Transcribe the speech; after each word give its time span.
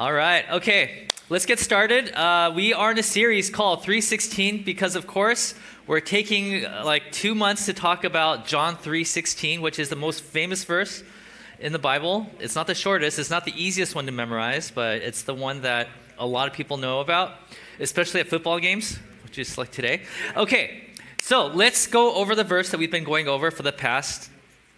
All 0.00 0.14
right, 0.14 0.48
okay, 0.52 1.08
let's 1.28 1.44
get 1.44 1.58
started. 1.58 2.10
Uh, 2.14 2.52
we 2.56 2.72
are 2.72 2.90
in 2.90 2.98
a 2.98 3.02
series 3.02 3.50
called 3.50 3.82
316 3.82 4.62
because, 4.62 4.96
of 4.96 5.06
course, 5.06 5.52
we're 5.86 6.00
taking 6.00 6.64
uh, 6.64 6.84
like 6.86 7.12
two 7.12 7.34
months 7.34 7.66
to 7.66 7.74
talk 7.74 8.04
about 8.04 8.46
John 8.46 8.76
316, 8.76 9.60
which 9.60 9.78
is 9.78 9.90
the 9.90 9.96
most 9.96 10.22
famous 10.22 10.64
verse 10.64 11.02
in 11.58 11.74
the 11.74 11.78
Bible. 11.78 12.26
It's 12.38 12.54
not 12.54 12.66
the 12.66 12.74
shortest, 12.74 13.18
it's 13.18 13.28
not 13.28 13.44
the 13.44 13.52
easiest 13.62 13.94
one 13.94 14.06
to 14.06 14.12
memorize, 14.12 14.70
but 14.70 15.02
it's 15.02 15.24
the 15.24 15.34
one 15.34 15.60
that 15.60 15.88
a 16.18 16.24
lot 16.24 16.48
of 16.48 16.54
people 16.54 16.78
know 16.78 17.00
about, 17.00 17.34
especially 17.78 18.20
at 18.20 18.28
football 18.28 18.58
games, 18.58 18.98
which 19.22 19.38
is 19.38 19.58
like 19.58 19.70
today. 19.70 20.00
Okay, 20.34 20.82
so 21.18 21.48
let's 21.48 21.86
go 21.86 22.14
over 22.14 22.34
the 22.34 22.42
verse 22.42 22.70
that 22.70 22.78
we've 22.78 22.90
been 22.90 23.04
going 23.04 23.28
over 23.28 23.50
for 23.50 23.64
the 23.64 23.70
past 23.70 24.30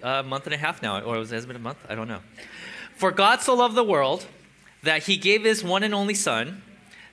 uh, 0.03 0.25
month 0.25 0.49
and 0.49 0.55
a 0.55 0.59
half 0.59 0.83
now, 0.83 1.01
or 1.01 1.15
has 1.19 1.31
it 1.31 1.47
been 1.47 1.55
a 1.55 1.61
month? 1.61 1.79
I 1.89 1.95
don't 1.95 2.09
know. 2.09 2.23
For 2.97 3.13
God 3.13 3.41
so 3.41 3.55
loved 3.55 3.77
the 3.77 3.85
world 3.85 4.27
that 4.83 5.05
he 5.05 5.17
gave 5.17 5.45
his 5.45 5.63
one 5.63 5.83
and 5.83 5.95
only 5.95 6.15
Son, 6.15 6.63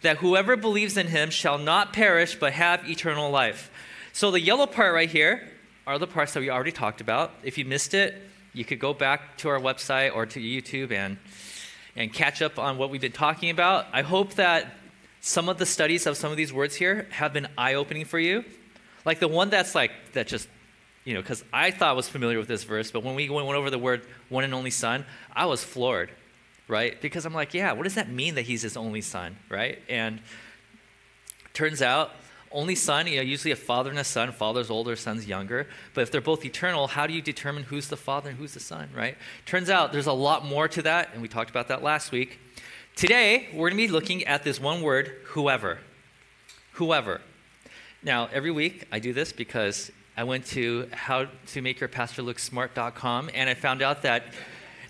that 0.02 0.18
whoever 0.18 0.56
believes 0.56 0.98
in 0.98 1.08
him 1.08 1.30
shall 1.30 1.58
not 1.58 1.94
perish 1.94 2.36
but 2.36 2.54
have 2.54 2.90
eternal 2.90 3.30
life. 3.30 3.70
So 4.14 4.32
the 4.32 4.40
yellow 4.40 4.66
part 4.66 4.94
right 4.94 5.10
here 5.10 5.48
are 5.86 6.00
the 6.00 6.08
parts 6.08 6.34
that 6.34 6.40
we 6.40 6.50
already 6.50 6.72
talked 6.72 7.02
about. 7.02 7.32
If 7.44 7.58
you 7.58 7.66
missed 7.66 7.94
it, 7.94 8.16
you 8.54 8.66
could 8.66 8.80
go 8.80 8.94
back 8.94 9.38
to 9.38 9.50
our 9.50 9.60
website 9.60 10.16
or 10.16 10.26
to 10.26 10.40
YouTube 10.40 10.92
and 10.92 11.18
and 11.96 12.14
catch 12.14 12.42
up 12.42 12.58
on 12.58 12.78
what 12.78 12.90
we've 12.90 13.02
been 13.02 13.12
talking 13.12 13.50
about. 13.50 13.86
I 13.92 14.04
hope 14.04 14.36
that 14.36 14.74
some 15.22 15.50
of 15.50 15.58
the 15.58 15.66
studies 15.66 16.06
of 16.06 16.16
some 16.16 16.32
of 16.32 16.38
these 16.38 16.54
words 16.54 16.76
here 16.76 17.08
have 17.10 17.34
been 17.34 17.48
eye-opening 17.58 18.06
for 18.06 18.20
you. 18.20 18.46
Like 19.06 19.20
the 19.20 19.28
one 19.28 19.50
that's 19.50 19.76
like 19.76 19.92
that 20.14 20.28
just 20.28 20.48
you 21.04 21.14
know, 21.14 21.22
because 21.22 21.44
I 21.52 21.72
thought 21.72 21.90
I 21.90 21.94
was 21.94 22.08
familiar 22.08 22.38
with 22.38 22.48
this 22.48 22.64
verse, 22.64 22.92
but 22.92 23.04
when 23.04 23.16
we 23.16 23.30
went 23.30 23.48
over 23.48 23.70
the 23.70 23.80
word 23.80 24.06
one 24.30 24.44
and 24.44 24.54
only 24.54 24.70
son, 24.70 25.06
I 25.34 25.46
was 25.48 25.64
floored 25.64 26.12
right? 26.70 27.02
Because 27.02 27.26
I'm 27.26 27.34
like, 27.34 27.54
yeah, 27.54 27.74
what 27.74 27.84
does 27.84 27.96
that 27.96 28.10
mean 28.10 28.36
that 28.36 28.44
he's 28.44 28.62
his 28.62 28.78
only 28.78 29.02
son, 29.02 29.36
right? 29.50 29.82
And 29.90 30.22
turns 31.54 31.82
out, 31.82 32.12
only 32.52 32.76
son, 32.76 33.08
you 33.08 33.18
know, 33.18 33.22
usually 33.22 33.52
a 33.52 33.56
father 33.56 33.90
and 33.90 34.00
a 34.00 34.04
son, 34.04 34.32
father's 34.32 34.70
older, 34.70 34.96
son's 34.96 35.28
younger. 35.28 35.68
But 35.94 36.02
if 36.02 36.12
they're 36.12 36.22
both 36.22 36.46
eternal, 36.46 36.88
how 36.88 37.06
do 37.06 37.14
you 37.14 37.22
determine 37.22 37.64
who's 37.64 37.90
the 37.90 37.98
father 37.98 38.30
and 38.30 38.40
who's 38.40 38.54
the 38.54 38.60
son, 38.60 38.90
right? 38.96 39.18
Turns 39.46 39.70
out 39.70 39.92
there's 39.92 40.08
a 40.08 40.14
lot 40.14 40.46
more 40.46 40.68
to 40.70 40.82
that, 40.84 41.10
and 41.14 41.22
we 41.22 41.28
talked 41.28 41.50
about 41.50 41.68
that 41.68 41.84
last 41.84 42.12
week. 42.12 42.40
Today, 42.96 43.50
we're 43.54 43.70
going 43.70 43.82
to 43.82 43.88
be 43.88 43.92
looking 43.92 44.24
at 44.26 44.44
this 44.44 44.60
one 44.60 44.82
word, 44.82 45.12
whoever. 45.26 45.80
Whoever. 46.74 47.22
Now, 48.04 48.30
every 48.32 48.52
week 48.52 48.86
I 48.92 49.00
do 49.00 49.14
this 49.14 49.34
because 49.34 49.92
I 50.16 50.24
went 50.24 50.46
to 50.48 50.88
howtomakeyourpastorlooksmart.com 50.94 53.30
and 53.34 53.50
I 53.50 53.54
found 53.54 53.82
out 53.82 54.02
that 54.04 54.24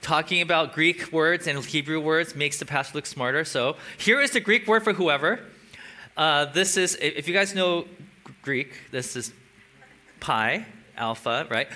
talking 0.01 0.41
about 0.41 0.73
Greek 0.73 1.11
words 1.11 1.47
and 1.47 1.63
Hebrew 1.63 1.99
words 1.99 2.35
makes 2.35 2.59
the 2.59 2.65
pastor 2.65 2.97
look 2.97 3.05
smarter. 3.05 3.45
So 3.45 3.75
here 3.97 4.21
is 4.21 4.31
the 4.31 4.39
Greek 4.39 4.67
word 4.67 4.83
for 4.83 4.93
whoever. 4.93 5.39
Uh, 6.15 6.45
this 6.45 6.77
is, 6.77 6.97
if 7.01 7.27
you 7.27 7.33
guys 7.33 7.55
know 7.55 7.85
Greek, 8.41 8.73
this 8.91 9.15
is 9.15 9.33
pi, 10.19 10.65
alpha, 10.97 11.47
right? 11.49 11.67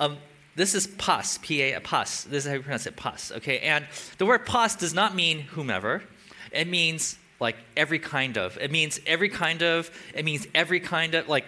Um, 0.00 0.18
this 0.56 0.74
is 0.74 0.86
pas, 0.86 1.38
P-A, 1.38 1.80
pas. 1.80 2.24
This 2.24 2.44
is 2.44 2.50
how 2.50 2.56
you 2.56 2.62
pronounce 2.62 2.86
it, 2.86 2.96
pas, 2.96 3.32
okay? 3.36 3.60
And 3.60 3.86
the 4.18 4.26
word 4.26 4.46
pas 4.46 4.76
does 4.76 4.94
not 4.94 5.14
mean 5.14 5.40
whomever. 5.40 6.02
It 6.52 6.68
means 6.68 7.16
like 7.40 7.56
every 7.76 7.98
kind 7.98 8.36
of. 8.36 8.58
It 8.58 8.70
means 8.70 9.00
every 9.06 9.28
kind 9.28 9.62
of. 9.62 9.90
It 10.14 10.24
means 10.24 10.46
every 10.54 10.80
kind 10.80 11.14
of, 11.14 11.28
like 11.28 11.44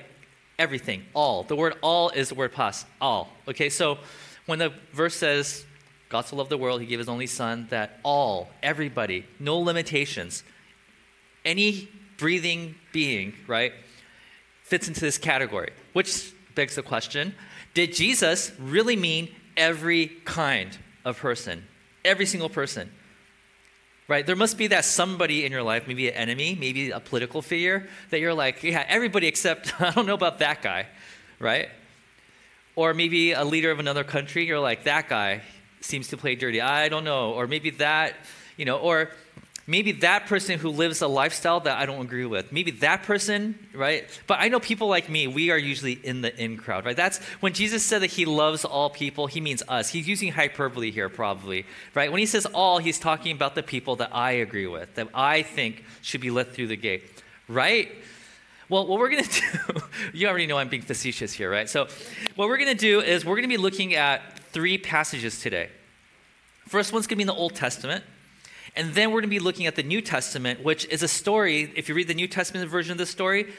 everything, 0.58 1.04
all. 1.14 1.42
The 1.42 1.56
word 1.56 1.74
all 1.82 2.10
is 2.10 2.30
the 2.30 2.34
word 2.34 2.52
pas, 2.52 2.84
all. 3.00 3.32
Okay, 3.48 3.68
so 3.68 3.98
when 4.46 4.58
the 4.58 4.72
verse 4.92 5.14
says, 5.14 5.65
God 6.08 6.22
so 6.26 6.36
loved 6.36 6.50
the 6.50 6.58
world, 6.58 6.80
he 6.80 6.86
gave 6.86 6.98
his 6.98 7.08
only 7.08 7.26
son 7.26 7.66
that 7.70 7.98
all, 8.04 8.48
everybody, 8.62 9.26
no 9.40 9.58
limitations, 9.58 10.44
any 11.44 11.88
breathing 12.16 12.76
being, 12.92 13.34
right, 13.46 13.72
fits 14.62 14.88
into 14.88 15.00
this 15.00 15.18
category. 15.18 15.70
Which 15.92 16.32
begs 16.54 16.74
the 16.76 16.82
question 16.82 17.34
did 17.74 17.92
Jesus 17.92 18.52
really 18.58 18.96
mean 18.96 19.28
every 19.56 20.06
kind 20.24 20.76
of 21.04 21.18
person? 21.18 21.66
Every 22.04 22.24
single 22.24 22.48
person? 22.48 22.90
Right? 24.08 24.24
There 24.24 24.36
must 24.36 24.56
be 24.56 24.68
that 24.68 24.84
somebody 24.84 25.44
in 25.44 25.52
your 25.52 25.62
life, 25.62 25.86
maybe 25.86 26.08
an 26.08 26.14
enemy, 26.14 26.56
maybe 26.58 26.90
a 26.90 27.00
political 27.00 27.42
figure, 27.42 27.88
that 28.10 28.20
you're 28.20 28.32
like, 28.32 28.62
yeah, 28.62 28.84
everybody 28.88 29.26
except, 29.26 29.78
I 29.80 29.90
don't 29.90 30.06
know 30.06 30.14
about 30.14 30.38
that 30.38 30.62
guy, 30.62 30.86
right? 31.38 31.68
Or 32.76 32.94
maybe 32.94 33.32
a 33.32 33.44
leader 33.44 33.70
of 33.70 33.78
another 33.78 34.04
country, 34.04 34.46
you're 34.46 34.60
like, 34.60 34.84
that 34.84 35.08
guy, 35.08 35.42
seems 35.86 36.08
to 36.08 36.16
play 36.16 36.34
dirty. 36.34 36.60
I 36.60 36.88
don't 36.88 37.04
know. 37.04 37.32
Or 37.32 37.46
maybe 37.46 37.70
that, 37.70 38.14
you 38.56 38.64
know, 38.64 38.78
or 38.78 39.10
maybe 39.66 39.92
that 39.92 40.26
person 40.26 40.58
who 40.58 40.70
lives 40.70 41.02
a 41.02 41.08
lifestyle 41.08 41.60
that 41.60 41.78
I 41.78 41.86
don't 41.86 42.00
agree 42.00 42.24
with. 42.26 42.52
Maybe 42.52 42.70
that 42.72 43.02
person, 43.02 43.58
right? 43.74 44.08
But 44.26 44.38
I 44.40 44.48
know 44.48 44.60
people 44.60 44.88
like 44.88 45.08
me, 45.08 45.26
we 45.26 45.50
are 45.50 45.58
usually 45.58 45.92
in 45.92 46.22
the 46.22 46.36
in 46.42 46.56
crowd, 46.56 46.84
right? 46.84 46.96
That's 46.96 47.18
when 47.40 47.52
Jesus 47.52 47.82
said 47.82 48.02
that 48.02 48.10
he 48.10 48.24
loves 48.24 48.64
all 48.64 48.90
people, 48.90 49.26
he 49.26 49.40
means 49.40 49.62
us. 49.68 49.88
He's 49.88 50.06
using 50.08 50.32
hyperbole 50.32 50.90
here, 50.90 51.08
probably, 51.08 51.66
right? 51.94 52.10
When 52.10 52.20
he 52.20 52.26
says 52.26 52.46
all, 52.46 52.78
he's 52.78 52.98
talking 52.98 53.32
about 53.32 53.54
the 53.54 53.62
people 53.62 53.96
that 53.96 54.14
I 54.14 54.32
agree 54.32 54.66
with, 54.66 54.94
that 54.94 55.08
I 55.14 55.42
think 55.42 55.84
should 56.02 56.20
be 56.20 56.30
let 56.30 56.54
through 56.54 56.68
the 56.68 56.76
gate, 56.76 57.04
right? 57.48 57.90
Well, 58.68 58.86
what 58.86 58.98
we're 58.98 59.10
going 59.10 59.24
to 59.28 59.40
do, 59.40 59.80
you 60.12 60.28
already 60.28 60.46
know 60.46 60.58
I'm 60.58 60.68
being 60.68 60.82
facetious 60.82 61.32
here, 61.32 61.50
right? 61.50 61.68
So, 61.68 61.88
what 62.34 62.48
we're 62.48 62.58
going 62.58 62.74
to 62.76 62.80
do 62.80 63.00
is 63.00 63.24
we're 63.24 63.34
going 63.34 63.42
to 63.42 63.48
be 63.48 63.56
looking 63.56 63.94
at 63.94 64.38
three 64.50 64.78
passages 64.78 65.40
today. 65.40 65.70
First 66.66 66.92
one's 66.92 67.06
going 67.06 67.14
to 67.14 67.16
be 67.16 67.22
in 67.22 67.28
the 67.28 67.34
Old 67.34 67.54
Testament. 67.54 68.04
And 68.74 68.92
then 68.92 69.10
we're 69.10 69.20
going 69.20 69.30
to 69.30 69.36
be 69.36 69.38
looking 69.38 69.66
at 69.66 69.76
the 69.76 69.82
New 69.82 70.02
Testament, 70.02 70.62
which 70.62 70.84
is 70.86 71.02
a 71.02 71.08
story. 71.08 71.72
If 71.74 71.88
you 71.88 71.94
read 71.94 72.08
the 72.08 72.14
New 72.14 72.28
Testament 72.28 72.68
version 72.68 72.92
of 72.92 72.98
the 72.98 73.06
story, 73.06 73.52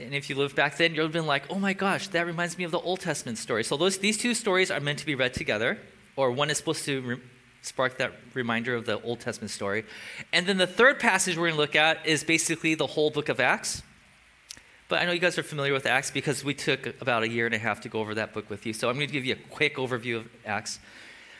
and 0.00 0.14
if 0.14 0.28
you 0.28 0.36
lived 0.36 0.56
back 0.56 0.76
then, 0.76 0.94
you'll 0.94 1.04
have 1.04 1.12
been 1.12 1.26
like, 1.26 1.44
oh 1.50 1.58
my 1.58 1.72
gosh, 1.72 2.08
that 2.08 2.26
reminds 2.26 2.58
me 2.58 2.64
of 2.64 2.70
the 2.70 2.80
Old 2.80 3.00
Testament 3.00 3.38
story. 3.38 3.62
So 3.62 3.76
those, 3.76 3.98
these 3.98 4.18
two 4.18 4.34
stories 4.34 4.70
are 4.70 4.80
meant 4.80 4.98
to 5.00 5.06
be 5.06 5.14
read 5.14 5.34
together, 5.34 5.78
or 6.16 6.30
one 6.30 6.50
is 6.50 6.56
supposed 6.56 6.84
to 6.86 7.00
re- 7.02 7.20
spark 7.62 7.98
that 7.98 8.12
reminder 8.34 8.74
of 8.74 8.86
the 8.86 9.00
Old 9.02 9.20
Testament 9.20 9.50
story. 9.50 9.84
And 10.32 10.46
then 10.46 10.56
the 10.56 10.66
third 10.66 10.98
passage 10.98 11.36
we're 11.36 11.48
going 11.48 11.54
to 11.54 11.60
look 11.60 11.76
at 11.76 12.04
is 12.06 12.24
basically 12.24 12.74
the 12.74 12.86
whole 12.86 13.10
book 13.10 13.28
of 13.28 13.40
Acts. 13.40 13.82
But 14.88 15.02
I 15.02 15.04
know 15.04 15.12
you 15.12 15.20
guys 15.20 15.36
are 15.36 15.42
familiar 15.42 15.72
with 15.72 15.84
Acts 15.84 16.10
because 16.10 16.42
we 16.42 16.54
took 16.54 17.00
about 17.00 17.22
a 17.22 17.28
year 17.28 17.46
and 17.46 17.54
a 17.54 17.58
half 17.58 17.82
to 17.82 17.88
go 17.88 18.00
over 18.00 18.14
that 18.14 18.32
book 18.32 18.48
with 18.48 18.64
you. 18.64 18.72
So 18.72 18.88
I'm 18.88 18.96
going 18.96 19.08
to 19.08 19.12
give 19.12 19.24
you 19.24 19.34
a 19.34 19.48
quick 19.50 19.76
overview 19.76 20.16
of 20.16 20.28
Acts. 20.46 20.80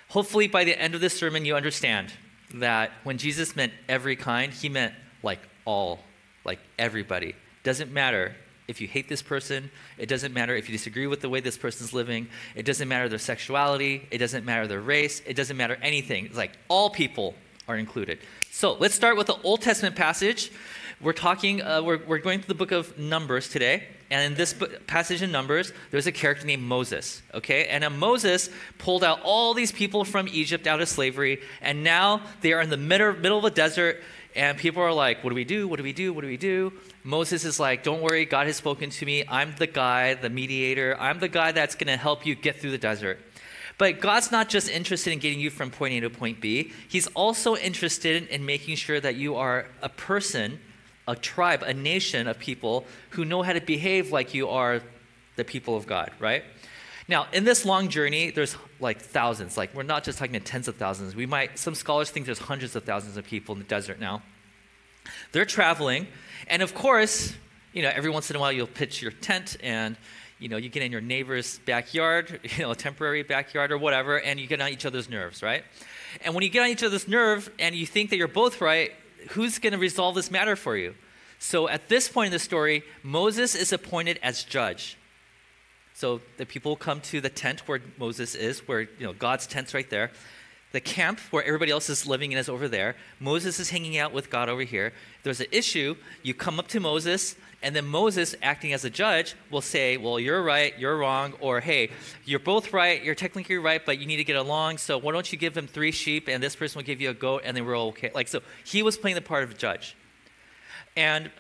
Hopefully, 0.09 0.49
by 0.49 0.65
the 0.65 0.79
end 0.81 0.95
of 0.95 1.01
this 1.01 1.17
sermon, 1.19 1.45
you 1.45 1.55
understand 1.55 2.13
that 2.55 2.91
when 3.05 3.19
Jesus 3.19 3.55
meant 3.55 3.73
every 3.89 4.17
kind, 4.17 4.53
he 4.53 4.69
meant 4.69 4.95
like 5.23 5.41
all, 5.65 6.01
like 6.45 6.61
everybody. 6.79 7.35
Doesn't 7.63 7.93
matter 7.93 8.35
if 8.69 8.81
you 8.81 8.89
hate 8.89 9.09
this 9.09 9.23
person, 9.23 9.71
it 9.97 10.09
doesn't 10.09 10.33
matter 10.33 10.55
if 10.55 10.69
you 10.69 10.73
disagree 10.73 11.07
with 11.07 11.21
the 11.21 11.29
way 11.29 11.41
this 11.41 11.57
person's 11.57 11.93
living, 11.93 12.29
it 12.55 12.65
doesn't 12.65 12.89
matter 12.89 13.09
their 13.09 13.19
sexuality, 13.19 14.07
it 14.11 14.19
doesn't 14.19 14.45
matter 14.45 14.67
their 14.67 14.81
race, 14.81 15.23
it 15.27 15.35
doesn't 15.35 15.57
matter 15.57 15.79
anything. 15.83 16.27
It's 16.27 16.37
like 16.37 16.53
all 16.69 16.91
people 16.91 17.35
are 17.67 17.77
included. 17.77 18.19
So 18.51 18.75
let's 18.75 18.95
start 18.95 19.17
with 19.17 19.27
the 19.27 19.37
Old 19.43 19.63
Testament 19.63 19.97
passage. 19.97 20.51
We're 21.01 21.13
talking, 21.13 21.63
uh, 21.63 21.81
we're, 21.83 22.05
we're 22.05 22.19
going 22.19 22.41
through 22.41 22.49
the 22.49 22.59
book 22.59 22.73
of 22.73 22.99
Numbers 22.99 23.49
today. 23.49 23.85
And 24.11 24.33
in 24.33 24.35
this 24.37 24.55
passage 24.89 25.23
in 25.23 25.31
Numbers, 25.31 25.73
there's 25.93 26.09
a 26.09 26.13
character 26.13 26.45
named 26.45 26.65
Moses, 26.65 27.23
okay? 27.35 27.67
And 27.67 27.87
Moses 28.01 28.51
pulled 28.79 29.05
out 29.05 29.21
all 29.23 29.55
these 29.55 29.71
people 29.71 30.05
from 30.05 30.27
Egypt 30.29 30.67
out 30.67 30.81
of 30.81 30.89
slavery, 30.89 31.41
and 31.61 31.85
now 31.85 32.23
they 32.41 32.53
are 32.53 32.61
in 32.61 32.71
the 32.71 32.77
middle, 32.77 33.13
middle 33.13 33.39
of 33.39 33.45
a 33.45 33.51
desert, 33.51 34.03
and 34.35 34.59
people 34.59 34.83
are 34.83 34.93
like, 34.93 35.23
What 35.23 35.31
do 35.31 35.37
we 35.37 35.45
do? 35.45 35.69
What 35.69 35.77
do 35.77 35.83
we 35.83 35.93
do? 35.93 36.13
What 36.13 36.23
do 36.23 36.27
we 36.27 36.37
do? 36.37 36.73
Moses 37.05 37.45
is 37.45 37.61
like, 37.61 37.85
Don't 37.85 38.01
worry, 38.01 38.25
God 38.25 38.47
has 38.47 38.57
spoken 38.57 38.91
to 38.91 39.07
me. 39.07 39.25
I'm 39.29 39.55
the 39.57 39.67
guy, 39.67 40.15
the 40.15 40.31
mediator. 40.31 40.97
I'm 40.99 41.21
the 41.21 41.29
guy 41.29 41.53
that's 41.53 41.75
going 41.75 41.89
to 41.89 41.97
help 41.97 42.27
you 42.27 42.35
get 42.35 42.61
through 42.61 42.71
the 42.73 42.79
desert. 42.79 43.21
But 43.77 44.01
God's 44.01 44.33
not 44.33 44.49
just 44.49 44.69
interested 44.69 45.13
in 45.13 45.21
getting 45.21 45.39
you 45.39 45.51
from 45.51 45.71
point 45.71 45.95
A 45.95 46.01
to 46.01 46.11
point 46.11 46.41
B, 46.41 46.73
He's 46.89 47.07
also 47.09 47.57
interested 47.57 48.27
in 48.29 48.45
making 48.45 48.77
sure 48.77 49.01
that 49.01 49.17
you 49.17 49.37
are 49.37 49.67
a 49.83 49.91
person 49.91 50.59
a 51.09 51.17
tribe, 51.17 51.63
a 51.63 51.75
nation 51.75 52.29
of 52.29 52.39
people 52.39 52.85
who 53.11 53.25
know 53.25 53.43
how 53.43 53.55
to 53.55 53.61
behave 53.61 54.13
like 54.13 54.35
you 54.35 54.49
are 54.49 54.83
the 55.37 55.45
people 55.45 55.77
of 55.77 55.87
God, 55.87 56.13
right? 56.21 56.45
Now, 57.09 57.27
in 57.33 57.45
this 57.45 57.65
long 57.65 57.89
journey, 57.89 58.31
there's 58.31 58.55
like 58.79 59.01
thousands. 59.01 59.57
Like, 59.57 59.75
we're 59.75 59.83
not 59.83 60.05
just 60.05 60.19
talking 60.19 60.37
about 60.37 60.47
tens 60.47 60.69
of 60.69 60.77
thousands. 60.77 61.17
We 61.17 61.25
might, 61.25 61.59
some 61.59 61.75
scholars 61.75 62.11
think 62.11 62.27
there's 62.27 62.39
hundreds 62.39 62.77
of 62.77 62.85
thousands 62.85 63.17
of 63.17 63.25
people 63.25 63.55
in 63.55 63.59
the 63.59 63.65
desert 63.65 63.99
now. 63.99 64.23
They're 65.33 65.47
traveling, 65.47 66.07
and 66.49 66.61
of 66.61 66.75
course, 66.75 67.35
you 67.73 67.83
know, 67.83 67.91
every 67.95 68.11
once 68.11 68.29
in 68.29 68.37
a 68.37 68.39
while 68.39 68.53
you'll 68.53 68.67
pitch 68.67 69.01
your 69.01 69.13
tent 69.13 69.57
and 69.63 69.97
you 70.39 70.49
know, 70.49 70.57
you 70.57 70.69
get 70.69 70.85
in 70.85 70.93
your 70.93 71.01
neighbor's 71.01 71.59
backyard, 71.61 72.41
you 72.57 72.63
know, 72.63 72.71
a 72.71 72.77
temporary 72.77 73.23
backyard 73.23 73.73
or 73.73 73.79
whatever, 73.79 74.21
and 74.21 74.39
you 74.39 74.47
get 74.47 74.61
on 74.61 74.69
each 74.69 74.87
other's 74.87 75.09
nerves, 75.09 75.43
right? 75.43 75.65
And 76.25 76.35
when 76.35 76.45
you 76.45 76.51
get 76.51 76.63
on 76.63 76.69
each 76.69 76.83
other's 76.83 77.09
nerve 77.09 77.51
and 77.59 77.75
you 77.75 77.87
think 77.87 78.11
that 78.11 78.17
you're 78.17 78.29
both 78.29 78.61
right, 78.61 78.93
who's 79.31 79.59
going 79.59 79.73
to 79.73 79.79
resolve 79.79 80.15
this 80.15 80.31
matter 80.31 80.57
for 80.57 80.77
you? 80.77 80.95
So 81.39 81.69
at 81.69 81.89
this 81.89 82.09
point 82.09 82.27
in 82.29 82.33
the 82.33 82.39
story, 82.39 82.83
Moses 83.03 83.55
is 83.55 83.73
appointed 83.73 84.19
as 84.23 84.43
judge. 84.43 84.97
So 85.95 86.21
the 86.37 86.47
people 86.47 86.77
come 86.77 87.01
to 87.03 87.21
the 87.21 87.29
tent 87.29 87.67
where 87.67 87.81
Moses 87.99 88.35
is, 88.35 88.67
where 88.69 88.83
you 88.83 88.89
know 89.01 89.13
God's 89.13 89.47
tent's 89.47 89.75
right 89.75 89.89
there. 89.89 90.11
The 90.73 90.81
camp 90.81 91.19
where 91.31 91.45
everybody 91.45 91.71
else 91.71 91.89
is 91.89 92.07
living 92.07 92.33
and 92.33 92.39
is 92.39 92.49
over 92.49 92.69
there. 92.69 92.95
Moses 93.21 93.59
is 93.59 93.71
hanging 93.71 93.97
out 93.97 94.13
with 94.13 94.29
God 94.29 94.49
over 94.49 94.63
here. 94.63 94.89
If 95.19 95.23
there's 95.23 95.41
an 95.41 95.47
issue, 95.51 95.97
you 96.23 96.35
come 96.35 96.59
up 96.59 96.69
to 96.69 96.81
Moses, 96.81 97.37
and 97.63 97.75
then 97.75 97.87
Moses, 97.87 98.35
acting 98.43 98.73
as 98.73 98.85
a 98.85 98.91
judge, 98.91 99.35
will 99.51 99.63
say, 99.63 99.97
Well, 99.97 100.21
you're 100.21 100.43
right, 100.43 100.79
you're 100.79 100.97
wrong, 100.99 101.35
or 101.41 101.61
Hey, 101.61 101.91
you're 102.25 102.39
both 102.39 102.73
right, 102.73 103.03
you're 103.03 103.15
technically 103.15 103.57
right, 103.57 103.85
but 103.85 103.99
you 103.99 104.07
need 104.07 104.19
to 104.19 104.25
get 104.25 104.37
along, 104.37 104.79
so 104.79 104.99
why 104.99 105.13
don't 105.13 105.33
you 105.33 105.39
give 105.39 105.57
him 105.57 105.67
three 105.67 105.91
sheep, 105.91 106.29
and 106.29 106.43
this 106.43 106.55
person 106.55 106.79
will 106.79 106.87
give 106.87 107.01
you 107.01 107.11
a 107.11 107.15
goat, 107.15 107.43
and 107.45 107.57
then 107.57 107.65
we're 107.67 107.77
all 107.77 107.89
okay. 107.89 108.11
Like, 108.15 108.29
so 108.29 108.41
he 108.65 108.83
was 108.83 108.99
playing 108.99 109.15
the 109.15 109.23
part 109.23 109.45
of 109.45 109.51
a 109.51 109.55
judge. 109.55 109.97
And 110.97 111.31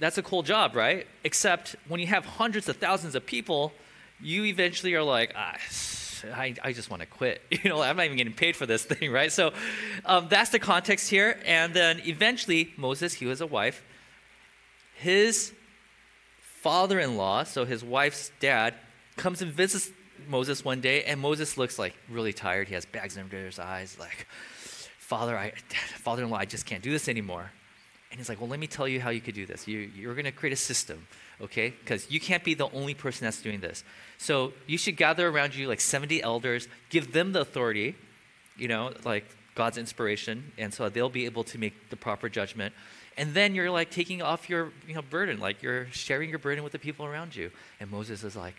that's 0.00 0.18
a 0.18 0.22
cool 0.22 0.42
job, 0.42 0.74
right? 0.74 1.06
Except 1.24 1.76
when 1.88 2.00
you 2.00 2.06
have 2.06 2.24
hundreds 2.24 2.68
of 2.68 2.76
thousands 2.76 3.14
of 3.14 3.26
people, 3.26 3.72
you 4.20 4.44
eventually 4.44 4.94
are 4.94 5.02
like, 5.02 5.32
ah, 5.36 5.56
I, 6.24 6.54
I 6.62 6.72
just 6.72 6.90
want 6.90 7.00
to 7.00 7.06
quit. 7.06 7.42
You 7.62 7.70
know, 7.70 7.80
I'm 7.80 7.96
not 7.96 8.06
even 8.06 8.16
getting 8.16 8.32
paid 8.32 8.56
for 8.56 8.66
this 8.66 8.84
thing, 8.84 9.12
right? 9.12 9.30
So 9.30 9.52
um, 10.04 10.26
that's 10.28 10.50
the 10.50 10.58
context 10.58 11.08
here. 11.08 11.38
And 11.46 11.72
then 11.74 12.00
eventually, 12.04 12.72
Moses, 12.76 13.14
he 13.14 13.26
was 13.26 13.40
a 13.40 13.46
wife. 13.46 13.84
His 14.96 15.52
father 16.40 16.98
in 16.98 17.16
law, 17.16 17.44
so 17.44 17.64
his 17.64 17.84
wife's 17.84 18.30
dad, 18.40 18.74
comes 19.16 19.42
and 19.42 19.52
visits 19.52 19.90
Moses 20.28 20.64
one 20.64 20.80
day, 20.80 21.04
and 21.04 21.20
Moses 21.20 21.56
looks 21.56 21.78
like 21.78 21.94
really 22.08 22.32
tired. 22.32 22.68
He 22.68 22.74
has 22.74 22.84
bags 22.84 23.18
under 23.18 23.44
his 23.44 23.58
eyes, 23.58 23.96
like, 23.98 24.26
Father, 24.98 25.36
I, 25.36 25.50
father 25.98 26.22
in 26.22 26.30
law, 26.30 26.38
I 26.38 26.44
just 26.44 26.64
can't 26.64 26.82
do 26.82 26.90
this 26.90 27.08
anymore. 27.08 27.50
And 28.10 28.18
he's 28.18 28.28
like, 28.28 28.40
Well, 28.40 28.48
let 28.48 28.60
me 28.60 28.66
tell 28.66 28.86
you 28.86 29.00
how 29.00 29.10
you 29.10 29.20
could 29.20 29.34
do 29.34 29.46
this. 29.46 29.66
You, 29.66 29.78
you're 29.94 30.14
going 30.14 30.26
to 30.26 30.32
create 30.32 30.52
a 30.52 30.56
system, 30.56 31.06
okay? 31.42 31.70
Because 31.70 32.10
you 32.10 32.20
can't 32.20 32.44
be 32.44 32.54
the 32.54 32.68
only 32.72 32.94
person 32.94 33.24
that's 33.24 33.42
doing 33.42 33.60
this. 33.60 33.84
So 34.18 34.52
you 34.66 34.78
should 34.78 34.96
gather 34.96 35.28
around 35.28 35.54
you 35.54 35.68
like 35.68 35.80
70 35.80 36.22
elders, 36.22 36.68
give 36.90 37.12
them 37.12 37.32
the 37.32 37.40
authority, 37.40 37.96
you 38.56 38.68
know, 38.68 38.92
like 39.04 39.24
God's 39.54 39.78
inspiration, 39.78 40.52
and 40.56 40.72
so 40.72 40.88
they'll 40.88 41.08
be 41.08 41.24
able 41.24 41.44
to 41.44 41.58
make 41.58 41.90
the 41.90 41.96
proper 41.96 42.28
judgment. 42.28 42.74
And 43.16 43.34
then 43.34 43.54
you're 43.54 43.70
like 43.70 43.90
taking 43.90 44.22
off 44.22 44.48
your 44.48 44.72
you 44.86 44.94
know, 44.94 45.02
burden, 45.02 45.38
like 45.38 45.62
you're 45.62 45.86
sharing 45.90 46.30
your 46.30 46.38
burden 46.38 46.64
with 46.64 46.72
the 46.72 46.78
people 46.78 47.04
around 47.04 47.36
you. 47.36 47.50
And 47.80 47.90
Moses 47.90 48.24
is 48.24 48.36
like, 48.36 48.54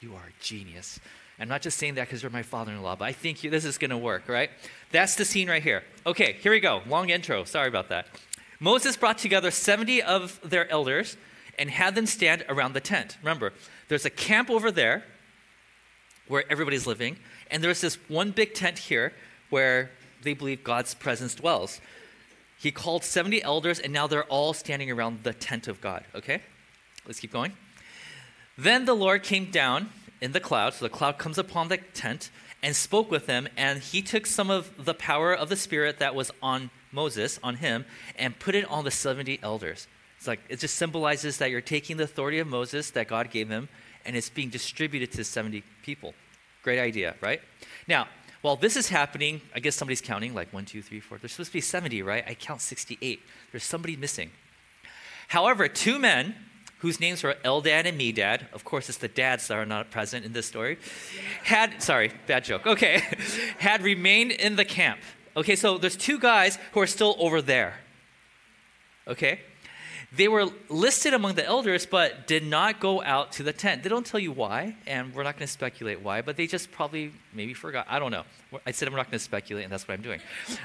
You 0.00 0.14
are 0.14 0.22
a 0.22 0.42
genius. 0.42 1.00
I'm 1.40 1.48
not 1.48 1.62
just 1.62 1.78
saying 1.78 1.94
that 1.94 2.08
because 2.08 2.22
you're 2.22 2.30
my 2.30 2.42
father 2.42 2.72
in 2.72 2.82
law, 2.82 2.96
but 2.96 3.04
I 3.04 3.12
think 3.12 3.44
you, 3.44 3.50
this 3.50 3.64
is 3.64 3.78
going 3.78 3.90
to 3.90 3.98
work, 3.98 4.28
right? 4.28 4.50
That's 4.90 5.14
the 5.14 5.24
scene 5.24 5.48
right 5.48 5.62
here. 5.62 5.84
Okay, 6.04 6.32
here 6.40 6.50
we 6.50 6.58
go. 6.58 6.82
Long 6.88 7.10
intro. 7.10 7.44
Sorry 7.44 7.68
about 7.68 7.90
that. 7.90 8.08
Moses 8.58 8.96
brought 8.96 9.18
together 9.18 9.52
70 9.52 10.02
of 10.02 10.40
their 10.42 10.68
elders 10.68 11.16
and 11.58 11.70
had 11.70 11.94
them 11.94 12.06
stand 12.06 12.44
around 12.48 12.72
the 12.72 12.80
tent. 12.80 13.18
Remember, 13.20 13.52
there's 13.88 14.04
a 14.04 14.10
camp 14.10 14.50
over 14.50 14.70
there 14.70 15.04
where 16.26 16.44
everybody's 16.50 16.86
living, 16.86 17.16
and 17.50 17.62
there's 17.62 17.80
this 17.80 17.96
one 18.08 18.30
big 18.30 18.54
tent 18.54 18.78
here 18.78 19.12
where 19.50 19.90
they 20.22 20.34
believe 20.34 20.62
God's 20.62 20.94
presence 20.94 21.34
dwells. 21.34 21.80
He 22.58 22.70
called 22.70 23.04
70 23.04 23.42
elders, 23.42 23.78
and 23.78 23.92
now 23.92 24.06
they're 24.06 24.24
all 24.24 24.52
standing 24.52 24.90
around 24.90 25.22
the 25.22 25.32
tent 25.32 25.68
of 25.68 25.80
God. 25.80 26.04
Okay? 26.14 26.42
Let's 27.06 27.20
keep 27.20 27.32
going. 27.32 27.52
Then 28.56 28.84
the 28.84 28.94
Lord 28.94 29.22
came 29.22 29.50
down 29.50 29.90
in 30.20 30.32
the 30.32 30.40
cloud, 30.40 30.74
so 30.74 30.84
the 30.84 30.90
cloud 30.90 31.18
comes 31.18 31.38
upon 31.38 31.68
the 31.68 31.76
tent 31.76 32.30
and 32.62 32.74
spoke 32.74 33.10
with 33.10 33.26
them, 33.26 33.48
and 33.56 33.78
he 33.78 34.02
took 34.02 34.26
some 34.26 34.50
of 34.50 34.84
the 34.84 34.94
power 34.94 35.32
of 35.32 35.48
the 35.48 35.56
Spirit 35.56 35.98
that 36.00 36.14
was 36.14 36.32
on 36.42 36.70
Moses, 36.90 37.38
on 37.42 37.56
him, 37.56 37.84
and 38.16 38.38
put 38.38 38.54
it 38.56 38.68
on 38.68 38.84
the 38.84 38.90
70 38.90 39.38
elders. 39.42 39.86
It's 40.18 40.26
like 40.26 40.40
it 40.48 40.58
just 40.58 40.74
symbolizes 40.74 41.38
that 41.38 41.50
you're 41.50 41.60
taking 41.60 41.96
the 41.96 42.04
authority 42.04 42.40
of 42.40 42.46
Moses 42.46 42.90
that 42.90 43.08
God 43.08 43.30
gave 43.30 43.48
him 43.48 43.68
and 44.04 44.16
it's 44.16 44.28
being 44.28 44.50
distributed 44.50 45.12
to 45.12 45.24
70 45.24 45.62
people. 45.82 46.14
Great 46.62 46.80
idea, 46.80 47.14
right? 47.20 47.40
Now, 47.86 48.08
while 48.42 48.56
this 48.56 48.76
is 48.76 48.88
happening, 48.88 49.40
I 49.54 49.60
guess 49.60 49.76
somebody's 49.76 50.00
counting 50.00 50.34
like 50.34 50.52
one, 50.52 50.64
two, 50.64 50.82
three, 50.82 51.00
four. 51.00 51.18
There's 51.18 51.32
supposed 51.32 51.50
to 51.50 51.54
be 51.54 51.60
70, 51.60 52.02
right? 52.02 52.24
I 52.26 52.34
count 52.34 52.60
68. 52.60 53.20
There's 53.52 53.64
somebody 53.64 53.96
missing. 53.96 54.30
However, 55.28 55.68
two 55.68 55.98
men 55.98 56.34
whose 56.78 57.00
names 57.00 57.22
were 57.22 57.34
Eldad 57.44 57.86
and 57.86 58.00
Medad, 58.00 58.52
of 58.52 58.64
course, 58.64 58.88
it's 58.88 58.98
the 58.98 59.08
dads 59.08 59.48
that 59.48 59.58
are 59.58 59.66
not 59.66 59.90
present 59.90 60.24
in 60.24 60.32
this 60.32 60.46
story, 60.46 60.78
had, 61.42 61.82
sorry, 61.82 62.12
bad 62.26 62.44
joke, 62.44 62.66
okay, 62.66 63.02
had 63.58 63.82
remained 63.82 64.30
in 64.30 64.56
the 64.56 64.64
camp. 64.64 65.00
Okay, 65.36 65.56
so 65.56 65.76
there's 65.76 65.96
two 65.96 66.18
guys 66.18 66.58
who 66.72 66.80
are 66.80 66.86
still 66.86 67.16
over 67.18 67.42
there. 67.42 67.74
Okay? 69.06 69.40
They 70.16 70.26
were 70.26 70.46
listed 70.70 71.12
among 71.12 71.34
the 71.34 71.44
elders, 71.44 71.84
but 71.84 72.26
did 72.26 72.42
not 72.42 72.80
go 72.80 73.02
out 73.02 73.32
to 73.32 73.42
the 73.42 73.52
tent. 73.52 73.82
They 73.82 73.90
don't 73.90 74.06
tell 74.06 74.18
you 74.18 74.32
why, 74.32 74.76
and 74.86 75.14
we're 75.14 75.22
not 75.22 75.36
going 75.36 75.46
to 75.46 75.52
speculate 75.52 76.00
why, 76.00 76.22
but 76.22 76.36
they 76.36 76.46
just 76.46 76.72
probably 76.72 77.12
maybe 77.34 77.52
forgot. 77.52 77.86
I 77.90 77.98
don't 77.98 78.10
know. 78.10 78.24
I 78.66 78.70
said 78.70 78.88
I'm 78.88 78.94
not 78.94 79.06
going 79.06 79.18
to 79.18 79.24
speculate, 79.24 79.64
and 79.64 79.72
that's 79.72 79.86
what 79.86 79.94
I'm 79.94 80.02
doing. 80.02 80.20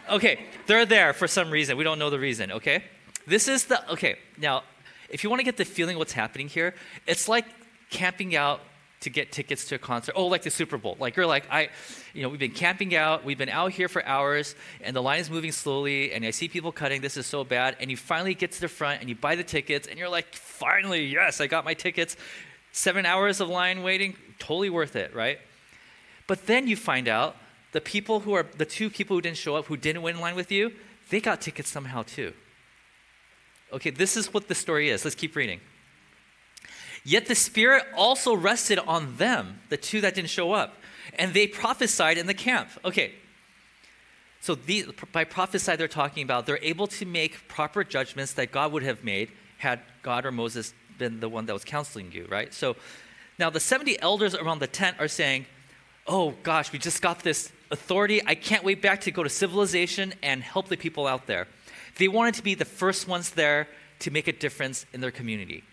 Okay, 0.09 0.45
they're 0.65 0.85
there 0.85 1.11
for 1.11 1.27
some 1.27 1.51
reason. 1.51 1.75
We 1.75 1.83
don't 1.83 1.99
know 1.99 2.09
the 2.09 2.19
reason, 2.19 2.53
okay? 2.53 2.85
This 3.27 3.49
is 3.49 3.65
the, 3.65 3.91
okay, 3.91 4.17
now, 4.37 4.63
if 5.09 5.23
you 5.25 5.29
want 5.29 5.41
to 5.41 5.43
get 5.43 5.57
the 5.57 5.65
feeling 5.65 5.97
what's 5.97 6.13
happening 6.13 6.47
here, 6.47 6.73
it's 7.05 7.27
like 7.27 7.45
camping 7.89 8.37
out 8.37 8.61
to 9.03 9.09
get 9.09 9.31
tickets 9.31 9.65
to 9.65 9.75
a 9.75 9.77
concert. 9.77 10.13
Oh, 10.15 10.27
like 10.27 10.43
the 10.43 10.49
Super 10.49 10.77
Bowl. 10.77 10.97
Like 10.99 11.15
you're 11.15 11.25
like, 11.25 11.45
I, 11.49 11.69
you 12.13 12.23
know, 12.23 12.29
we've 12.29 12.39
been 12.39 12.51
camping 12.51 12.95
out, 12.95 13.23
we've 13.23 13.37
been 13.37 13.49
out 13.49 13.71
here 13.71 13.87
for 13.87 14.05
hours, 14.05 14.55
and 14.81 14.95
the 14.95 15.01
line 15.01 15.19
is 15.19 15.29
moving 15.29 15.51
slowly, 15.51 16.11
and 16.11 16.25
I 16.25 16.31
see 16.31 16.47
people 16.47 16.71
cutting. 16.71 17.01
This 17.01 17.17
is 17.17 17.25
so 17.25 17.43
bad. 17.43 17.77
And 17.79 17.91
you 17.91 17.97
finally 17.97 18.33
get 18.33 18.51
to 18.53 18.61
the 18.61 18.67
front 18.67 19.01
and 19.01 19.09
you 19.09 19.15
buy 19.15 19.35
the 19.35 19.43
tickets, 19.43 19.87
and 19.87 19.97
you're 19.99 20.09
like, 20.09 20.33
finally, 20.33 21.05
yes, 21.05 21.39
I 21.41 21.47
got 21.47 21.65
my 21.65 21.73
tickets. 21.73 22.17
Seven 22.71 23.05
hours 23.05 23.39
of 23.39 23.49
line 23.49 23.83
waiting, 23.83 24.15
totally 24.39 24.69
worth 24.69 24.95
it, 24.95 25.13
right? 25.13 25.39
But 26.25 26.47
then 26.47 26.67
you 26.67 26.75
find 26.75 27.07
out 27.07 27.35
the 27.73 27.81
people 27.81 28.21
who 28.21 28.33
are 28.33 28.45
the 28.57 28.65
two 28.65 28.89
people 28.89 29.17
who 29.17 29.21
didn't 29.21 29.37
show 29.37 29.55
up, 29.55 29.65
who 29.65 29.77
didn't 29.77 30.01
wait 30.01 30.15
in 30.15 30.21
line 30.21 30.35
with 30.35 30.51
you, 30.51 30.71
they 31.09 31.19
got 31.19 31.41
tickets 31.41 31.69
somehow 31.69 32.03
too. 32.03 32.33
Okay, 33.71 33.89
this 33.89 34.15
is 34.15 34.33
what 34.33 34.47
the 34.47 34.55
story 34.55 34.89
is. 34.89 35.03
Let's 35.03 35.15
keep 35.15 35.35
reading. 35.35 35.59
Yet 37.05 37.25
the 37.25 37.35
Spirit 37.35 37.83
also 37.95 38.33
rested 38.33 38.79
on 38.79 39.17
them, 39.17 39.59
the 39.69 39.77
two 39.77 40.01
that 40.01 40.15
didn't 40.15 40.29
show 40.29 40.53
up, 40.53 40.77
and 41.15 41.33
they 41.33 41.47
prophesied 41.47 42.17
in 42.17 42.27
the 42.27 42.33
camp. 42.33 42.69
Okay, 42.85 43.13
so 44.39 44.55
these, 44.55 44.87
by 45.11 45.23
prophesy, 45.23 45.75
they're 45.75 45.87
talking 45.87 46.23
about 46.23 46.45
they're 46.45 46.59
able 46.61 46.87
to 46.87 47.05
make 47.05 47.47
proper 47.47 47.83
judgments 47.83 48.33
that 48.33 48.51
God 48.51 48.71
would 48.71 48.83
have 48.83 49.03
made 49.03 49.31
had 49.57 49.79
God 50.01 50.25
or 50.25 50.31
Moses 50.31 50.73
been 50.97 51.19
the 51.19 51.29
one 51.29 51.45
that 51.45 51.53
was 51.53 51.63
counseling 51.63 52.11
you, 52.11 52.27
right? 52.29 52.53
So 52.53 52.75
now 53.39 53.49
the 53.49 53.59
70 53.59 54.01
elders 54.01 54.35
around 54.35 54.59
the 54.59 54.67
tent 54.67 54.97
are 54.99 55.07
saying, 55.07 55.45
Oh 56.05 56.31
gosh, 56.43 56.73
we 56.73 56.79
just 56.79 57.01
got 57.01 57.19
this 57.19 57.53
authority. 57.71 58.21
I 58.25 58.35
can't 58.35 58.65
wait 58.65 58.81
back 58.81 58.99
to 59.01 59.11
go 59.11 59.23
to 59.23 59.29
civilization 59.29 60.13
and 60.21 60.43
help 60.43 60.67
the 60.67 60.75
people 60.75 61.07
out 61.07 61.27
there. 61.27 61.47
They 61.97 62.09
wanted 62.09 62.33
to 62.33 62.43
be 62.43 62.55
the 62.55 62.65
first 62.65 63.07
ones 63.07 63.29
there 63.29 63.69
to 63.99 64.11
make 64.11 64.27
a 64.27 64.33
difference 64.33 64.85
in 64.91 64.99
their 64.99 65.11
community 65.11 65.63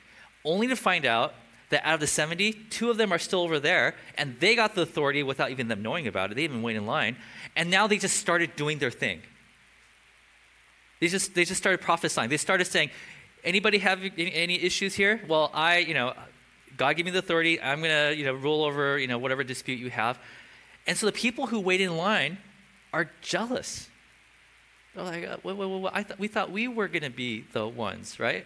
only 0.44 0.66
to 0.68 0.76
find 0.76 1.04
out 1.04 1.34
that 1.70 1.84
out 1.84 1.94
of 1.94 2.00
the 2.00 2.06
70, 2.06 2.52
two 2.70 2.90
of 2.90 2.96
them 2.96 3.12
are 3.12 3.18
still 3.18 3.40
over 3.40 3.60
there, 3.60 3.94
and 4.16 4.38
they 4.40 4.54
got 4.56 4.74
the 4.74 4.82
authority 4.82 5.22
without 5.22 5.50
even 5.50 5.68
them 5.68 5.82
knowing 5.82 6.06
about 6.06 6.30
it. 6.30 6.34
They 6.34 6.44
even 6.44 6.62
wait 6.62 6.76
in 6.76 6.86
line, 6.86 7.16
and 7.56 7.70
now 7.70 7.86
they 7.86 7.98
just 7.98 8.16
started 8.16 8.56
doing 8.56 8.78
their 8.78 8.90
thing. 8.90 9.22
They 11.00 11.08
just, 11.08 11.34
they 11.34 11.44
just 11.44 11.60
started 11.60 11.80
prophesying. 11.80 12.28
They 12.28 12.36
started 12.36 12.66
saying, 12.66 12.90
anybody 13.42 13.78
have 13.78 14.00
any 14.18 14.60
issues 14.62 14.94
here? 14.94 15.22
Well, 15.28 15.50
I, 15.54 15.78
you 15.78 15.94
know, 15.94 16.12
God 16.76 16.96
gave 16.96 17.06
me 17.06 17.10
the 17.10 17.20
authority. 17.20 17.60
I'm 17.60 17.80
going 17.80 17.90
to, 17.90 18.16
you 18.16 18.24
know, 18.24 18.34
rule 18.34 18.64
over, 18.64 18.98
you 18.98 19.06
know, 19.06 19.18
whatever 19.18 19.44
dispute 19.44 19.78
you 19.78 19.90
have. 19.90 20.18
And 20.86 20.96
so 20.96 21.06
the 21.06 21.12
people 21.12 21.46
who 21.46 21.60
wait 21.60 21.80
in 21.80 21.96
line 21.96 22.38
are 22.92 23.10
jealous. 23.22 23.88
They're 24.94 25.04
like, 25.04 25.26
uh, 25.26 25.36
wait, 25.42 25.56
wait, 25.56 25.66
wait, 25.66 25.92
I 25.94 26.02
th- 26.02 26.18
we 26.18 26.28
thought 26.28 26.50
we 26.50 26.68
were 26.68 26.88
going 26.88 27.02
to 27.02 27.10
be 27.10 27.44
the 27.52 27.66
ones, 27.66 28.18
right? 28.18 28.44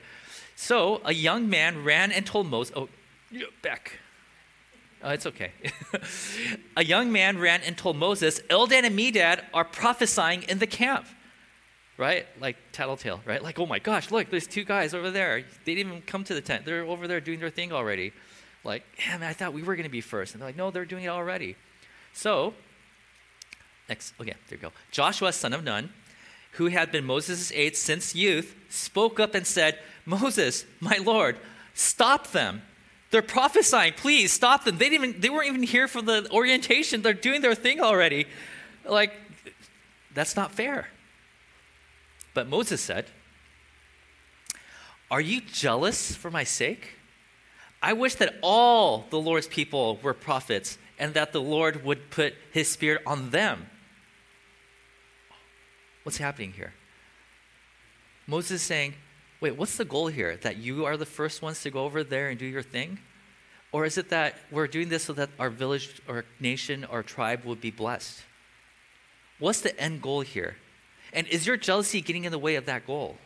So 0.56 1.00
a 1.04 1.12
young 1.12 1.48
man 1.48 1.84
ran 1.84 2.12
and 2.12 2.24
told 2.24 2.46
Moses, 2.48 2.74
oh, 2.76 2.88
back. 3.62 3.98
Oh, 5.02 5.10
it's 5.10 5.26
okay. 5.26 5.52
a 6.76 6.84
young 6.84 7.12
man 7.12 7.38
ran 7.38 7.60
and 7.62 7.76
told 7.76 7.96
Moses, 7.96 8.40
Eldad 8.48 8.84
and 8.84 8.98
Medad 8.98 9.44
are 9.52 9.64
prophesying 9.64 10.44
in 10.44 10.58
the 10.58 10.66
camp. 10.66 11.06
Right? 11.96 12.26
Like 12.40 12.56
tattletale, 12.72 13.20
right? 13.24 13.42
Like, 13.42 13.58
oh 13.58 13.66
my 13.66 13.78
gosh, 13.78 14.10
look, 14.10 14.30
there's 14.30 14.46
two 14.46 14.64
guys 14.64 14.94
over 14.94 15.10
there. 15.10 15.44
They 15.64 15.74
didn't 15.74 15.92
even 15.92 16.02
come 16.02 16.24
to 16.24 16.34
the 16.34 16.40
tent. 16.40 16.64
They're 16.64 16.84
over 16.84 17.06
there 17.06 17.20
doing 17.20 17.38
their 17.38 17.50
thing 17.50 17.70
already. 17.70 18.12
Like, 18.64 18.82
yeah, 18.98 19.18
man, 19.18 19.28
I 19.28 19.32
thought 19.34 19.52
we 19.52 19.62
were 19.62 19.76
going 19.76 19.84
to 19.84 19.90
be 19.90 20.00
first. 20.00 20.32
And 20.32 20.40
they're 20.40 20.48
like, 20.48 20.56
no, 20.56 20.70
they're 20.70 20.86
doing 20.86 21.04
it 21.04 21.08
already. 21.08 21.54
So, 22.14 22.54
next, 23.88 24.14
okay, 24.20 24.34
there 24.48 24.58
you 24.58 24.62
go. 24.62 24.72
Joshua, 24.90 25.32
son 25.32 25.52
of 25.52 25.62
Nun, 25.62 25.90
who 26.54 26.66
had 26.66 26.92
been 26.92 27.04
Moses' 27.04 27.52
aide 27.52 27.76
since 27.76 28.14
youth, 28.14 28.54
spoke 28.68 29.20
up 29.20 29.34
and 29.34 29.46
said, 29.46 29.78
Moses, 30.06 30.64
my 30.80 30.98
Lord, 30.98 31.38
stop 31.74 32.32
them. 32.32 32.62
They're 33.10 33.22
prophesying. 33.22 33.92
Please 33.92 34.32
stop 34.32 34.64
them. 34.64 34.78
They 34.78 34.90
didn't 34.90 35.04
even 35.08 35.20
they 35.20 35.30
weren't 35.30 35.48
even 35.48 35.62
here 35.62 35.86
for 35.86 36.02
the 36.02 36.28
orientation. 36.32 37.02
They're 37.02 37.12
doing 37.12 37.42
their 37.42 37.54
thing 37.54 37.80
already. 37.80 38.26
Like 38.84 39.12
that's 40.12 40.34
not 40.34 40.52
fair. 40.52 40.88
But 42.34 42.48
Moses 42.48 42.80
said, 42.80 43.06
Are 45.10 45.20
you 45.20 45.40
jealous 45.40 46.14
for 46.14 46.30
my 46.30 46.42
sake? 46.42 46.90
I 47.80 47.92
wish 47.92 48.16
that 48.16 48.34
all 48.42 49.06
the 49.10 49.20
Lord's 49.20 49.46
people 49.46 49.98
were 50.02 50.14
prophets 50.14 50.78
and 50.98 51.14
that 51.14 51.32
the 51.32 51.40
Lord 51.40 51.84
would 51.84 52.10
put 52.10 52.34
his 52.50 52.70
spirit 52.70 53.02
on 53.06 53.30
them. 53.30 53.66
What's 56.04 56.18
happening 56.18 56.52
here? 56.52 56.72
Moses 58.26 58.52
is 58.52 58.62
saying, 58.62 58.94
wait, 59.40 59.56
what's 59.56 59.76
the 59.76 59.84
goal 59.84 60.06
here? 60.06 60.36
That 60.36 60.56
you 60.58 60.84
are 60.84 60.96
the 60.96 61.06
first 61.06 61.42
ones 61.42 61.62
to 61.62 61.70
go 61.70 61.84
over 61.84 62.04
there 62.04 62.28
and 62.28 62.38
do 62.38 62.46
your 62.46 62.62
thing? 62.62 62.98
Or 63.72 63.84
is 63.84 63.98
it 63.98 64.10
that 64.10 64.36
we're 64.50 64.68
doing 64.68 64.88
this 64.88 65.02
so 65.02 65.12
that 65.14 65.30
our 65.38 65.50
village 65.50 66.00
or 66.06 66.24
nation 66.38 66.84
or 66.84 67.02
tribe 67.02 67.44
would 67.44 67.60
be 67.60 67.70
blessed? 67.70 68.22
What's 69.38 69.60
the 69.60 69.78
end 69.80 70.00
goal 70.00 70.20
here? 70.20 70.56
And 71.12 71.26
is 71.26 71.46
your 71.46 71.56
jealousy 71.56 72.00
getting 72.00 72.24
in 72.24 72.32
the 72.32 72.38
way 72.38 72.54
of 72.54 72.66
that 72.66 72.86
goal? 72.86 73.18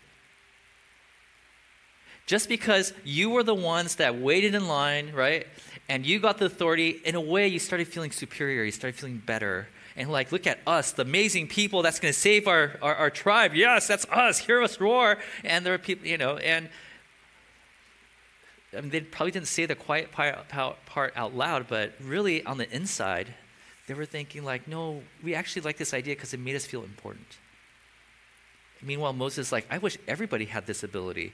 Just 2.26 2.48
because 2.48 2.92
you 3.04 3.30
were 3.30 3.42
the 3.42 3.54
ones 3.54 3.96
that 3.96 4.18
waited 4.18 4.54
in 4.54 4.68
line, 4.68 5.12
right? 5.12 5.46
And 5.88 6.04
you 6.04 6.18
got 6.18 6.38
the 6.38 6.44
authority, 6.44 7.00
in 7.04 7.14
a 7.14 7.20
way, 7.20 7.48
you 7.48 7.58
started 7.58 7.88
feeling 7.88 8.10
superior. 8.10 8.64
You 8.64 8.70
started 8.70 8.98
feeling 8.98 9.18
better. 9.18 9.68
And 9.98 10.12
like, 10.12 10.30
look 10.30 10.46
at 10.46 10.60
us, 10.64 10.92
the 10.92 11.02
amazing 11.02 11.48
people 11.48 11.82
that's 11.82 11.98
going 11.98 12.14
to 12.14 12.18
save 12.18 12.46
our, 12.46 12.78
our, 12.80 12.94
our, 12.94 13.10
tribe. 13.10 13.54
Yes, 13.54 13.88
that's 13.88 14.06
us. 14.06 14.38
Hear 14.38 14.62
us 14.62 14.80
roar. 14.80 15.18
And 15.42 15.66
there 15.66 15.74
are 15.74 15.78
people, 15.78 16.06
you 16.06 16.16
know, 16.16 16.36
and 16.36 16.68
I 18.76 18.80
mean, 18.80 18.90
they 18.90 19.00
probably 19.00 19.32
didn't 19.32 19.48
say 19.48 19.66
the 19.66 19.74
quiet 19.74 20.12
part 20.12 21.12
out 21.16 21.34
loud, 21.34 21.66
but 21.66 21.94
really 22.00 22.44
on 22.44 22.58
the 22.58 22.70
inside, 22.72 23.34
they 23.88 23.94
were 23.94 24.04
thinking, 24.04 24.44
like, 24.44 24.68
no, 24.68 25.02
we 25.24 25.34
actually 25.34 25.62
like 25.62 25.78
this 25.78 25.92
idea 25.92 26.14
because 26.14 26.32
it 26.32 26.38
made 26.38 26.54
us 26.54 26.64
feel 26.64 26.84
important. 26.84 27.26
Meanwhile, 28.80 29.14
Moses 29.14 29.50
like, 29.50 29.66
I 29.68 29.78
wish 29.78 29.98
everybody 30.06 30.44
had 30.44 30.66
this 30.66 30.84
ability. 30.84 31.32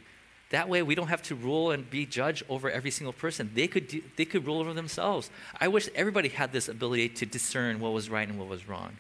That 0.55 0.69
way, 0.69 0.85
we 0.85 0.95
don't 0.95 1.09
have 1.09 1.23
to 1.23 1.35
rule 1.35 1.73
and 1.73 1.91
be 1.91 2.07
judge 2.07 2.45
over 2.49 2.71
every 2.71 2.93
single 2.93 3.13
person. 3.13 3.51
They 3.55 3.67
could, 3.67 3.89
do, 3.89 4.01
they 4.15 4.25
could 4.25 4.47
rule 4.47 4.61
over 4.61 4.73
themselves. 4.73 5.29
I 5.61 5.67
wish 5.67 5.89
everybody 5.97 6.29
had 6.29 6.53
this 6.53 6.69
ability 6.69 7.09
to 7.09 7.27
discern 7.27 7.81
what 7.81 7.93
was 7.93 8.09
right 8.09 8.29
and 8.29 8.39
what 8.39 8.47
was 8.47 8.69
wrong. 8.69 8.99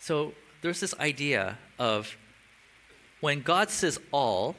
So 0.00 0.34
there's 0.62 0.80
this 0.80 0.94
idea 0.98 1.58
of 1.78 2.16
when 3.20 3.42
God 3.42 3.70
says 3.70 4.00
all, 4.10 4.56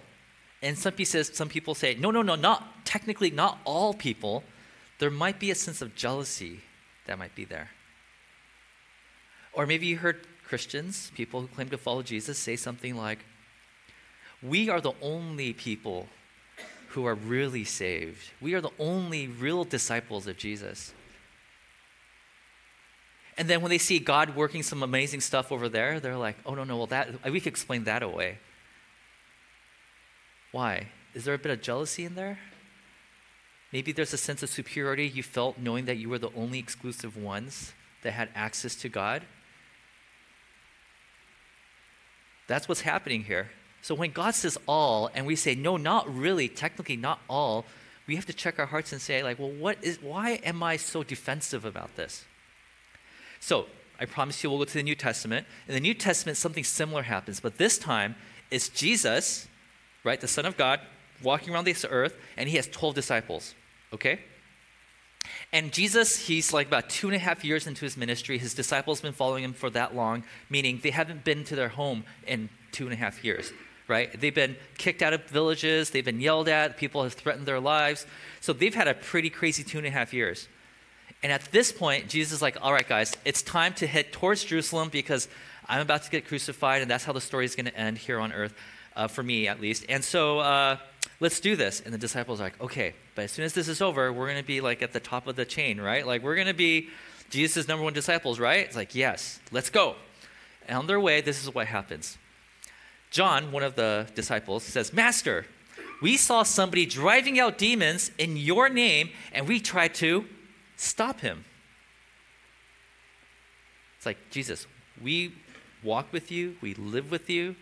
and 0.61 0.77
some 0.79 0.93
people, 0.93 1.11
says, 1.11 1.31
some 1.33 1.49
people 1.49 1.75
say, 1.75 1.95
no, 1.95 2.11
no, 2.11 2.21
no, 2.21 2.35
not 2.35 2.85
technically 2.85 3.29
not 3.29 3.57
all 3.65 3.93
people, 3.93 4.41
there 4.99 5.11
might 5.11 5.37
be 5.37 5.51
a 5.51 5.55
sense 5.55 5.81
of 5.81 5.95
jealousy 5.95 6.61
that 7.07 7.19
might 7.19 7.35
be 7.35 7.43
there. 7.43 7.71
Or 9.51 9.67
maybe 9.67 9.85
you 9.85 9.97
heard 9.97 10.25
Christians, 10.47 11.11
people 11.15 11.41
who 11.41 11.47
claim 11.47 11.69
to 11.69 11.77
follow 11.77 12.03
Jesus, 12.03 12.37
say 12.37 12.55
something 12.55 12.95
like, 12.95 13.19
We 14.41 14.69
are 14.69 14.81
the 14.81 14.93
only 15.01 15.53
people 15.53 16.07
who 16.89 17.05
are 17.05 17.15
really 17.15 17.63
saved. 17.63 18.31
We 18.39 18.53
are 18.53 18.61
the 18.61 18.71
only 18.77 19.27
real 19.27 19.63
disciples 19.63 20.27
of 20.27 20.37
Jesus. 20.37 20.93
And 23.37 23.47
then 23.47 23.61
when 23.61 23.71
they 23.71 23.79
see 23.79 23.97
God 23.97 24.35
working 24.35 24.61
some 24.61 24.83
amazing 24.83 25.21
stuff 25.21 25.51
over 25.51 25.69
there, 25.69 25.99
they're 25.99 26.17
like, 26.17 26.37
oh, 26.45 26.53
no, 26.53 26.63
no, 26.63 26.77
well, 26.77 26.87
that, 26.87 27.31
we 27.31 27.39
could 27.39 27.51
explain 27.51 27.85
that 27.85 28.03
away. 28.03 28.37
Why? 30.51 30.89
Is 31.15 31.25
there 31.25 31.33
a 31.33 31.39
bit 31.39 31.51
of 31.51 31.61
jealousy 31.61 32.05
in 32.05 32.13
there? 32.13 32.37
Maybe 33.71 33.91
there's 33.91 34.13
a 34.13 34.17
sense 34.17 34.43
of 34.43 34.51
superiority 34.51 35.07
you 35.07 35.23
felt 35.23 35.57
knowing 35.57 35.85
that 35.85 35.97
you 35.97 36.09
were 36.09 36.19
the 36.19 36.29
only 36.35 36.59
exclusive 36.59 37.17
ones 37.17 37.73
that 38.03 38.11
had 38.11 38.29
access 38.35 38.75
to 38.75 38.89
God. 38.89 39.23
That's 42.47 42.67
what's 42.67 42.81
happening 42.81 43.23
here. 43.23 43.49
So 43.81 43.95
when 43.95 44.11
God 44.11 44.33
says 44.33 44.57
all, 44.67 45.09
and 45.13 45.25
we 45.25 45.35
say, 45.35 45.55
no, 45.55 45.77
not 45.77 46.13
really, 46.13 46.47
technically 46.47 46.95
not 46.95 47.19
all, 47.29 47.65
we 48.07 48.15
have 48.15 48.25
to 48.25 48.33
check 48.33 48.59
our 48.59 48.65
hearts 48.65 48.91
and 48.91 49.01
say, 49.01 49.23
like, 49.23 49.39
well, 49.39 49.51
what 49.51 49.77
is, 49.81 50.01
why 50.01 50.31
am 50.43 50.63
I 50.63 50.77
so 50.77 51.03
defensive 51.03 51.65
about 51.65 51.95
this? 51.95 52.25
So 53.39 53.67
I 53.99 54.05
promise 54.05 54.43
you 54.43 54.49
we'll 54.49 54.59
go 54.59 54.65
to 54.65 54.73
the 54.73 54.83
New 54.83 54.95
Testament. 54.95 55.47
In 55.67 55.73
the 55.73 55.79
New 55.79 55.93
Testament, 55.93 56.37
something 56.37 56.63
similar 56.63 57.03
happens, 57.03 57.39
but 57.39 57.57
this 57.57 57.77
time 57.77 58.15
it's 58.51 58.69
Jesus, 58.69 59.47
right, 60.03 60.19
the 60.19 60.27
Son 60.27 60.45
of 60.45 60.57
God, 60.57 60.79
walking 61.21 61.53
around 61.53 61.65
this 61.65 61.85
earth, 61.89 62.17
and 62.37 62.47
he 62.47 62.55
has 62.57 62.67
12 62.67 62.95
disciples, 62.95 63.55
okay? 63.93 64.19
And 65.51 65.71
Jesus, 65.71 66.17
he's 66.27 66.53
like 66.53 66.67
about 66.67 66.89
two 66.89 67.07
and 67.07 67.15
a 67.15 67.19
half 67.19 67.45
years 67.45 67.67
into 67.67 67.85
his 67.85 67.95
ministry. 67.95 68.37
His 68.37 68.53
disciples 68.53 68.99
have 68.99 69.03
been 69.03 69.13
following 69.13 69.43
him 69.43 69.53
for 69.53 69.69
that 69.71 69.95
long, 69.95 70.23
meaning 70.49 70.79
they 70.81 70.89
haven't 70.89 71.23
been 71.23 71.43
to 71.45 71.55
their 71.55 71.69
home 71.69 72.03
in 72.27 72.49
two 72.71 72.85
and 72.85 72.93
a 72.93 72.97
half 72.97 73.23
years, 73.23 73.51
right? 73.87 74.19
They've 74.19 74.33
been 74.33 74.55
kicked 74.77 75.01
out 75.01 75.13
of 75.13 75.23
villages, 75.25 75.91
they've 75.91 76.03
been 76.03 76.21
yelled 76.21 76.49
at, 76.49 76.77
people 76.77 77.03
have 77.03 77.13
threatened 77.13 77.45
their 77.45 77.59
lives. 77.59 78.05
So 78.41 78.51
they've 78.51 78.73
had 78.73 78.87
a 78.87 78.93
pretty 78.93 79.29
crazy 79.29 79.63
two 79.63 79.77
and 79.77 79.87
a 79.87 79.91
half 79.91 80.13
years. 80.13 80.47
And 81.21 81.31
at 81.31 81.43
this 81.51 81.71
point, 81.71 82.09
Jesus 82.09 82.33
is 82.33 82.41
like, 82.41 82.57
all 82.61 82.73
right, 82.73 82.87
guys, 82.87 83.13
it's 83.23 83.41
time 83.41 83.73
to 83.75 83.87
head 83.87 84.11
towards 84.11 84.43
Jerusalem 84.43 84.89
because 84.89 85.29
I'm 85.67 85.79
about 85.79 86.03
to 86.03 86.11
get 86.11 86.27
crucified, 86.27 86.81
and 86.81 86.91
that's 86.91 87.05
how 87.05 87.13
the 87.13 87.21
story 87.21 87.45
is 87.45 87.55
going 87.55 87.67
to 87.67 87.77
end 87.77 87.97
here 87.97 88.19
on 88.19 88.33
earth, 88.33 88.53
uh, 88.95 89.07
for 89.07 89.23
me 89.23 89.47
at 89.47 89.61
least. 89.61 89.85
And 89.87 90.03
so, 90.03 90.39
uh, 90.39 90.77
let's 91.21 91.39
do 91.39 91.55
this. 91.55 91.79
And 91.79 91.93
the 91.93 91.97
disciples 91.97 92.41
are 92.41 92.43
like, 92.43 92.59
okay, 92.61 92.93
but 93.15 93.25
as 93.25 93.31
soon 93.31 93.45
as 93.45 93.53
this 93.53 93.67
is 93.67 93.81
over, 93.81 94.11
we're 94.11 94.27
going 94.27 94.41
to 94.41 94.47
be 94.47 94.61
like 94.61 94.81
at 94.81 94.93
the 94.93 94.99
top 94.99 95.27
of 95.27 95.35
the 95.35 95.45
chain, 95.45 95.79
right? 95.79 96.05
Like 96.05 96.23
we're 96.23 96.35
going 96.35 96.47
to 96.47 96.53
be 96.53 96.89
Jesus' 97.29 97.67
number 97.67 97.83
one 97.83 97.93
disciples, 97.93 98.39
right? 98.39 98.65
It's 98.65 98.75
like, 98.75 98.95
yes, 98.95 99.39
let's 99.51 99.69
go. 99.69 99.95
And 100.67 100.77
on 100.77 100.87
their 100.87 100.99
way, 100.99 101.21
this 101.21 101.43
is 101.43 101.53
what 101.53 101.67
happens. 101.67 102.17
John, 103.11 103.51
one 103.51 103.63
of 103.63 103.75
the 103.75 104.07
disciples, 104.15 104.63
says, 104.63 104.91
Master, 104.93 105.45
we 106.01 106.17
saw 106.17 106.43
somebody 106.43 106.85
driving 106.85 107.39
out 107.39 107.57
demons 107.57 108.11
in 108.17 108.37
your 108.37 108.69
name, 108.69 109.09
and 109.31 109.47
we 109.47 109.59
tried 109.59 109.93
to 109.95 110.25
stop 110.75 111.19
him. 111.19 111.45
It's 113.97 114.05
like, 114.05 114.17
Jesus, 114.31 114.67
we 115.01 115.33
walk 115.83 116.11
with 116.11 116.31
you, 116.31 116.55
we 116.61 116.73
live 116.73 117.11
with 117.11 117.29
you, 117.29 117.55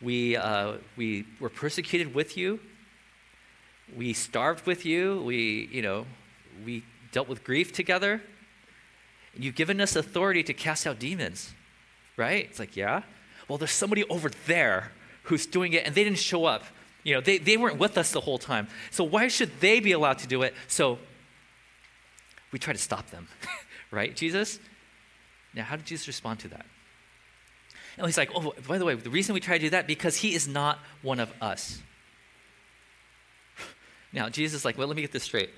we, 0.00 0.36
uh, 0.36 0.74
we 0.96 1.26
were 1.40 1.48
persecuted 1.48 2.14
with 2.14 2.36
you, 2.36 2.60
we 3.94 4.12
starved 4.12 4.66
with 4.66 4.84
you. 4.84 5.22
We, 5.22 5.68
you 5.70 5.82
know, 5.82 6.06
we 6.64 6.84
dealt 7.12 7.28
with 7.28 7.44
grief 7.44 7.72
together. 7.72 8.22
And 9.34 9.44
You've 9.44 9.54
given 9.54 9.80
us 9.80 9.94
authority 9.96 10.42
to 10.44 10.54
cast 10.54 10.86
out 10.86 10.98
demons, 10.98 11.52
right? 12.16 12.46
It's 12.48 12.58
like, 12.58 12.76
yeah. 12.76 13.02
Well, 13.48 13.58
there's 13.58 13.70
somebody 13.70 14.04
over 14.04 14.30
there 14.46 14.92
who's 15.24 15.46
doing 15.46 15.72
it, 15.72 15.86
and 15.86 15.94
they 15.94 16.04
didn't 16.04 16.18
show 16.18 16.44
up. 16.44 16.64
You 17.04 17.14
know, 17.14 17.20
they, 17.20 17.38
they 17.38 17.56
weren't 17.56 17.78
with 17.78 17.96
us 17.98 18.10
the 18.10 18.20
whole 18.20 18.38
time. 18.38 18.66
So 18.90 19.04
why 19.04 19.28
should 19.28 19.60
they 19.60 19.78
be 19.80 19.92
allowed 19.92 20.18
to 20.18 20.26
do 20.26 20.42
it? 20.42 20.54
So 20.66 20.98
we 22.52 22.58
try 22.58 22.72
to 22.72 22.78
stop 22.78 23.10
them, 23.10 23.28
right, 23.90 24.14
Jesus? 24.16 24.58
Now, 25.54 25.64
how 25.64 25.76
did 25.76 25.86
Jesus 25.86 26.06
respond 26.06 26.40
to 26.40 26.48
that? 26.48 26.66
And 27.96 28.06
he's 28.06 28.18
like, 28.18 28.30
oh, 28.34 28.54
by 28.66 28.78
the 28.78 28.84
way, 28.84 28.94
the 28.94 29.10
reason 29.10 29.34
we 29.34 29.40
try 29.40 29.56
to 29.56 29.64
do 29.64 29.70
that 29.70 29.86
because 29.86 30.16
he 30.16 30.34
is 30.34 30.46
not 30.46 30.78
one 31.02 31.18
of 31.18 31.32
us. 31.40 31.80
Now, 34.16 34.30
Jesus 34.30 34.60
is 34.60 34.64
like, 34.64 34.78
well, 34.78 34.88
let 34.88 34.96
me 34.96 35.02
get 35.02 35.12
this 35.12 35.24
straight. 35.24 35.50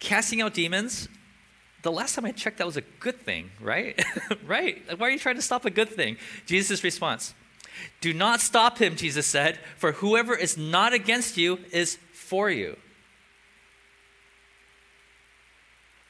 Casting 0.00 0.42
out 0.42 0.52
demons, 0.52 1.08
the 1.80 1.90
last 1.90 2.14
time 2.14 2.26
I 2.26 2.30
checked, 2.32 2.58
that 2.58 2.66
was 2.66 2.76
a 2.76 2.82
good 3.00 3.18
thing, 3.22 3.50
right? 3.58 3.98
right? 4.46 4.82
Why 4.98 5.08
are 5.08 5.10
you 5.10 5.18
trying 5.18 5.36
to 5.36 5.42
stop 5.42 5.64
a 5.64 5.70
good 5.70 5.88
thing? 5.88 6.18
Jesus' 6.44 6.84
response 6.84 7.34
Do 8.02 8.12
not 8.12 8.42
stop 8.42 8.76
him, 8.76 8.96
Jesus 8.96 9.26
said, 9.26 9.58
for 9.78 9.92
whoever 9.92 10.36
is 10.36 10.58
not 10.58 10.92
against 10.92 11.38
you 11.38 11.58
is 11.72 11.96
for 12.12 12.50
you. 12.50 12.76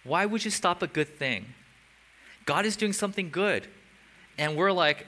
Why 0.02 0.26
would 0.26 0.45
you 0.45 0.50
stop 0.50 0.83
a 0.83 0.88
good 0.88 1.17
thing? 1.21 1.47
God 2.47 2.67
is 2.67 2.75
doing 2.75 2.93
something 2.93 3.31
good. 3.31 3.69
And 4.38 4.57
we're 4.57 4.73
like, 4.73 5.07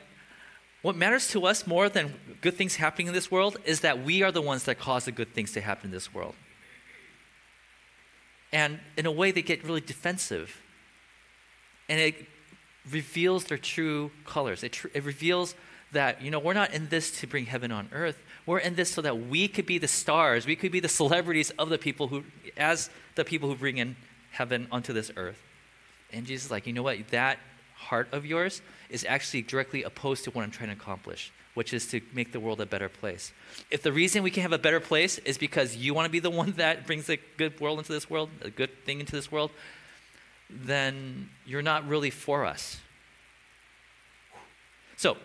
what 0.84 0.96
matters 0.96 1.28
to 1.28 1.46
us 1.46 1.66
more 1.66 1.88
than 1.88 2.12
good 2.42 2.58
things 2.58 2.76
happening 2.76 3.06
in 3.06 3.14
this 3.14 3.30
world 3.30 3.56
is 3.64 3.80
that 3.80 4.04
we 4.04 4.22
are 4.22 4.30
the 4.30 4.42
ones 4.42 4.64
that 4.64 4.78
cause 4.78 5.06
the 5.06 5.12
good 5.12 5.32
things 5.32 5.52
to 5.52 5.62
happen 5.62 5.86
in 5.86 5.90
this 5.92 6.12
world. 6.12 6.34
And 8.52 8.80
in 8.98 9.06
a 9.06 9.10
way, 9.10 9.30
they 9.30 9.40
get 9.40 9.64
really 9.64 9.80
defensive. 9.80 10.60
And 11.88 11.98
it 11.98 12.26
reveals 12.90 13.44
their 13.44 13.56
true 13.56 14.10
colors. 14.26 14.62
It, 14.62 14.72
tr- 14.72 14.88
it 14.92 15.04
reveals 15.04 15.54
that, 15.92 16.20
you 16.20 16.30
know, 16.30 16.38
we're 16.38 16.52
not 16.52 16.74
in 16.74 16.90
this 16.90 17.18
to 17.20 17.26
bring 17.26 17.46
heaven 17.46 17.72
on 17.72 17.88
earth. 17.90 18.18
We're 18.44 18.58
in 18.58 18.74
this 18.74 18.90
so 18.90 19.00
that 19.00 19.18
we 19.18 19.48
could 19.48 19.64
be 19.64 19.78
the 19.78 19.88
stars. 19.88 20.44
We 20.44 20.54
could 20.54 20.70
be 20.70 20.80
the 20.80 20.88
celebrities 20.90 21.48
of 21.58 21.70
the 21.70 21.78
people 21.78 22.08
who, 22.08 22.24
as 22.58 22.90
the 23.14 23.24
people 23.24 23.48
who 23.48 23.54
bring 23.54 23.78
in 23.78 23.96
heaven 24.32 24.68
onto 24.70 24.92
this 24.92 25.10
earth. 25.16 25.42
And 26.12 26.26
Jesus 26.26 26.44
is 26.44 26.50
like, 26.50 26.66
you 26.66 26.74
know 26.74 26.82
what? 26.82 27.08
That 27.08 27.38
heart 27.84 28.08
of 28.12 28.26
yours 28.26 28.62
is 28.90 29.04
actually 29.08 29.42
directly 29.42 29.82
opposed 29.82 30.24
to 30.24 30.30
what 30.30 30.42
I'm 30.42 30.50
trying 30.50 30.70
to 30.70 30.74
accomplish, 30.74 31.32
which 31.54 31.72
is 31.72 31.86
to 31.88 32.00
make 32.12 32.32
the 32.32 32.40
world 32.40 32.60
a 32.60 32.66
better 32.66 32.88
place. 32.88 33.32
If 33.70 33.82
the 33.82 33.92
reason 33.92 34.22
we 34.22 34.30
can 34.30 34.42
have 34.42 34.52
a 34.52 34.58
better 34.58 34.80
place 34.80 35.18
is 35.18 35.38
because 35.38 35.76
you 35.76 35.94
want 35.94 36.06
to 36.06 36.10
be 36.10 36.20
the 36.20 36.30
one 36.30 36.52
that 36.52 36.86
brings 36.86 37.08
a 37.08 37.18
good 37.36 37.60
world 37.60 37.78
into 37.78 37.92
this 37.92 38.08
world, 38.10 38.30
a 38.42 38.50
good 38.50 38.84
thing 38.84 39.00
into 39.00 39.12
this 39.12 39.30
world, 39.30 39.50
then 40.50 41.30
you're 41.46 41.62
not 41.62 41.86
really 41.88 42.10
for 42.10 42.44
us. 42.44 42.78
So, 44.96 45.16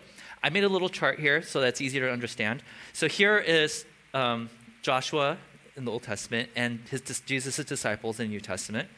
I 0.42 0.48
made 0.48 0.64
a 0.64 0.68
little 0.68 0.88
chart 0.88 1.20
here 1.20 1.42
so 1.42 1.60
that's 1.60 1.80
easier 1.80 2.06
to 2.06 2.12
understand. 2.12 2.62
So, 2.92 3.08
here 3.08 3.38
is 3.38 3.84
um, 4.14 4.50
Joshua 4.82 5.36
in 5.76 5.84
the 5.84 5.92
Old 5.92 6.02
Testament 6.02 6.50
and 6.56 6.80
his, 6.90 7.02
Jesus' 7.20 7.64
disciples 7.64 8.18
in 8.20 8.26
the 8.26 8.30
New 8.30 8.40
Testament. 8.40 8.88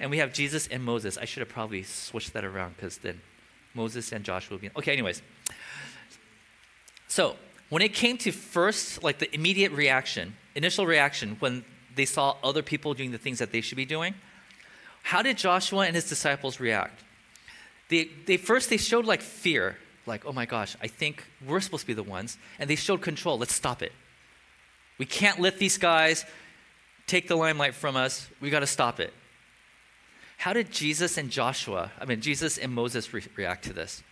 And 0.00 0.10
we 0.10 0.18
have 0.18 0.32
Jesus 0.32 0.66
and 0.66 0.82
Moses. 0.82 1.18
I 1.18 1.26
should 1.26 1.40
have 1.40 1.48
probably 1.48 1.82
switched 1.82 2.32
that 2.32 2.44
around 2.44 2.76
because 2.76 2.98
then 2.98 3.20
Moses 3.74 4.10
and 4.12 4.24
Joshua 4.24 4.54
would 4.54 4.62
be. 4.62 4.70
Okay, 4.76 4.92
anyways. 4.92 5.22
So 7.06 7.36
when 7.68 7.82
it 7.82 7.92
came 7.92 8.16
to 8.18 8.32
first, 8.32 9.02
like 9.02 9.18
the 9.18 9.32
immediate 9.34 9.72
reaction, 9.72 10.34
initial 10.54 10.86
reaction, 10.86 11.36
when 11.38 11.64
they 11.94 12.06
saw 12.06 12.36
other 12.42 12.62
people 12.62 12.94
doing 12.94 13.12
the 13.12 13.18
things 13.18 13.38
that 13.38 13.52
they 13.52 13.60
should 13.60 13.76
be 13.76 13.84
doing, 13.84 14.14
how 15.02 15.22
did 15.22 15.36
Joshua 15.36 15.86
and 15.86 15.94
his 15.94 16.08
disciples 16.08 16.60
react? 16.60 17.04
They, 17.88 18.08
they 18.26 18.36
first 18.36 18.70
they 18.70 18.76
showed 18.76 19.04
like 19.04 19.20
fear, 19.20 19.76
like, 20.06 20.24
oh 20.24 20.32
my 20.32 20.46
gosh, 20.46 20.76
I 20.82 20.86
think 20.86 21.24
we're 21.46 21.60
supposed 21.60 21.82
to 21.82 21.86
be 21.86 21.94
the 21.94 22.02
ones. 22.02 22.38
And 22.58 22.70
they 22.70 22.76
showed 22.76 23.02
control. 23.02 23.38
Let's 23.38 23.54
stop 23.54 23.82
it. 23.82 23.92
We 24.98 25.06
can't 25.06 25.40
let 25.40 25.58
these 25.58 25.78
guys 25.78 26.24
take 27.06 27.28
the 27.28 27.36
limelight 27.36 27.74
from 27.74 27.96
us. 27.96 28.28
We 28.40 28.50
got 28.50 28.60
to 28.60 28.66
stop 28.66 29.00
it. 29.00 29.12
How 30.40 30.54
did 30.54 30.70
Jesus 30.70 31.18
and 31.18 31.28
Joshua, 31.28 31.92
I 32.00 32.06
mean, 32.06 32.22
Jesus 32.22 32.56
and 32.56 32.72
Moses 32.72 33.12
re- 33.12 33.22
react 33.36 33.64
to 33.64 33.74
this? 33.74 34.02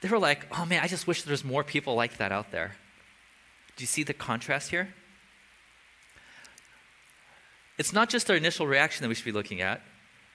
They 0.00 0.08
were 0.08 0.18
like, 0.18 0.44
oh 0.50 0.64
man, 0.64 0.82
I 0.82 0.88
just 0.88 1.06
wish 1.06 1.22
there's 1.22 1.44
more 1.44 1.62
people 1.62 1.94
like 1.94 2.16
that 2.16 2.32
out 2.32 2.50
there. 2.50 2.74
Do 3.76 3.82
you 3.84 3.86
see 3.86 4.02
the 4.02 4.12
contrast 4.12 4.70
here? 4.70 4.92
It's 7.78 7.92
not 7.92 8.10
just 8.10 8.26
their 8.26 8.36
initial 8.36 8.66
reaction 8.66 9.04
that 9.04 9.08
we 9.08 9.14
should 9.14 9.24
be 9.24 9.30
looking 9.30 9.60
at. 9.60 9.80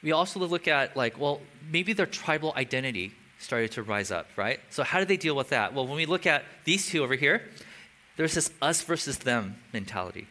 We 0.01 0.13
also 0.13 0.39
look 0.39 0.65
at, 0.65 0.96
like, 0.96 1.19
well, 1.19 1.41
maybe 1.69 1.91
their 1.91 2.05
tribal 2.05 2.53
identity 2.55 3.12
started 3.38 3.74
to 3.74 3.84
rise 3.84 4.12
up, 4.12 4.29
right? 4.38 4.62
So, 4.69 4.84
how 4.84 5.00
did 5.00 5.10
they 5.10 5.17
deal 5.17 5.36
with 5.36 5.50
that? 5.50 5.74
Well, 5.74 5.86
when 5.88 5.98
we 5.98 6.05
look 6.05 6.25
at 6.25 6.46
these 6.63 6.88
two 6.88 7.03
over 7.03 7.15
here, 7.15 7.41
there's 8.15 8.34
this 8.34 8.50
us 8.62 8.81
versus 8.81 9.17
them 9.17 9.57
mentality. 9.74 10.27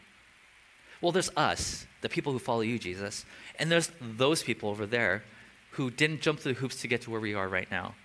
Well, 1.02 1.12
there's 1.12 1.30
us, 1.36 1.86
the 2.06 2.14
people 2.14 2.32
who 2.32 2.38
follow 2.38 2.60
you, 2.60 2.78
Jesus, 2.78 3.24
and 3.58 3.68
there's 3.68 3.90
those 4.00 4.40
people 4.40 4.68
over 4.68 4.86
there 4.86 5.24
who 5.72 5.90
didn't 5.90 6.20
jump 6.20 6.38
through 6.38 6.54
the 6.54 6.60
hoops 6.60 6.80
to 6.82 6.86
get 6.86 7.02
to 7.02 7.10
where 7.10 7.20
we 7.20 7.34
are 7.34 7.48
right 7.48 7.68
now. 7.68 7.96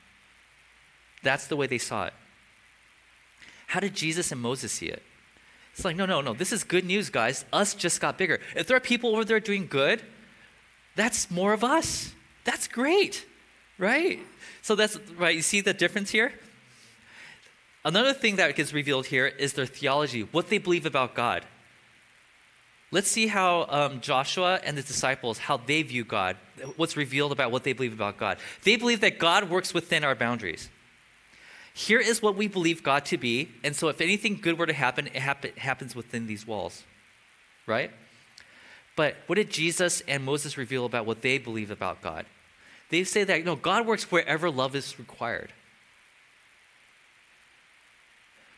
That's 1.21 1.45
the 1.45 1.55
way 1.55 1.67
they 1.67 1.77
saw 1.77 2.05
it. 2.05 2.13
How 3.67 3.79
did 3.79 3.93
Jesus 3.93 4.31
and 4.31 4.41
Moses 4.41 4.71
see 4.71 4.87
it? 4.87 5.03
It's 5.73 5.85
like, 5.85 5.95
no, 5.95 6.07
no, 6.07 6.19
no, 6.19 6.33
this 6.33 6.51
is 6.51 6.63
good 6.63 6.83
news, 6.83 7.11
guys. 7.11 7.45
Us 7.53 7.75
just 7.75 8.01
got 8.01 8.17
bigger. 8.17 8.39
If 8.55 8.65
there 8.65 8.75
are 8.75 8.81
people 8.81 9.11
over 9.11 9.23
there 9.23 9.39
doing 9.39 9.67
good, 9.67 10.01
that's 10.95 11.29
more 11.29 11.53
of 11.53 11.63
us. 11.63 12.11
That's 12.43 12.67
great, 12.67 13.23
right? 13.77 14.19
So 14.63 14.73
that's 14.73 14.97
right. 15.15 15.35
You 15.35 15.43
see 15.43 15.61
the 15.61 15.75
difference 15.75 16.09
here? 16.09 16.33
Another 17.85 18.13
thing 18.13 18.37
that 18.37 18.55
gets 18.55 18.73
revealed 18.73 19.05
here 19.05 19.27
is 19.27 19.53
their 19.53 19.67
theology, 19.67 20.21
what 20.21 20.49
they 20.49 20.57
believe 20.57 20.87
about 20.87 21.13
God. 21.13 21.45
Let's 22.91 23.09
see 23.09 23.27
how 23.27 23.65
um, 23.69 24.01
Joshua 24.01 24.59
and 24.63 24.77
the 24.77 24.81
disciples, 24.81 25.37
how 25.37 25.57
they 25.57 25.81
view 25.81 26.03
God, 26.03 26.35
what's 26.75 26.97
revealed 26.97 27.31
about 27.31 27.49
what 27.49 27.63
they 27.63 27.71
believe 27.71 27.93
about 27.93 28.17
God. 28.17 28.37
They 28.63 28.75
believe 28.75 28.99
that 28.99 29.17
God 29.17 29.49
works 29.49 29.73
within 29.73 30.03
our 30.03 30.13
boundaries. 30.13 30.69
Here 31.73 32.01
is 32.01 32.21
what 32.21 32.35
we 32.35 32.49
believe 32.49 32.83
God 32.83 33.05
to 33.05 33.17
be, 33.17 33.49
and 33.63 33.73
so 33.73 33.87
if 33.87 34.01
anything 34.01 34.39
good 34.41 34.59
were 34.59 34.65
to 34.65 34.73
happen, 34.73 35.07
it 35.07 35.15
happen, 35.15 35.51
happens 35.55 35.95
within 35.95 36.27
these 36.27 36.45
walls, 36.45 36.83
right? 37.65 37.91
But 38.97 39.15
what 39.27 39.35
did 39.35 39.49
Jesus 39.49 40.01
and 40.05 40.25
Moses 40.25 40.57
reveal 40.57 40.85
about 40.85 41.05
what 41.05 41.21
they 41.21 41.37
believe 41.37 41.71
about 41.71 42.01
God? 42.01 42.25
They 42.89 43.05
say 43.05 43.23
that, 43.23 43.39
you 43.39 43.45
know, 43.45 43.55
God 43.55 43.87
works 43.87 44.11
wherever 44.11 44.51
love 44.51 44.75
is 44.75 44.99
required. 44.99 45.53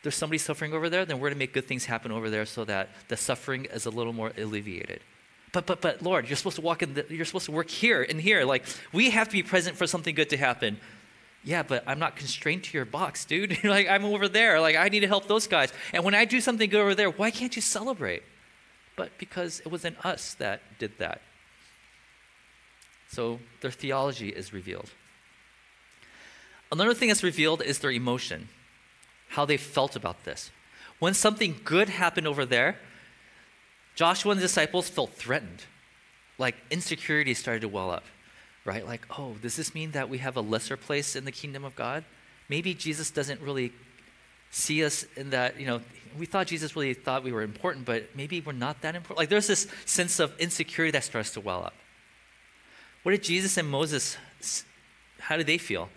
There's 0.04 0.14
somebody 0.14 0.38
suffering 0.38 0.72
over 0.72 0.88
there, 0.88 1.04
then 1.04 1.18
we're 1.18 1.30
going 1.30 1.34
to 1.34 1.38
make 1.40 1.52
good 1.52 1.66
things 1.66 1.86
happen 1.86 2.12
over 2.12 2.30
there 2.30 2.46
so 2.46 2.64
that 2.66 2.90
the 3.08 3.16
suffering 3.16 3.64
is 3.64 3.86
a 3.86 3.90
little 3.90 4.12
more 4.12 4.32
alleviated. 4.38 5.00
But, 5.52 5.66
but, 5.66 5.80
but, 5.80 6.02
Lord, 6.02 6.28
you're 6.28 6.36
supposed 6.36 6.56
to 6.56 6.62
walk 6.62 6.82
in, 6.82 6.94
the, 6.94 7.04
you're 7.08 7.24
supposed 7.24 7.46
to 7.46 7.52
work 7.52 7.68
here 7.68 8.02
and 8.02 8.20
here. 8.20 8.44
Like, 8.44 8.64
we 8.92 9.10
have 9.10 9.28
to 9.28 9.32
be 9.32 9.42
present 9.42 9.76
for 9.76 9.88
something 9.88 10.14
good 10.14 10.30
to 10.30 10.36
happen 10.36 10.78
yeah, 11.44 11.62
but 11.62 11.84
I'm 11.86 11.98
not 11.98 12.16
constrained 12.16 12.64
to 12.64 12.76
your 12.76 12.86
box, 12.86 13.24
dude. 13.26 13.62
like, 13.64 13.86
I'm 13.86 14.04
over 14.04 14.28
there. 14.28 14.60
Like, 14.60 14.76
I 14.76 14.88
need 14.88 15.00
to 15.00 15.06
help 15.06 15.28
those 15.28 15.46
guys. 15.46 15.72
And 15.92 16.02
when 16.02 16.14
I 16.14 16.24
do 16.24 16.40
something 16.40 16.68
good 16.68 16.80
over 16.80 16.94
there, 16.94 17.10
why 17.10 17.30
can't 17.30 17.54
you 17.54 17.62
celebrate? 17.62 18.22
But 18.96 19.16
because 19.18 19.60
it 19.60 19.68
wasn't 19.68 20.04
us 20.04 20.34
that 20.34 20.62
did 20.78 20.98
that. 20.98 21.20
So 23.08 23.40
their 23.60 23.70
theology 23.70 24.30
is 24.30 24.52
revealed. 24.52 24.90
Another 26.72 26.94
thing 26.94 27.08
that's 27.08 27.22
revealed 27.22 27.62
is 27.62 27.78
their 27.78 27.90
emotion, 27.90 28.48
how 29.34 29.44
they 29.44 29.56
felt 29.56 29.96
about 29.96 30.24
this. 30.24 30.50
When 30.98 31.14
something 31.14 31.60
good 31.64 31.88
happened 31.88 32.26
over 32.26 32.44
there, 32.44 32.78
Joshua 33.94 34.32
and 34.32 34.40
the 34.40 34.44
disciples 34.44 34.88
felt 34.88 35.12
threatened. 35.14 35.64
Like 36.38 36.56
insecurity 36.70 37.34
started 37.34 37.60
to 37.60 37.68
well 37.68 37.90
up 37.90 38.04
right? 38.64 38.86
Like, 38.86 39.06
oh, 39.18 39.36
does 39.42 39.56
this 39.56 39.74
mean 39.74 39.92
that 39.92 40.08
we 40.08 40.18
have 40.18 40.36
a 40.36 40.40
lesser 40.40 40.76
place 40.76 41.16
in 41.16 41.24
the 41.24 41.32
kingdom 41.32 41.64
of 41.64 41.76
God? 41.76 42.04
Maybe 42.48 42.74
Jesus 42.74 43.10
doesn't 43.10 43.40
really 43.40 43.72
see 44.50 44.84
us 44.84 45.04
in 45.16 45.30
that, 45.30 45.58
you 45.60 45.66
know, 45.66 45.80
we 46.18 46.26
thought 46.26 46.46
Jesus 46.46 46.76
really 46.76 46.94
thought 46.94 47.24
we 47.24 47.32
were 47.32 47.42
important, 47.42 47.84
but 47.84 48.04
maybe 48.14 48.40
we're 48.40 48.52
not 48.52 48.80
that 48.82 48.94
important. 48.94 49.18
Like, 49.18 49.28
there's 49.28 49.48
this 49.48 49.66
sense 49.84 50.20
of 50.20 50.38
insecurity 50.38 50.92
that 50.92 51.04
starts 51.04 51.32
to 51.32 51.40
well 51.40 51.64
up. 51.64 51.74
What 53.02 53.12
did 53.12 53.22
Jesus 53.22 53.56
and 53.58 53.68
Moses, 53.68 54.16
how 55.18 55.36
did 55.36 55.46
they 55.46 55.58
feel? 55.58 55.88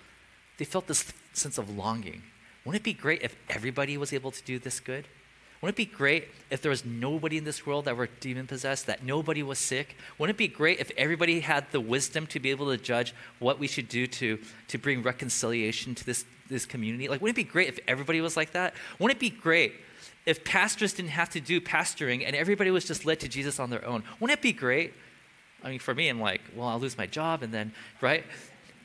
They 0.57 0.65
felt 0.65 0.87
this 0.87 1.13
sense 1.33 1.57
of 1.57 1.69
longing. 1.69 2.23
Wouldn't 2.67 2.81
it 2.81 2.83
be 2.83 2.91
great 2.91 3.21
if 3.21 3.33
everybody 3.49 3.97
was 3.97 4.11
able 4.11 4.29
to 4.29 4.43
do 4.43 4.59
this 4.59 4.81
good? 4.81 5.07
Wouldn't 5.61 5.79
it 5.79 5.89
be 5.89 5.95
great 5.95 6.27
if 6.49 6.61
there 6.61 6.69
was 6.69 6.83
nobody 6.83 7.37
in 7.37 7.45
this 7.45 7.65
world 7.65 7.85
that 7.85 7.95
were 7.95 8.09
demon 8.19 8.45
possessed, 8.45 8.87
that 8.87 9.05
nobody 9.05 9.41
was 9.41 9.57
sick? 9.57 9.95
Wouldn't 10.17 10.35
it 10.35 10.37
be 10.37 10.49
great 10.49 10.81
if 10.81 10.91
everybody 10.97 11.39
had 11.39 11.71
the 11.71 11.79
wisdom 11.79 12.27
to 12.27 12.41
be 12.41 12.51
able 12.51 12.69
to 12.69 12.75
judge 12.75 13.15
what 13.39 13.57
we 13.57 13.67
should 13.67 13.87
do 13.87 14.05
to, 14.05 14.37
to 14.67 14.77
bring 14.77 15.01
reconciliation 15.01 15.95
to 15.95 16.05
this, 16.05 16.25
this 16.49 16.65
community? 16.65 17.07
Like, 17.07 17.21
wouldn't 17.21 17.37
it 17.37 17.45
be 17.45 17.49
great 17.49 17.69
if 17.69 17.79
everybody 17.87 18.19
was 18.19 18.35
like 18.35 18.51
that? 18.51 18.73
Wouldn't 18.99 19.15
it 19.15 19.21
be 19.21 19.29
great 19.29 19.75
if 20.25 20.43
pastors 20.43 20.91
didn't 20.91 21.11
have 21.11 21.29
to 21.29 21.39
do 21.39 21.61
pastoring 21.61 22.25
and 22.27 22.35
everybody 22.35 22.69
was 22.69 22.83
just 22.83 23.05
led 23.05 23.21
to 23.21 23.29
Jesus 23.29 23.61
on 23.61 23.69
their 23.69 23.85
own? 23.85 24.03
Wouldn't 24.19 24.37
it 24.37 24.43
be 24.43 24.51
great? 24.51 24.93
I 25.63 25.69
mean, 25.69 25.79
for 25.79 25.95
me, 25.95 26.09
I'm 26.09 26.19
like, 26.19 26.41
well, 26.53 26.67
I'll 26.67 26.81
lose 26.81 26.97
my 26.97 27.05
job 27.05 27.43
and 27.43 27.53
then, 27.53 27.71
right? 28.01 28.25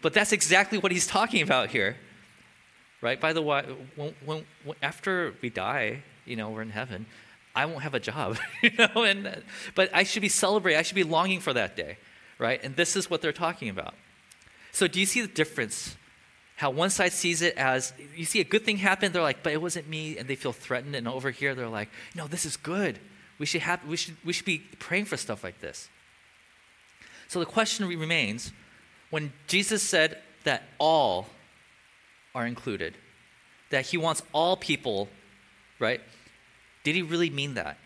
But 0.02 0.14
that's 0.14 0.30
exactly 0.30 0.78
what 0.78 0.92
he's 0.92 1.08
talking 1.08 1.42
about 1.42 1.70
here, 1.70 1.96
right? 3.02 3.20
By 3.20 3.34
the 3.34 3.42
way, 3.42 3.64
when, 3.96 4.14
when, 4.24 4.44
after 4.82 5.34
we 5.42 5.50
die, 5.50 6.02
you 6.24 6.36
know, 6.36 6.48
we're 6.48 6.62
in 6.62 6.70
heaven, 6.70 7.04
I 7.54 7.66
won't 7.66 7.82
have 7.82 7.92
a 7.92 8.00
job, 8.00 8.38
you 8.62 8.70
know, 8.78 9.02
and 9.02 9.42
but 9.74 9.90
I 9.92 10.04
should 10.04 10.22
be 10.22 10.30
celebrating. 10.30 10.78
I 10.78 10.82
should 10.82 10.94
be 10.94 11.04
longing 11.04 11.40
for 11.40 11.52
that 11.52 11.76
day, 11.76 11.98
right? 12.38 12.62
And 12.64 12.74
this 12.76 12.96
is 12.96 13.10
what 13.10 13.20
they're 13.20 13.32
talking 13.32 13.68
about. 13.68 13.94
So 14.70 14.86
do 14.86 14.98
you 14.98 15.04
see 15.04 15.20
the 15.20 15.28
difference? 15.28 15.96
How 16.56 16.70
one 16.70 16.90
side 16.90 17.12
sees 17.12 17.42
it 17.42 17.56
as 17.58 17.92
you 18.16 18.24
see 18.24 18.40
a 18.40 18.44
good 18.44 18.64
thing 18.64 18.76
happen, 18.78 19.12
they're 19.12 19.20
like, 19.20 19.42
but 19.42 19.52
it 19.52 19.60
wasn't 19.60 19.88
me, 19.88 20.16
and 20.16 20.28
they 20.28 20.36
feel 20.36 20.52
threatened, 20.52 20.94
and 20.94 21.08
over 21.08 21.30
here 21.30 21.54
they're 21.54 21.68
like, 21.68 21.90
no, 22.14 22.26
this 22.26 22.46
is 22.46 22.56
good. 22.56 22.98
We 23.38 23.46
should 23.46 23.62
have 23.62 23.84
we 23.86 23.96
should 23.96 24.16
we 24.24 24.32
should 24.32 24.46
be 24.46 24.58
praying 24.78 25.06
for 25.06 25.16
stuff 25.16 25.42
like 25.42 25.60
this. 25.60 25.88
So 27.28 27.40
the 27.40 27.46
question 27.46 27.86
remains, 27.86 28.52
when 29.10 29.32
Jesus 29.46 29.82
said 29.82 30.18
that 30.44 30.64
all 30.78 31.28
are 32.34 32.46
included, 32.46 32.96
that 33.70 33.86
he 33.86 33.96
wants 33.96 34.22
all 34.32 34.56
people 34.56 35.08
right? 35.82 36.00
Did 36.84 36.94
he 36.94 37.02
really 37.02 37.28
mean 37.28 37.54
that? 37.54 37.76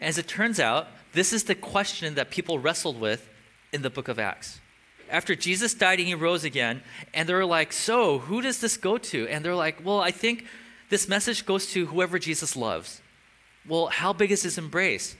As 0.00 0.18
it 0.18 0.26
turns 0.26 0.58
out, 0.58 0.88
this 1.12 1.32
is 1.32 1.44
the 1.44 1.54
question 1.54 2.14
that 2.14 2.30
people 2.30 2.58
wrestled 2.58 2.98
with 2.98 3.28
in 3.72 3.82
the 3.82 3.90
book 3.90 4.08
of 4.08 4.18
Acts. 4.18 4.60
After 5.10 5.34
Jesus 5.36 5.74
died 5.74 5.98
and 5.98 6.08
he 6.08 6.14
rose 6.14 6.42
again, 6.42 6.82
and 7.12 7.28
they're 7.28 7.44
like, 7.44 7.72
So, 7.72 8.18
who 8.18 8.40
does 8.40 8.60
this 8.60 8.78
go 8.78 8.96
to? 8.96 9.28
And 9.28 9.44
they're 9.44 9.54
like, 9.54 9.84
Well, 9.84 10.00
I 10.00 10.10
think 10.10 10.46
this 10.88 11.06
message 11.06 11.44
goes 11.44 11.66
to 11.72 11.86
whoever 11.86 12.18
Jesus 12.18 12.56
loves. 12.56 13.02
Well, 13.68 13.88
how 13.88 14.14
big 14.14 14.32
is 14.32 14.42
his 14.42 14.56
embrace? 14.56 15.14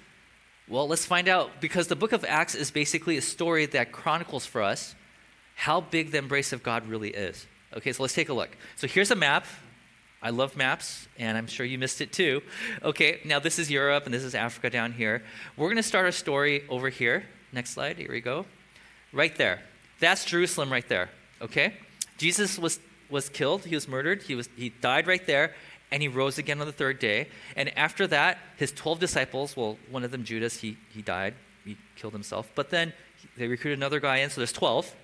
Well, 0.67 0.88
let's 0.88 1.05
find 1.05 1.29
out 1.29 1.61
because 1.61 1.88
the 1.88 1.97
book 1.97 2.12
of 2.12 2.25
Acts 2.25 2.55
is 2.55 2.71
basically 2.71 3.19
a 3.19 3.23
story 3.23 3.67
that 3.67 3.93
chronicles 3.93 4.47
for 4.47 4.62
us 4.62 4.95
how 5.55 5.83
big 5.83 6.12
the 6.12 6.19
embrace 6.19 6.53
of 6.53 6.62
God 6.62 6.87
really 6.87 7.11
is. 7.11 7.47
Okay, 7.77 7.93
so 7.93 8.03
let's 8.03 8.15
take 8.15 8.29
a 8.29 8.35
look. 8.35 8.51
So 8.77 8.87
here's 8.87 9.11
a 9.11 9.17
map 9.17 9.47
I 10.25 10.31
love 10.31 10.57
maps, 10.57 11.09
and 11.19 11.37
I'm 11.37 11.49
sure 11.49 11.67
you 11.67 11.79
missed 11.79 12.01
it 12.01 12.13
too. 12.13 12.43
Okay, 12.83 13.21
now 13.25 13.41
this 13.41 13.59
is 13.59 13.69
Europe, 13.69 14.05
and 14.05 14.15
this 14.15 14.23
is 14.23 14.37
Africa 14.37 14.71
down 14.71 14.93
here. 14.93 15.25
We're 15.57 15.67
going 15.67 15.77
to 15.79 15.83
start 15.83 16.05
our 16.05 16.13
story 16.13 16.65
over 16.69 16.91
here. 16.91 17.25
Next 17.53 17.71
slide, 17.71 17.99
here 17.99 18.11
we 18.11 18.21
go. 18.21 18.47
Right 19.13 19.35
there. 19.35 19.63
That's 19.99 20.25
Jerusalem 20.25 20.71
right 20.71 20.89
there, 20.89 21.11
okay? 21.41 21.75
Jesus 22.19 22.57
was, 22.57 22.79
was 23.11 23.29
killed, 23.29 23.65
he 23.65 23.75
was 23.75 23.89
murdered, 23.89 24.23
he, 24.23 24.37
was, 24.37 24.49
he 24.57 24.69
died 24.69 25.09
right 25.09 25.27
there, 25.27 25.55
and 25.91 26.01
he 26.01 26.09
rose 26.09 26.39
again 26.39 26.61
on 26.61 26.69
the 26.69 26.73
third 26.73 27.01
day. 27.01 27.29
And 27.57 27.77
after 27.77 28.07
that, 28.07 28.39
his 28.57 28.71
12 28.71 29.01
disciples, 29.01 29.57
well, 29.57 29.77
one 29.91 30.05
of 30.05 30.13
them, 30.13 30.23
Judas, 30.23 30.61
he, 30.61 30.77
he 30.91 31.03
died, 31.03 31.35
he 31.65 31.77
killed 31.97 32.13
himself. 32.13 32.49
But 32.55 32.71
then 32.71 32.93
they 33.37 33.49
recruited 33.49 33.79
another 33.79 33.99
guy 33.99 34.19
in, 34.19 34.31
so 34.31 34.41
there's 34.41 34.53
12. 34.53 34.95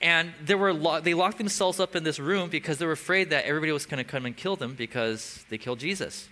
And 0.00 0.32
they, 0.42 0.54
were 0.54 0.72
lo- 0.72 1.00
they 1.00 1.14
locked 1.14 1.38
themselves 1.38 1.78
up 1.78 1.94
in 1.94 2.04
this 2.04 2.18
room 2.18 2.48
because 2.48 2.78
they 2.78 2.86
were 2.86 2.92
afraid 2.92 3.30
that 3.30 3.44
everybody 3.44 3.72
was 3.72 3.84
going 3.84 4.02
to 4.02 4.10
come 4.10 4.24
and 4.24 4.36
kill 4.36 4.56
them 4.56 4.74
because 4.74 5.44
they 5.50 5.58
killed 5.58 5.78
Jesus. 5.78 6.28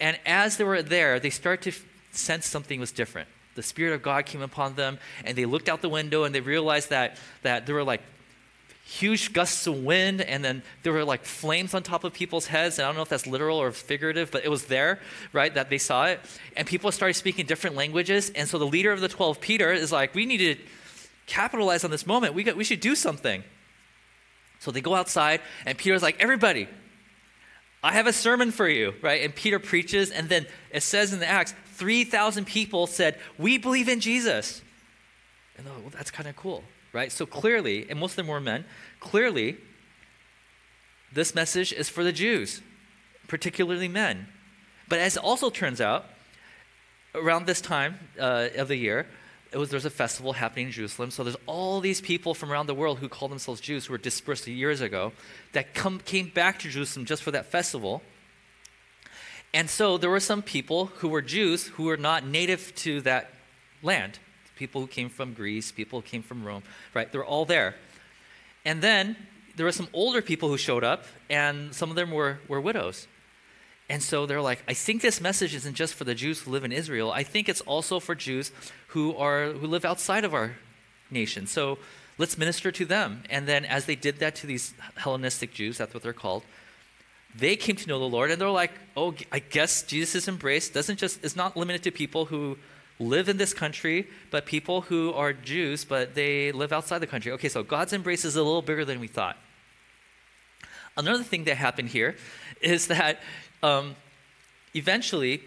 And 0.00 0.18
as 0.26 0.56
they 0.56 0.64
were 0.64 0.82
there, 0.82 1.20
they 1.20 1.30
started 1.30 1.62
to 1.62 1.70
f- 1.70 1.84
sense 2.10 2.46
something 2.46 2.80
was 2.80 2.92
different. 2.92 3.28
the 3.54 3.62
Spirit 3.62 3.94
of 3.94 4.02
God 4.02 4.26
came 4.26 4.42
upon 4.42 4.74
them, 4.74 4.98
and 5.24 5.38
they 5.38 5.44
looked 5.44 5.68
out 5.68 5.80
the 5.80 5.88
window 5.88 6.24
and 6.24 6.34
they 6.34 6.40
realized 6.40 6.90
that, 6.90 7.16
that 7.42 7.66
there 7.66 7.74
were 7.76 7.84
like 7.84 8.02
huge 8.84 9.32
gusts 9.32 9.66
of 9.66 9.82
wind, 9.82 10.20
and 10.20 10.44
then 10.44 10.62
there 10.82 10.92
were 10.92 11.04
like 11.04 11.24
flames 11.24 11.72
on 11.72 11.82
top 11.82 12.04
of 12.04 12.12
people's 12.12 12.46
heads. 12.46 12.78
And 12.78 12.84
I 12.84 12.88
don't 12.88 12.96
know 12.96 13.02
if 13.02 13.08
that's 13.08 13.26
literal 13.26 13.58
or 13.58 13.70
figurative, 13.72 14.30
but 14.30 14.44
it 14.44 14.48
was 14.48 14.66
there, 14.66 15.00
right? 15.32 15.54
That 15.54 15.70
they 15.70 15.78
saw 15.78 16.06
it. 16.06 16.20
And 16.56 16.66
people 16.66 16.90
started 16.92 17.14
speaking 17.14 17.46
different 17.46 17.76
languages. 17.76 18.30
And 18.30 18.48
so 18.48 18.58
the 18.58 18.66
leader 18.66 18.92
of 18.92 19.00
the 19.00 19.08
12, 19.08 19.40
Peter, 19.40 19.72
is 19.72 19.90
like, 19.92 20.14
we 20.14 20.26
need 20.26 20.38
to 20.38 20.56
capitalize 21.26 21.84
on 21.84 21.90
this 21.90 22.06
moment. 22.06 22.34
We, 22.34 22.42
got, 22.42 22.56
we 22.56 22.64
should 22.64 22.80
do 22.80 22.94
something. 22.94 23.44
So 24.60 24.70
they 24.70 24.80
go 24.80 24.94
outside, 24.94 25.40
and 25.66 25.76
Peter's 25.76 26.02
like, 26.02 26.16
everybody, 26.20 26.68
I 27.82 27.92
have 27.92 28.06
a 28.06 28.12
sermon 28.12 28.50
for 28.50 28.68
you, 28.68 28.94
right? 29.02 29.22
And 29.22 29.34
Peter 29.34 29.58
preaches, 29.58 30.10
and 30.10 30.28
then 30.28 30.46
it 30.70 30.82
says 30.82 31.12
in 31.12 31.20
the 31.20 31.26
Acts, 31.26 31.54
3,000 31.74 32.46
people 32.46 32.86
said, 32.86 33.18
We 33.36 33.58
believe 33.58 33.88
in 33.88 34.00
Jesus. 34.00 34.62
And 35.58 35.66
well, 35.66 35.90
that's 35.90 36.10
kind 36.10 36.28
of 36.28 36.36
cool 36.36 36.64
right? 36.94 37.12
So 37.12 37.26
clearly, 37.26 37.86
and 37.90 37.98
most 37.98 38.12
of 38.12 38.16
them 38.16 38.28
were 38.28 38.40
men, 38.40 38.64
clearly, 39.00 39.58
this 41.12 41.34
message 41.34 41.72
is 41.72 41.90
for 41.90 42.02
the 42.02 42.12
Jews, 42.12 42.62
particularly 43.28 43.88
men. 43.88 44.28
But 44.88 45.00
as 45.00 45.16
it 45.16 45.22
also 45.22 45.50
turns 45.50 45.80
out, 45.80 46.06
around 47.14 47.46
this 47.46 47.60
time 47.60 47.98
uh, 48.18 48.48
of 48.56 48.68
the 48.68 48.76
year, 48.76 49.06
it 49.54 49.58
was, 49.58 49.70
there's 49.70 49.84
a 49.84 49.90
festival 49.90 50.32
happening 50.32 50.66
in 50.66 50.72
Jerusalem. 50.72 51.12
So 51.12 51.22
there's 51.22 51.36
all 51.46 51.80
these 51.80 52.00
people 52.00 52.34
from 52.34 52.50
around 52.50 52.66
the 52.66 52.74
world 52.74 52.98
who 52.98 53.08
call 53.08 53.28
themselves 53.28 53.60
Jews 53.60 53.86
who 53.86 53.92
were 53.92 53.98
dispersed 53.98 54.48
years 54.48 54.80
ago 54.80 55.12
that 55.52 55.74
come, 55.74 56.00
came 56.00 56.28
back 56.28 56.58
to 56.58 56.68
Jerusalem 56.68 57.06
just 57.06 57.22
for 57.22 57.30
that 57.30 57.46
festival. 57.46 58.02
And 59.54 59.70
so 59.70 59.96
there 59.96 60.10
were 60.10 60.18
some 60.18 60.42
people 60.42 60.86
who 60.96 61.08
were 61.08 61.22
Jews 61.22 61.68
who 61.68 61.84
were 61.84 61.96
not 61.96 62.26
native 62.26 62.74
to 62.76 63.00
that 63.02 63.30
land 63.82 64.18
people 64.56 64.80
who 64.80 64.86
came 64.86 65.08
from 65.08 65.34
Greece, 65.34 65.72
people 65.72 66.00
who 66.00 66.06
came 66.06 66.22
from 66.22 66.44
Rome, 66.44 66.62
right? 66.94 67.10
They're 67.10 67.24
all 67.24 67.44
there. 67.44 67.74
And 68.64 68.82
then 68.82 69.16
there 69.56 69.66
were 69.66 69.72
some 69.72 69.88
older 69.92 70.22
people 70.22 70.48
who 70.48 70.56
showed 70.56 70.84
up, 70.84 71.04
and 71.28 71.74
some 71.74 71.90
of 71.90 71.96
them 71.96 72.10
were, 72.10 72.38
were 72.48 72.60
widows. 72.60 73.06
And 73.94 74.02
so 74.02 74.26
they're 74.26 74.42
like, 74.42 74.60
I 74.66 74.74
think 74.74 75.02
this 75.02 75.20
message 75.20 75.54
isn't 75.54 75.74
just 75.74 75.94
for 75.94 76.02
the 76.02 76.16
Jews 76.16 76.40
who 76.40 76.50
live 76.50 76.64
in 76.64 76.72
Israel. 76.72 77.12
I 77.12 77.22
think 77.22 77.48
it's 77.48 77.60
also 77.60 78.00
for 78.00 78.16
Jews 78.16 78.50
who 78.88 79.14
are 79.14 79.52
who 79.52 79.68
live 79.68 79.84
outside 79.84 80.24
of 80.24 80.34
our 80.34 80.56
nation. 81.12 81.46
So 81.46 81.78
let's 82.18 82.36
minister 82.36 82.72
to 82.72 82.84
them. 82.84 83.22
And 83.30 83.46
then 83.46 83.64
as 83.64 83.84
they 83.84 83.94
did 83.94 84.18
that 84.18 84.34
to 84.40 84.48
these 84.48 84.74
Hellenistic 84.96 85.54
Jews, 85.54 85.78
that's 85.78 85.94
what 85.94 86.02
they're 86.02 86.12
called, 86.12 86.42
they 87.36 87.54
came 87.54 87.76
to 87.76 87.86
know 87.86 88.00
the 88.00 88.08
Lord 88.16 88.32
and 88.32 88.40
they're 88.40 88.50
like, 88.50 88.72
oh, 88.96 89.14
I 89.30 89.38
guess 89.38 89.84
Jesus' 89.84 90.26
embrace 90.26 90.68
doesn't 90.68 90.98
just 90.98 91.24
is 91.24 91.36
not 91.36 91.56
limited 91.56 91.84
to 91.84 91.92
people 91.92 92.24
who 92.24 92.58
live 92.98 93.28
in 93.28 93.36
this 93.36 93.54
country, 93.54 94.08
but 94.32 94.44
people 94.44 94.80
who 94.80 95.12
are 95.12 95.32
Jews, 95.32 95.84
but 95.84 96.16
they 96.16 96.50
live 96.50 96.72
outside 96.72 96.98
the 96.98 97.06
country. 97.06 97.30
Okay, 97.30 97.48
so 97.48 97.62
God's 97.62 97.92
embrace 97.92 98.24
is 98.24 98.34
a 98.34 98.42
little 98.42 98.60
bigger 98.60 98.84
than 98.84 98.98
we 98.98 99.06
thought. 99.06 99.36
Another 100.96 101.24
thing 101.24 101.44
that 101.44 101.56
happened 101.56 101.88
here 101.88 102.16
is 102.60 102.86
that 102.86 103.20
um, 103.62 103.96
eventually 104.74 105.42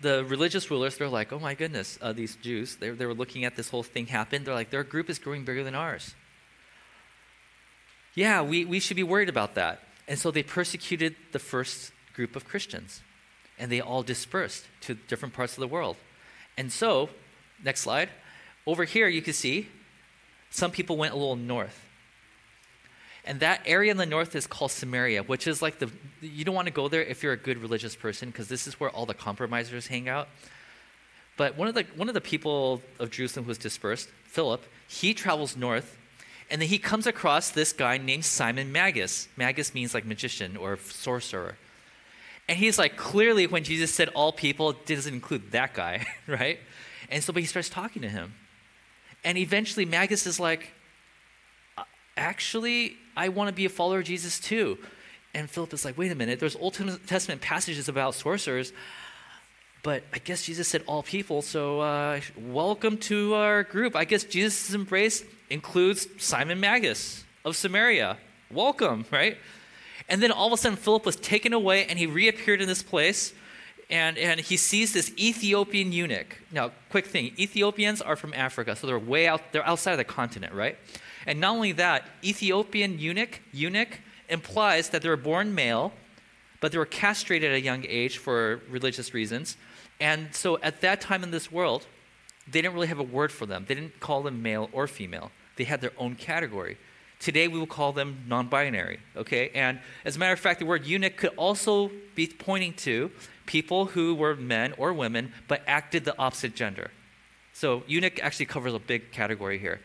the 0.00 0.24
religious 0.24 0.70
rulers, 0.70 0.96
they're 0.98 1.08
like, 1.08 1.32
oh 1.32 1.38
my 1.38 1.54
goodness, 1.54 1.98
uh, 2.02 2.12
these 2.12 2.36
Jews, 2.36 2.76
they, 2.76 2.90
they 2.90 3.06
were 3.06 3.14
looking 3.14 3.44
at 3.44 3.56
this 3.56 3.70
whole 3.70 3.82
thing 3.82 4.06
happen. 4.06 4.44
They're 4.44 4.54
like, 4.54 4.70
their 4.70 4.84
group 4.84 5.08
is 5.08 5.18
growing 5.18 5.44
bigger 5.44 5.64
than 5.64 5.74
ours. 5.74 6.14
Yeah, 8.14 8.42
we, 8.42 8.64
we 8.64 8.80
should 8.80 8.96
be 8.96 9.02
worried 9.02 9.28
about 9.28 9.54
that. 9.54 9.80
And 10.08 10.18
so 10.18 10.30
they 10.30 10.42
persecuted 10.42 11.16
the 11.32 11.38
first 11.38 11.92
group 12.14 12.36
of 12.36 12.44
Christians, 12.44 13.02
and 13.58 13.70
they 13.70 13.80
all 13.80 14.02
dispersed 14.02 14.64
to 14.82 14.94
different 14.94 15.34
parts 15.34 15.54
of 15.54 15.60
the 15.60 15.68
world. 15.68 15.96
And 16.56 16.72
so, 16.72 17.10
next 17.62 17.80
slide. 17.80 18.08
Over 18.66 18.84
here, 18.84 19.08
you 19.08 19.22
can 19.22 19.34
see 19.34 19.68
some 20.50 20.70
people 20.70 20.96
went 20.96 21.12
a 21.12 21.16
little 21.16 21.36
north. 21.36 21.85
And 23.26 23.40
that 23.40 23.62
area 23.66 23.90
in 23.90 23.96
the 23.96 24.06
north 24.06 24.36
is 24.36 24.46
called 24.46 24.70
Samaria, 24.70 25.24
which 25.24 25.48
is 25.48 25.60
like 25.60 25.80
the, 25.80 25.90
you 26.20 26.44
don't 26.44 26.54
want 26.54 26.68
to 26.68 26.72
go 26.72 26.88
there 26.88 27.02
if 27.02 27.22
you're 27.22 27.32
a 27.32 27.36
good 27.36 27.58
religious 27.58 27.96
person, 27.96 28.30
because 28.30 28.48
this 28.48 28.66
is 28.66 28.78
where 28.78 28.90
all 28.90 29.04
the 29.04 29.14
compromisers 29.14 29.88
hang 29.88 30.08
out. 30.08 30.28
But 31.36 31.56
one 31.56 31.68
of, 31.68 31.74
the, 31.74 31.84
one 31.96 32.08
of 32.08 32.14
the 32.14 32.20
people 32.20 32.82
of 32.98 33.10
Jerusalem 33.10 33.44
who 33.44 33.48
was 33.48 33.58
dispersed, 33.58 34.08
Philip, 34.24 34.64
he 34.88 35.12
travels 35.12 35.56
north, 35.56 35.98
and 36.50 36.60
then 36.60 36.68
he 36.68 36.78
comes 36.78 37.06
across 37.06 37.50
this 37.50 37.72
guy 37.72 37.98
named 37.98 38.24
Simon 38.24 38.70
Magus. 38.70 39.28
Magus 39.36 39.74
means 39.74 39.92
like 39.92 40.06
magician 40.06 40.56
or 40.56 40.76
sorcerer. 40.76 41.56
And 42.48 42.56
he's 42.56 42.78
like, 42.78 42.96
clearly, 42.96 43.48
when 43.48 43.64
Jesus 43.64 43.92
said 43.92 44.08
all 44.10 44.30
people, 44.30 44.72
doesn't 44.72 45.12
include 45.12 45.50
that 45.50 45.74
guy, 45.74 46.06
right? 46.28 46.60
And 47.10 47.22
so, 47.22 47.32
but 47.32 47.42
he 47.42 47.46
starts 47.46 47.68
talking 47.68 48.02
to 48.02 48.08
him. 48.08 48.34
And 49.24 49.36
eventually, 49.36 49.84
Magus 49.84 50.26
is 50.26 50.38
like, 50.38 50.72
actually, 52.16 52.96
I 53.16 53.28
want 53.28 53.48
to 53.48 53.54
be 53.54 53.64
a 53.64 53.68
follower 53.68 53.98
of 53.98 54.04
Jesus 54.04 54.38
too. 54.38 54.78
And 55.34 55.50
Philip 55.50 55.74
is 55.74 55.84
like, 55.84 55.98
wait 55.98 56.10
a 56.10 56.14
minute, 56.14 56.40
there's 56.40 56.56
Old 56.56 56.74
Testament 57.06 57.42
passages 57.42 57.88
about 57.88 58.14
sorcerers, 58.14 58.72
but 59.82 60.02
I 60.12 60.18
guess 60.18 60.42
Jesus 60.42 60.66
said 60.66 60.82
all 60.86 61.02
people, 61.02 61.42
so 61.42 61.80
uh, 61.80 62.20
welcome 62.36 62.96
to 62.98 63.34
our 63.34 63.62
group. 63.62 63.94
I 63.94 64.04
guess 64.04 64.24
Jesus' 64.24 64.72
embrace 64.74 65.24
includes 65.50 66.08
Simon 66.18 66.58
Magus 66.58 67.24
of 67.44 67.54
Samaria. 67.54 68.16
Welcome, 68.50 69.04
right? 69.10 69.36
And 70.08 70.22
then 70.22 70.32
all 70.32 70.46
of 70.46 70.52
a 70.52 70.56
sudden, 70.56 70.76
Philip 70.76 71.04
was 71.04 71.16
taken 71.16 71.52
away 71.52 71.86
and 71.86 71.98
he 71.98 72.06
reappeared 72.06 72.60
in 72.60 72.68
this 72.68 72.82
place. 72.82 73.32
And, 73.88 74.18
and 74.18 74.40
he 74.40 74.56
sees 74.56 74.92
this 74.92 75.12
Ethiopian 75.16 75.92
eunuch. 75.92 76.40
Now, 76.50 76.72
quick 76.90 77.06
thing 77.06 77.32
Ethiopians 77.38 78.02
are 78.02 78.16
from 78.16 78.34
Africa, 78.34 78.74
so 78.74 78.86
they're 78.86 78.98
way 78.98 79.28
out, 79.28 79.52
they're 79.52 79.66
outside 79.66 79.92
of 79.92 79.98
the 79.98 80.04
continent, 80.04 80.52
right? 80.54 80.76
And 81.26 81.40
not 81.40 81.54
only 81.54 81.72
that, 81.72 82.08
Ethiopian 82.22 82.98
eunuch, 82.98 83.40
eunuch 83.52 84.00
implies 84.28 84.90
that 84.90 85.02
they 85.02 85.08
were 85.08 85.16
born 85.16 85.54
male, 85.54 85.92
but 86.60 86.72
they 86.72 86.78
were 86.78 86.86
castrated 86.86 87.50
at 87.50 87.56
a 87.56 87.60
young 87.60 87.84
age 87.86 88.18
for 88.18 88.60
religious 88.70 89.12
reasons. 89.12 89.56
And 90.00 90.34
so 90.34 90.58
at 90.62 90.80
that 90.82 91.00
time 91.00 91.22
in 91.22 91.30
this 91.30 91.50
world, 91.50 91.86
they 92.46 92.62
didn't 92.62 92.74
really 92.74 92.86
have 92.86 92.98
a 92.98 93.04
word 93.04 93.32
for 93.32 93.46
them. 93.46 93.64
They 93.66 93.74
didn't 93.74 93.98
call 94.00 94.22
them 94.22 94.42
male 94.42 94.68
or 94.72 94.86
female. 94.86 95.32
They 95.56 95.64
had 95.64 95.80
their 95.80 95.92
own 95.98 96.14
category. 96.14 96.76
Today 97.18 97.48
we 97.48 97.58
will 97.58 97.66
call 97.66 97.92
them 97.92 98.24
non 98.28 98.48
binary, 98.48 99.00
okay? 99.16 99.50
And 99.54 99.80
as 100.04 100.16
a 100.16 100.18
matter 100.18 100.34
of 100.34 100.40
fact, 100.40 100.60
the 100.60 100.66
word 100.66 100.86
eunuch 100.86 101.16
could 101.16 101.30
also 101.36 101.90
be 102.14 102.26
pointing 102.26 102.74
to 102.74 103.10
people 103.46 103.86
who 103.86 104.14
were 104.14 104.36
men 104.36 104.74
or 104.76 104.92
women 104.92 105.32
but 105.48 105.62
acted 105.66 106.04
the 106.04 106.16
opposite 106.18 106.54
gender. 106.54 106.90
So 107.52 107.84
eunuch 107.86 108.22
actually 108.22 108.46
covers 108.46 108.74
a 108.74 108.78
big 108.78 109.12
category 109.12 109.58
here. 109.58 109.80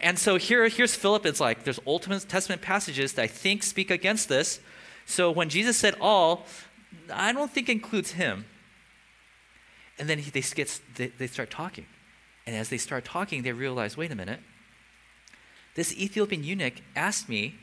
And 0.00 0.18
so 0.18 0.36
here, 0.36 0.66
here's 0.68 0.94
Philip. 0.94 1.26
It's 1.26 1.40
like 1.40 1.64
there's 1.64 1.80
Old 1.86 2.02
Testament 2.02 2.62
passages 2.62 3.14
that 3.14 3.22
I 3.22 3.26
think 3.26 3.62
speak 3.62 3.90
against 3.90 4.28
this. 4.28 4.60
So 5.06 5.30
when 5.30 5.48
Jesus 5.48 5.76
said 5.76 5.94
all, 6.00 6.46
I 7.12 7.32
don't 7.32 7.50
think 7.50 7.68
includes 7.68 8.12
him. 8.12 8.44
And 9.98 10.08
then 10.08 10.18
he, 10.18 10.30
they, 10.30 10.40
get, 10.40 10.80
they, 10.96 11.08
they 11.08 11.26
start 11.26 11.50
talking. 11.50 11.86
And 12.46 12.56
as 12.56 12.68
they 12.68 12.78
start 12.78 13.04
talking, 13.04 13.42
they 13.42 13.52
realize 13.52 13.96
wait 13.96 14.10
a 14.10 14.16
minute, 14.16 14.40
this 15.74 15.96
Ethiopian 15.96 16.44
eunuch 16.44 16.74
asked 16.96 17.28
me 17.28 17.54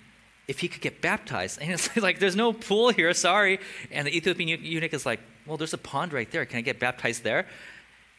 if 0.48 0.60
he 0.60 0.68
could 0.68 0.82
get 0.82 1.02
baptized. 1.02 1.60
And 1.62 1.72
it's 1.72 1.96
like, 2.02 2.20
there's 2.20 2.36
no 2.36 2.54
pool 2.54 2.90
here, 2.90 3.14
sorry. 3.14 3.60
And 3.92 4.08
the 4.08 4.16
Ethiopian 4.16 4.64
eunuch 4.64 4.94
is 4.94 5.06
like, 5.06 5.20
well, 5.46 5.58
there's 5.58 5.74
a 5.74 5.78
pond 5.78 6.14
right 6.14 6.30
there. 6.32 6.46
Can 6.46 6.58
I 6.58 6.62
get 6.62 6.80
baptized 6.80 7.24
there? 7.24 7.48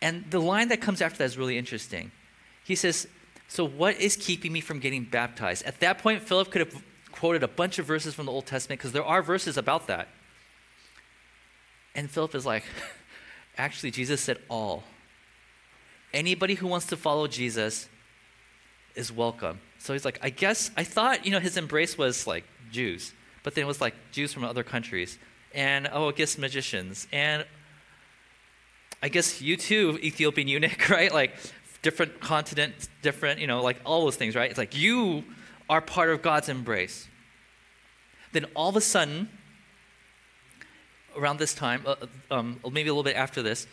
And 0.03 0.25
the 0.31 0.40
line 0.40 0.68
that 0.68 0.81
comes 0.81 1.03
after 1.03 1.18
that 1.18 1.25
is 1.25 1.37
really 1.37 1.59
interesting. 1.59 2.11
He 2.64 2.75
says, 2.75 3.07
So 3.51 3.67
what 3.67 4.01
is 4.01 4.17
keeping 4.17 4.53
me 4.53 4.61
from 4.61 4.79
getting 4.79 5.03
baptized? 5.03 5.65
At 5.65 5.81
that 5.81 5.99
point, 5.99 6.23
Philip 6.23 6.53
could 6.53 6.61
have 6.61 6.85
quoted 7.11 7.43
a 7.43 7.49
bunch 7.49 7.81
of 7.81 7.85
verses 7.85 8.15
from 8.15 8.27
the 8.27 8.33
Old 8.33 8.47
Testament 8.47 8.79
because 8.79 8.93
there 8.93 9.05
are 9.05 9.23
verses 9.23 9.57
about 9.57 9.89
that. 9.89 10.07
And 11.97 12.09
Philip 12.09 12.37
is 12.37 12.47
like, 12.47 12.63
Actually, 13.59 13.91
Jesus 13.91 14.21
said 14.21 14.39
all. 14.49 14.85
Anybody 16.15 16.55
who 16.55 16.69
wants 16.69 16.87
to 16.87 16.97
follow 16.97 17.27
Jesus 17.27 17.89
is 18.95 19.11
welcome. 19.11 19.61
So 19.81 19.95
he's 19.95 20.05
like, 20.05 20.21
I 20.23 20.31
guess, 20.31 20.71
I 20.77 20.85
thought, 20.85 21.27
you 21.27 21.33
know, 21.33 21.41
his 21.41 21.57
embrace 21.57 21.99
was 21.99 22.29
like 22.29 22.45
Jews, 22.71 23.13
but 23.43 23.57
then 23.57 23.65
it 23.65 23.67
was 23.67 23.81
like 23.81 23.95
Jews 24.13 24.33
from 24.33 24.45
other 24.45 24.63
countries. 24.63 25.19
And, 25.53 25.89
oh, 25.93 26.11
I 26.11 26.13
guess 26.13 26.39
magicians. 26.39 27.09
And 27.13 27.45
I 29.03 29.09
guess 29.09 29.43
you 29.43 29.57
too, 29.57 29.99
Ethiopian 30.03 30.47
eunuch, 30.47 30.89
right? 30.89 31.13
Like 31.13 31.35
different 31.83 32.21
continent, 32.21 32.88
different, 33.03 33.40
you 33.40 33.47
know, 33.47 33.62
like 33.62 33.79
all 33.85 34.05
those 34.05 34.16
things, 34.16 34.35
right? 34.35 34.51
It's 34.51 34.59
like 34.59 34.77
you 34.77 35.25
are 35.69 35.81
part 35.81 36.11
of 36.11 36.23
God's 36.23 36.49
embrace. 36.49 37.09
Then 38.33 38.47
all 38.55 38.69
of 38.69 38.77
a 38.77 38.81
sudden, 38.81 39.29
around 41.16 41.38
this 41.38 41.55
time, 41.55 41.83
uh, 41.87 41.97
um, 42.31 42.61
maybe 42.71 42.88
a 42.88 42.93
little 42.93 43.03
bit 43.03 43.16
after 43.16 43.43
this, 43.43 43.66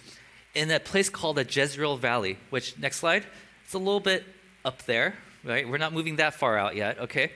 in 0.56 0.70
that 0.70 0.86
place 0.86 1.10
called 1.10 1.38
the 1.38 1.44
Jezreel 1.44 1.98
Valley, 1.98 2.38
which, 2.50 2.78
next 2.78 2.98
slide, 2.98 3.26
it's 3.64 3.74
a 3.74 3.78
little 3.78 4.00
bit 4.00 4.24
up 4.66 4.84
there, 4.84 5.16
right? 5.44 5.68
We're 5.68 5.78
not 5.78 5.94
moving 5.94 6.16
that 6.16 6.34
far 6.34 6.58
out 6.58 6.76
yet, 6.76 6.98
okay? 7.00 7.32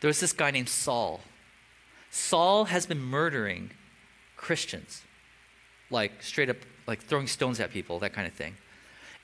There 0.00 0.08
was 0.08 0.20
this 0.20 0.32
guy 0.32 0.50
named 0.50 0.68
Saul. 0.68 1.20
Saul 2.10 2.64
has 2.66 2.86
been 2.86 3.00
murdering 3.00 3.70
Christians, 4.36 5.02
like 5.90 6.22
straight 6.22 6.48
up, 6.48 6.56
like 6.86 7.02
throwing 7.02 7.26
stones 7.26 7.60
at 7.60 7.70
people, 7.70 7.98
that 8.00 8.12
kind 8.12 8.26
of 8.26 8.32
thing. 8.32 8.56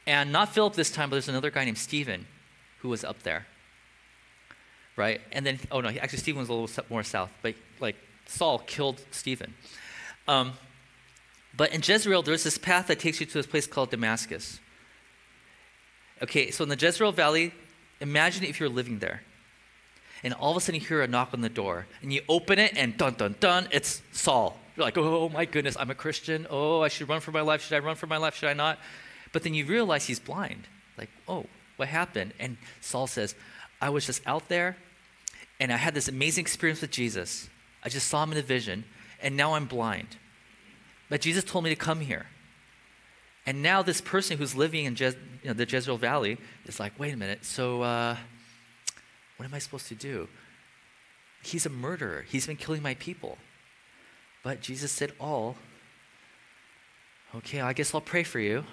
And 0.06 0.32
not 0.32 0.52
Philip 0.54 0.74
this 0.74 0.90
time, 0.90 1.10
but 1.10 1.14
there's 1.14 1.28
another 1.28 1.50
guy 1.50 1.64
named 1.64 1.78
Stephen 1.78 2.26
who 2.80 2.88
was 2.88 3.04
up 3.04 3.22
there. 3.22 3.46
Right? 4.96 5.20
And 5.32 5.44
then, 5.44 5.58
oh 5.70 5.80
no, 5.80 5.88
actually, 5.88 6.18
Stephen 6.18 6.40
was 6.40 6.48
a 6.48 6.52
little 6.52 6.84
more 6.90 7.02
south, 7.02 7.30
but 7.42 7.54
like 7.80 7.96
Saul 8.26 8.58
killed 8.60 9.02
Stephen. 9.10 9.54
Um, 10.28 10.52
but 11.56 11.72
in 11.72 11.82
Jezreel, 11.82 12.22
there's 12.22 12.44
this 12.44 12.58
path 12.58 12.88
that 12.88 12.98
takes 12.98 13.20
you 13.20 13.26
to 13.26 13.32
this 13.32 13.46
place 13.46 13.66
called 13.66 13.90
Damascus. 13.90 14.60
Okay, 16.22 16.50
so 16.50 16.62
in 16.62 16.68
the 16.68 16.76
Jezreel 16.76 17.12
Valley, 17.12 17.52
imagine 18.00 18.44
if 18.44 18.60
you're 18.60 18.68
living 18.68 18.98
there. 18.98 19.22
And 20.22 20.32
all 20.34 20.50
of 20.52 20.56
a 20.56 20.60
sudden 20.60 20.80
you 20.80 20.86
hear 20.86 21.02
a 21.02 21.06
knock 21.06 21.30
on 21.34 21.42
the 21.42 21.48
door, 21.48 21.86
and 22.02 22.12
you 22.12 22.22
open 22.28 22.58
it, 22.58 22.76
and 22.76 22.96
dun 22.96 23.14
dun 23.14 23.36
dun, 23.40 23.68
it's 23.70 24.00
Saul. 24.12 24.58
You're 24.76 24.84
like, 24.84 24.96
oh 24.96 25.28
my 25.28 25.44
goodness, 25.44 25.76
I'm 25.78 25.90
a 25.90 25.94
Christian. 25.94 26.46
Oh, 26.50 26.80
I 26.80 26.88
should 26.88 27.08
run 27.08 27.20
for 27.20 27.30
my 27.30 27.42
life. 27.42 27.62
Should 27.62 27.76
I 27.76 27.80
run 27.80 27.94
for 27.94 28.06
my 28.06 28.16
life? 28.16 28.34
Should 28.36 28.48
I 28.48 28.54
not? 28.54 28.78
But 29.34 29.42
then 29.42 29.52
you 29.52 29.66
realize 29.66 30.06
he's 30.06 30.20
blind. 30.20 30.68
Like, 30.96 31.10
oh, 31.26 31.46
what 31.76 31.88
happened? 31.88 32.32
And 32.38 32.56
Saul 32.80 33.08
says, 33.08 33.34
I 33.80 33.90
was 33.90 34.06
just 34.06 34.22
out 34.26 34.48
there, 34.48 34.76
and 35.58 35.72
I 35.72 35.76
had 35.76 35.92
this 35.92 36.06
amazing 36.06 36.42
experience 36.42 36.80
with 36.80 36.92
Jesus. 36.92 37.50
I 37.82 37.88
just 37.88 38.06
saw 38.06 38.22
him 38.22 38.30
in 38.30 38.38
a 38.38 38.42
vision, 38.42 38.84
and 39.20 39.36
now 39.36 39.54
I'm 39.54 39.66
blind. 39.66 40.16
But 41.10 41.20
Jesus 41.20 41.42
told 41.42 41.64
me 41.64 41.70
to 41.70 41.76
come 41.76 41.98
here. 41.98 42.26
And 43.44 43.60
now 43.60 43.82
this 43.82 44.00
person 44.00 44.38
who's 44.38 44.54
living 44.54 44.84
in 44.84 44.94
you 44.94 45.12
know, 45.44 45.52
the 45.52 45.66
Jezreel 45.66 45.98
Valley 45.98 46.38
is 46.64 46.78
like, 46.78 46.96
wait 46.96 47.12
a 47.12 47.16
minute, 47.16 47.44
so 47.44 47.82
uh, 47.82 48.16
what 49.36 49.46
am 49.46 49.52
I 49.52 49.58
supposed 49.58 49.88
to 49.88 49.96
do? 49.96 50.28
He's 51.42 51.66
a 51.66 51.70
murderer. 51.70 52.24
He's 52.28 52.46
been 52.46 52.56
killing 52.56 52.82
my 52.82 52.94
people. 52.94 53.36
But 54.44 54.60
Jesus 54.60 54.92
said, 54.92 55.12
all. 55.18 55.56
Okay, 57.34 57.60
I 57.60 57.72
guess 57.72 57.92
I'll 57.92 58.00
pray 58.00 58.22
for 58.22 58.38
you. 58.38 58.64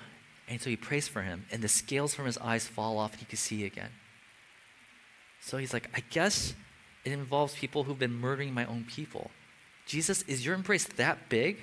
And 0.52 0.60
so 0.60 0.70
he 0.70 0.76
prays 0.76 1.08
for 1.08 1.22
him, 1.22 1.46
and 1.50 1.62
the 1.62 1.70
scales 1.70 2.14
from 2.14 2.26
his 2.26 2.38
eyes 2.40 2.68
fall 2.68 2.98
off, 2.98 3.12
and 3.14 3.22
he 3.22 3.26
can 3.26 3.38
see 3.38 3.64
again. 3.64 3.90
So 5.40 5.58
he's 5.58 5.72
like, 5.72 5.90
I 5.96 6.04
guess 6.10 6.54
it 7.06 7.14
involves 7.14 7.56
people 7.56 7.86
who've 7.86 7.98
been 7.98 8.20
murdering 8.20 8.54
my 8.54 8.66
own 8.66 8.84
people. 8.84 9.32
Jesus, 9.86 10.24
is 10.24 10.46
your 10.46 10.54
embrace 10.54 10.84
that 10.98 11.30
big? 11.30 11.60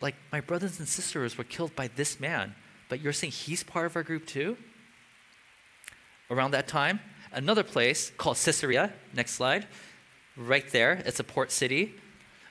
Like, 0.00 0.14
my 0.30 0.40
brothers 0.40 0.78
and 0.78 0.86
sisters 0.86 1.36
were 1.36 1.42
killed 1.42 1.74
by 1.74 1.88
this 1.88 2.20
man, 2.20 2.54
but 2.88 3.00
you're 3.00 3.12
saying 3.12 3.32
he's 3.32 3.64
part 3.64 3.86
of 3.86 3.96
our 3.96 4.04
group 4.04 4.24
too? 4.24 4.56
Around 6.30 6.52
that 6.52 6.68
time, 6.68 7.00
another 7.32 7.64
place 7.64 8.12
called 8.16 8.36
Caesarea, 8.36 8.92
next 9.12 9.32
slide, 9.32 9.66
right 10.36 10.70
there, 10.70 11.02
it's 11.04 11.18
a 11.18 11.24
port 11.24 11.50
city. 11.50 11.96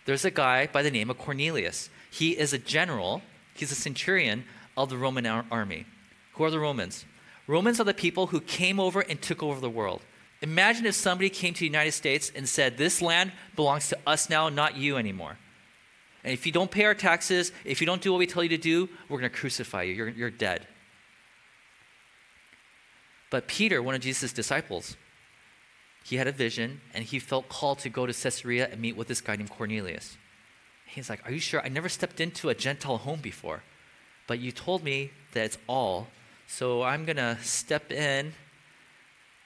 There's 0.03 0.25
a 0.25 0.31
guy 0.31 0.67
by 0.67 0.81
the 0.81 0.91
name 0.91 1.10
of 1.10 1.17
Cornelius. 1.17 1.89
He 2.12 2.38
is 2.38 2.51
a 2.51 2.57
general, 2.57 3.21
he's 3.53 3.71
a 3.71 3.75
centurion 3.75 4.43
of 4.84 4.89
the 4.89 4.98
Roman 4.98 5.26
army. 5.26 5.86
Who 6.34 6.44
are 6.44 6.52
the 6.52 6.60
Romans? 6.60 7.06
Romans 7.48 7.80
are 7.80 7.86
the 7.86 7.94
people 7.94 8.28
who 8.28 8.39
came 8.39 8.80
over 8.80 9.02
and 9.02 9.22
took 9.22 9.44
over 9.44 9.60
the 9.60 9.70
world. 9.70 10.02
Imagine 10.41 10.86
if 10.86 10.96
somebody 10.96 11.30
came 11.30 11.54
to 11.54 11.60
the 11.60 11.65
United 11.65 11.91
States 11.91 12.32
and 12.36 12.48
said, 12.48 12.78
This 12.78 13.02
land 13.02 13.32
belongs 13.56 13.89
to 13.89 13.98
us 14.08 14.30
now, 14.30 14.50
not 14.50 14.76
you 14.76 14.98
anymore. 14.98 15.38
And 16.24 16.34
if 16.34 16.46
you 16.46 16.52
don't 16.52 16.72
pay 16.72 16.86
our 16.86 16.94
taxes, 16.94 17.52
if 17.65 17.82
you 17.82 17.88
don't 17.88 18.02
do 18.02 18.12
what 18.12 18.20
we 18.20 18.28
tell 18.28 18.44
you 18.44 18.50
to 18.50 18.58
do, 18.58 18.89
we're 19.10 19.20
going 19.20 19.32
to 19.32 19.38
crucify 19.38 19.84
you. 19.84 19.94
You're, 19.94 20.10
you're 20.10 20.30
dead. 20.30 20.67
But 23.30 23.48
Peter, 23.48 23.82
one 23.82 23.96
of 23.96 24.02
Jesus' 24.02 24.34
disciples, 24.34 24.98
he 26.04 26.17
had 26.17 26.28
a 26.28 26.32
vision 26.32 26.82
and 26.94 27.04
he 27.04 27.20
felt 27.20 27.50
called 27.50 27.80
to 27.80 27.89
go 27.89 28.06
to 28.06 28.13
Caesarea 28.13 28.67
and 28.72 28.82
meet 28.82 28.96
with 28.96 29.08
this 29.08 29.22
guy 29.22 29.36
named 29.36 29.50
Cornelius. 29.50 30.17
He's 30.86 31.10
like, 31.10 31.26
Are 31.26 31.32
you 31.32 31.39
sure? 31.39 31.62
I 31.63 31.70
never 31.70 31.89
stepped 31.89 32.20
into 32.20 32.50
a 32.50 32.56
Gentile 32.56 32.98
home 32.98 33.22
before, 33.22 33.63
but 34.32 34.39
you 34.39 34.54
told 34.54 34.82
me 34.82 35.12
that 35.34 35.44
it's 35.44 35.58
all. 35.67 36.08
So 36.48 36.84
I'm 36.84 37.04
going 37.04 37.17
to 37.17 37.38
step 37.41 37.91
in 37.91 38.32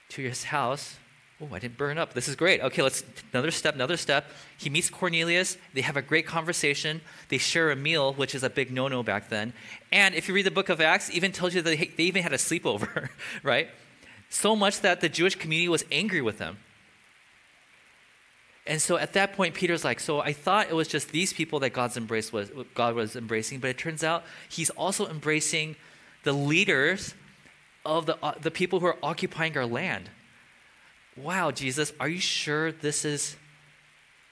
to 0.09 0.21
his 0.21 0.43
house 0.43 0.97
Oh, 1.41 1.49
I 1.51 1.59
didn't 1.59 1.77
burn 1.77 1.97
up. 1.97 2.13
This 2.13 2.29
is 2.29 2.35
great. 2.37 2.61
Okay, 2.61 2.81
let's 2.81 3.03
another 3.33 3.51
step, 3.51 3.75
another 3.75 3.97
step. 3.97 4.31
He 4.57 4.69
meets 4.69 4.89
Cornelius. 4.89 5.57
They 5.73 5.81
have 5.81 5.97
a 5.97 6.01
great 6.01 6.25
conversation. 6.25 7.01
They 7.27 7.39
share 7.39 7.71
a 7.71 7.75
meal, 7.75 8.13
which 8.13 8.33
is 8.35 8.43
a 8.43 8.49
big 8.49 8.71
no-no 8.71 9.03
back 9.03 9.27
then. 9.27 9.51
And 9.91 10.15
if 10.15 10.29
you 10.29 10.33
read 10.33 10.45
the 10.45 10.51
book 10.51 10.69
of 10.69 10.79
Acts, 10.79 11.09
even 11.11 11.33
tells 11.33 11.53
you 11.53 11.61
that 11.61 11.69
they, 11.69 11.87
they 11.97 12.03
even 12.03 12.23
had 12.23 12.31
a 12.31 12.37
sleepover, 12.37 13.09
right? 13.43 13.67
So 14.29 14.55
much 14.55 14.79
that 14.79 15.01
the 15.01 15.09
Jewish 15.09 15.35
community 15.35 15.67
was 15.67 15.83
angry 15.91 16.21
with 16.21 16.37
them. 16.37 16.57
And 18.67 18.81
so 18.81 18.97
at 18.97 19.13
that 19.13 19.33
point, 19.33 19.53
Peter's 19.53 19.83
like, 19.83 19.99
so 19.99 20.21
I 20.21 20.33
thought 20.33 20.69
it 20.69 20.73
was 20.73 20.87
just 20.87 21.11
these 21.11 21.31
people 21.33 21.59
that 21.59 21.71
God's 21.71 21.97
embrace 21.97 22.33
was 22.33 22.49
God 22.73 22.95
was 22.95 23.15
embracing, 23.15 23.59
but 23.59 23.69
it 23.69 23.77
turns 23.77 24.03
out 24.03 24.23
he's 24.49 24.71
also 24.71 25.07
embracing 25.07 25.75
the 26.23 26.33
leaders 26.33 27.13
of 27.85 28.07
the, 28.07 28.17
uh, 28.23 28.33
the 28.41 28.49
people 28.49 28.79
who 28.79 28.87
are 28.87 28.97
occupying 29.03 29.55
our 29.55 29.67
land. 29.67 30.09
Wow, 31.15 31.51
Jesus, 31.51 31.93
are 31.99 32.09
you 32.09 32.19
sure 32.19 32.71
this 32.71 33.05
is 33.05 33.35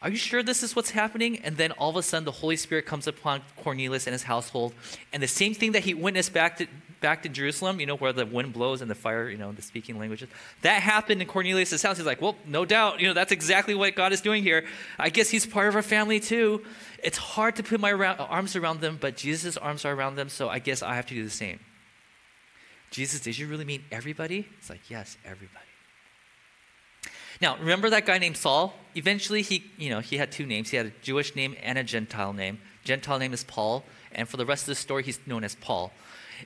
are 0.04 0.10
you 0.10 0.18
sure 0.18 0.44
this 0.44 0.62
is 0.62 0.76
what's 0.76 0.92
happening? 0.92 1.40
And 1.40 1.56
then 1.56 1.72
all 1.72 1.90
of 1.90 1.96
a 1.96 2.04
sudden 2.04 2.26
the 2.26 2.32
Holy 2.32 2.58
Spirit 2.58 2.86
comes 2.86 3.08
upon 3.08 3.42
Cornelius 3.64 4.06
and 4.06 4.12
his 4.12 4.24
household. 4.24 4.74
And 5.14 5.24
the 5.24 5.28
same 5.28 5.54
thing 5.54 5.72
that 5.72 5.84
he 5.84 5.94
witnessed 5.94 6.34
back 6.34 6.58
to 6.58 6.68
back 7.00 7.22
to 7.24 7.30
Jerusalem, 7.30 7.82
you 7.82 7.86
know, 7.86 7.98
where 7.98 8.14
the 8.14 8.26
wind 8.26 8.54
blows 8.54 8.82
and 8.82 8.90
the 8.90 8.96
fire, 8.96 9.30
you 9.30 9.38
know, 9.38 9.52
the 9.52 9.62
speaking 9.62 10.00
languages. 10.00 10.30
That 10.62 10.82
happened 10.82 11.22
in 11.22 11.28
Cornelius' 11.28 11.82
house. 11.82 11.98
He's 11.98 12.06
like, 12.06 12.22
well, 12.22 12.38
no 12.46 12.64
doubt, 12.64 13.02
you 13.02 13.08
know, 13.08 13.14
that's 13.14 13.34
exactly 13.34 13.76
what 13.76 13.94
God 13.94 14.14
is 14.14 14.22
doing 14.22 14.42
here. 14.42 14.64
I 14.98 15.10
guess 15.10 15.30
he's 15.30 15.46
part 15.46 15.68
of 15.68 15.76
our 15.76 15.82
family 15.82 16.22
too. 16.22 16.64
It's 17.04 17.18
hard 17.18 17.58
to 17.58 17.64
put 17.64 17.82
my 17.82 17.92
arms 17.92 18.56
around 18.56 18.80
them, 18.80 18.98
but 19.02 19.18
Jesus' 19.18 19.58
arms 19.58 19.84
are 19.84 19.94
around 19.94 20.16
them, 20.16 20.30
so 20.30 20.48
I 20.48 20.60
guess 20.60 20.82
I 20.82 20.96
have 20.96 21.06
to 21.08 21.14
do 21.14 21.26
the 21.26 21.30
same. 21.30 21.60
Jesus, 22.90 23.20
did 23.20 23.38
you 23.38 23.48
really 23.48 23.66
mean 23.66 23.84
everybody? 23.92 24.48
It's 24.60 24.70
like, 24.70 24.90
yes, 24.90 25.18
everybody. 25.26 25.73
Now, 27.42 27.58
remember 27.58 27.90
that 27.90 28.06
guy 28.06 28.18
named 28.18 28.38
Saul? 28.38 28.74
Eventually, 28.96 29.42
he, 29.42 29.72
you 29.78 29.90
know, 29.90 30.00
he 30.00 30.18
had 30.18 30.32
two 30.32 30.46
names. 30.46 30.70
He 30.70 30.78
had 30.78 30.88
a 30.88 30.92
Jewish 31.02 31.36
name 31.36 31.56
and 31.62 31.78
a 31.78 31.84
Gentile 31.84 32.34
name. 32.34 32.60
Gentile 32.84 33.20
name 33.20 33.34
is 33.34 33.44
Paul, 33.44 33.84
and 34.12 34.28
for 34.28 34.38
the 34.38 34.46
rest 34.46 34.64
of 34.64 34.68
the 34.68 34.76
story, 34.76 35.04
he's 35.04 35.20
known 35.26 35.44
as 35.44 35.56
Paul. 35.56 35.92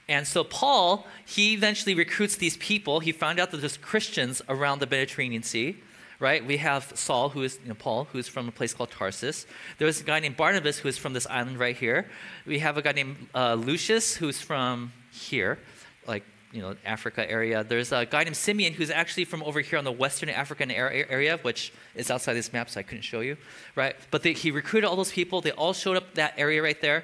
And 0.08 0.28
so 0.28 0.43
Paul, 0.43 1.08
he 1.26 1.54
eventually 1.54 1.95
recruits 1.95 2.36
these 2.36 2.58
people. 2.58 3.00
He 3.00 3.12
found 3.12 3.39
out 3.39 3.52
that 3.52 3.58
there's 3.58 3.78
Christians 3.78 4.41
around 4.47 4.80
the 4.80 4.88
Mediterranean 4.88 5.43
Sea, 5.43 5.78
right? 6.19 6.45
We 6.45 6.58
have 6.58 6.91
Saul, 6.95 7.30
who 7.30 7.43
is 7.43 7.60
you 7.63 7.69
know, 7.69 7.76
Paul, 7.76 8.06
who 8.06 8.19
is 8.19 8.28
from 8.28 8.47
a 8.47 8.52
place 8.52 8.73
called 8.73 8.91
Tarsus. 8.91 9.45
There's 9.78 10.02
a 10.02 10.04
guy 10.04 10.19
named 10.19 10.38
Barnabas, 10.38 10.78
who 10.80 10.88
is 10.88 10.97
from 10.97 11.13
this 11.13 11.28
island 11.28 11.60
right 11.60 11.76
here. 11.76 12.10
We 12.45 12.60
have 12.60 12.78
a 12.78 12.82
guy 12.82 12.93
named 12.93 13.28
uh, 13.34 13.56
Lucius, 13.56 14.15
who's 14.15 14.39
from 14.39 14.93
here, 15.12 15.60
you 16.51 16.62
know, 16.62 16.75
Africa 16.86 17.29
area. 17.29 17.63
There's 17.63 17.91
a 17.91 18.05
guy 18.05 18.23
named 18.23 18.38
Simeon 18.38 18.73
who's 18.73 18.89
actually 18.89 19.25
from 19.25 19.43
over 19.43 19.60
here 19.60 19.77
on 19.77 19.83
the 19.83 19.91
Western 19.91 20.29
African 20.29 20.71
area, 20.71 21.38
which 21.38 21.73
is 21.95 22.10
outside 22.10 22.33
this 22.33 22.53
map, 22.53 22.69
so 22.69 22.79
I 22.79 22.83
couldn't 22.83 23.03
show 23.03 23.19
you, 23.19 23.38
right? 23.75 23.95
But 24.12 24.23
they, 24.23 24.33
he 24.33 24.51
recruited 24.51 24.89
all 24.89 24.95
those 24.95 25.12
people. 25.12 25.41
They 25.41 25.51
all 25.51 25.73
showed 25.73 25.97
up 25.97 26.15
that 26.15 26.33
area 26.38 26.62
right 26.62 26.79
there, 26.81 27.03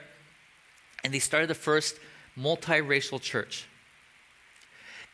and 1.03 1.13
they 1.13 1.19
started 1.19 1.49
the 1.49 1.55
first 1.55 1.97
multiracial 2.37 3.21
church. 3.21 3.67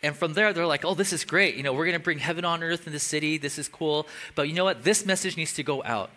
And 0.01 0.15
from 0.15 0.33
there, 0.33 0.53
they're 0.53 0.65
like, 0.65 0.85
oh, 0.85 0.93
this 0.93 1.11
is 1.11 1.25
great. 1.25 1.55
You 1.55 1.63
know, 1.63 1.73
we're 1.73 1.85
going 1.85 1.97
to 1.97 2.03
bring 2.03 2.19
heaven 2.19 2.45
on 2.45 2.63
earth 2.63 2.87
in 2.87 2.93
the 2.93 2.99
city. 2.99 3.37
This 3.37 3.57
is 3.57 3.67
cool. 3.67 4.07
But 4.33 4.47
you 4.47 4.53
know 4.53 4.63
what? 4.63 4.83
This 4.83 5.05
message 5.05 5.35
needs 5.35 5.53
to 5.55 5.63
go 5.63 5.83
out. 5.83 6.09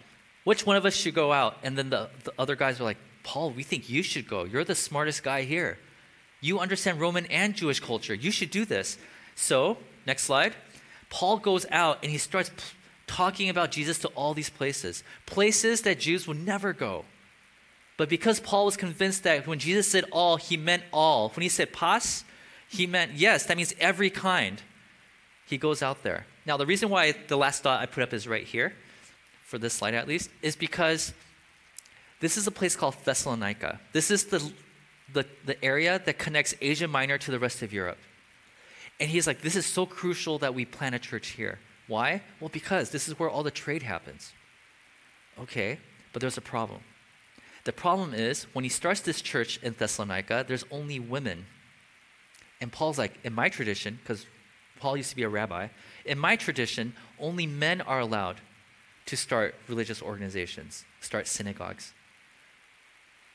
Which 0.45 0.65
one 0.65 0.77
of 0.77 0.87
us 0.87 0.95
should 0.95 1.15
go 1.15 1.33
out? 1.33 1.59
And 1.65 1.77
then 1.77 1.91
the, 1.91 2.09
the 2.23 2.33
other 2.39 2.55
guys 2.55 2.81
are 2.81 2.85
like, 2.85 2.99
Paul, 3.25 3.51
we 3.51 3.65
think 3.65 3.89
you 3.89 4.03
should 4.05 4.29
go. 4.29 4.45
You're 4.45 4.65
the 4.65 4.77
smartest 4.77 5.25
guy 5.25 5.43
here. 5.43 5.79
You 6.43 6.59
understand 6.59 7.01
Roman 7.01 7.25
and 7.27 7.55
Jewish 7.55 7.81
culture. 7.81 8.13
You 8.13 8.31
should 8.31 8.51
do 8.51 8.67
this. 8.67 8.99
So, 9.35 9.79
next 10.07 10.25
slide. 10.25 10.55
Paul 11.09 11.39
goes 11.39 11.65
out 11.71 12.01
and 12.03 12.11
he 12.11 12.19
starts 12.19 12.51
p- 12.51 12.57
talking 13.07 13.49
about 13.49 13.71
Jesus 13.71 13.99
to 13.99 14.09
all 14.09 14.35
these 14.35 14.51
places, 14.51 15.05
places 15.25 15.83
that 15.83 16.01
Jews 16.01 16.27
would 16.27 16.45
never 16.45 16.73
go. 16.73 17.05
But 17.97 18.09
because 18.09 18.41
Paul 18.41 18.65
was 18.65 18.77
convinced 18.77 19.23
that 19.23 19.47
when 19.47 19.61
Jesus 19.61 19.87
said 19.87 20.05
all, 20.11 20.37
he 20.37 20.57
meant 20.57 20.83
all. 20.93 21.29
When 21.31 21.43
he 21.43 21.49
said 21.49 21.73
pas, 21.73 22.25
he 22.69 22.87
meant 22.87 23.13
yes, 23.13 23.47
that 23.47 23.57
means 23.57 23.75
every 23.79 24.11
kind. 24.11 24.61
He 25.47 25.59
goes 25.59 25.83
out 25.83 26.03
there. 26.03 26.27
Now, 26.45 26.57
the 26.57 26.67
reason 26.67 26.89
why 26.89 27.15
the 27.29 27.37
last 27.37 27.63
dot 27.63 27.81
I 27.81 27.87
put 27.87 28.03
up 28.03 28.13
is 28.13 28.27
right 28.27 28.45
here, 28.45 28.73
for 29.45 29.59
this 29.59 29.75
slide 29.75 29.95
at 29.95 30.09
least, 30.09 30.31
is 30.41 30.57
because 30.57 31.13
this 32.21 32.37
is 32.37 32.47
a 32.47 32.51
place 32.51 32.75
called 32.75 32.97
Thessalonica. 33.05 33.81
This 33.93 34.11
is 34.11 34.25
the 34.25 34.53
the, 35.13 35.27
the 35.45 35.63
area 35.65 36.01
that 36.05 36.19
connects 36.19 36.55
Asia 36.61 36.89
Minor 36.89 37.19
to 37.19 37.31
the 37.31 37.39
rest 37.39 37.63
of 37.63 37.73
Europe. 37.73 37.99
And 39.01 39.11
he's 39.11 39.27
like, 39.27 39.43
this 39.43 39.57
is 39.57 39.67
so 39.67 39.87
crucial 39.87 40.39
that 40.39 40.55
we 40.55 40.65
plant 40.65 40.95
a 40.95 40.99
church 40.99 41.29
here. 41.29 41.59
Why? 41.89 42.23
Well, 42.41 42.51
because 42.53 42.91
this 42.91 43.09
is 43.09 43.19
where 43.19 43.29
all 43.29 43.43
the 43.43 43.51
trade 43.51 43.83
happens. 43.83 44.33
Okay, 45.39 45.79
but 46.13 46.21
there's 46.21 46.39
a 46.39 46.43
problem. 46.43 46.81
The 47.65 47.73
problem 47.73 48.15
is 48.15 48.45
when 48.53 48.65
he 48.65 48.69
starts 48.69 49.01
this 49.01 49.21
church 49.21 49.59
in 49.63 49.75
Thessalonica, 49.79 50.45
there's 50.47 50.65
only 50.71 50.99
women. 50.99 51.47
And 52.61 52.73
Paul's 52.73 52.99
like, 52.99 53.15
in 53.25 53.33
my 53.33 53.49
tradition, 53.49 53.99
because 54.03 54.27
Paul 54.79 54.97
used 54.97 55.11
to 55.11 55.17
be 55.17 55.23
a 55.23 55.29
rabbi, 55.29 55.69
in 56.05 56.19
my 56.19 56.37
tradition, 56.37 56.95
only 57.19 57.47
men 57.47 57.81
are 57.81 58.01
allowed 58.01 58.41
to 59.07 59.17
start 59.17 59.55
religious 59.69 60.03
organizations, 60.03 60.85
start 61.01 61.27
synagogues. 61.27 61.93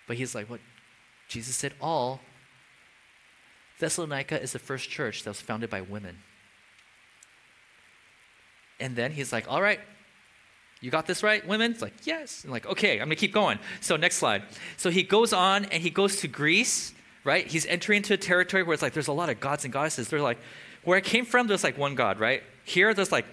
But 0.07 0.17
he's 0.17 0.33
like, 0.33 0.49
what? 0.49 0.59
Jesus 1.27 1.55
said 1.55 1.73
all. 1.81 2.21
Thessalonica 3.79 4.41
is 4.41 4.53
the 4.53 4.59
first 4.59 4.89
church 4.89 5.23
that 5.23 5.29
was 5.29 5.41
founded 5.41 5.69
by 5.69 5.81
women. 5.81 6.17
And 8.79 8.95
then 8.95 9.11
he's 9.11 9.31
like, 9.31 9.45
all 9.49 9.61
right, 9.61 9.79
you 10.81 10.91
got 10.91 11.07
this 11.07 11.23
right, 11.23 11.45
women? 11.47 11.71
It's 11.71 11.81
like, 11.81 11.93
yes. 12.03 12.43
And 12.43 12.51
like, 12.51 12.65
okay, 12.67 12.93
I'm 12.93 13.07
gonna 13.07 13.15
keep 13.15 13.33
going. 13.33 13.59
So 13.81 13.97
next 13.97 14.17
slide. 14.17 14.43
So 14.77 14.89
he 14.89 15.03
goes 15.03 15.33
on 15.33 15.65
and 15.65 15.81
he 15.81 15.89
goes 15.89 16.17
to 16.17 16.27
Greece, 16.27 16.93
right? 17.23 17.45
He's 17.47 17.65
entering 17.65 17.97
into 17.97 18.13
a 18.13 18.17
territory 18.17 18.63
where 18.63 18.73
it's 18.73 18.83
like 18.83 18.93
there's 18.93 19.07
a 19.07 19.13
lot 19.13 19.29
of 19.29 19.39
gods 19.39 19.63
and 19.63 19.73
goddesses. 19.73 20.07
They're 20.07 20.21
like, 20.21 20.37
where 20.83 20.97
I 20.97 21.01
came 21.01 21.25
from, 21.25 21.47
there's 21.47 21.63
like 21.63 21.77
one 21.77 21.95
god, 21.95 22.19
right? 22.19 22.43
Here, 22.63 22.93
there's 22.93 23.11
like 23.11 23.25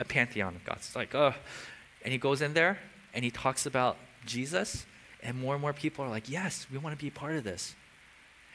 a 0.00 0.04
pantheon 0.04 0.56
of 0.56 0.64
gods. 0.64 0.86
It's 0.86 0.96
like, 0.96 1.14
oh. 1.14 1.34
And 2.02 2.12
he 2.12 2.18
goes 2.18 2.42
in 2.42 2.52
there 2.54 2.78
and 3.14 3.24
he 3.24 3.30
talks 3.30 3.66
about 3.66 3.96
Jesus, 4.24 4.86
and 5.22 5.38
more 5.38 5.54
and 5.54 5.62
more 5.62 5.72
people 5.72 6.04
are 6.04 6.08
like, 6.08 6.28
yes, 6.28 6.66
we 6.70 6.78
want 6.78 6.96
to 6.96 7.02
be 7.02 7.08
a 7.08 7.12
part 7.12 7.34
of 7.36 7.44
this. 7.44 7.74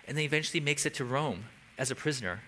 And 0.08 0.18
then 0.18 0.26
eventually 0.26 0.60
makes 0.60 0.86
it 0.86 0.94
to 0.96 1.06
Rome 1.06 1.46
as 1.78 1.92
a 1.92 1.96
prisoner. 1.96 2.42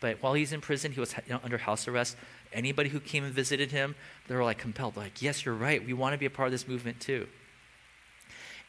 But 0.00 0.22
while 0.22 0.34
he's 0.34 0.52
in 0.52 0.60
prison, 0.60 0.92
he 0.92 1.00
was 1.00 1.14
you 1.26 1.34
know, 1.34 1.40
under 1.42 1.58
house 1.58 1.88
arrest. 1.88 2.16
Anybody 2.52 2.88
who 2.90 3.00
came 3.00 3.24
and 3.24 3.32
visited 3.32 3.72
him, 3.72 3.94
they 4.28 4.34
were 4.34 4.44
like 4.44 4.58
compelled, 4.58 4.96
like, 4.96 5.22
yes, 5.22 5.44
you're 5.44 5.54
right. 5.54 5.84
We 5.84 5.92
want 5.92 6.12
to 6.12 6.18
be 6.18 6.26
a 6.26 6.30
part 6.30 6.46
of 6.46 6.52
this 6.52 6.68
movement 6.68 7.00
too. 7.00 7.26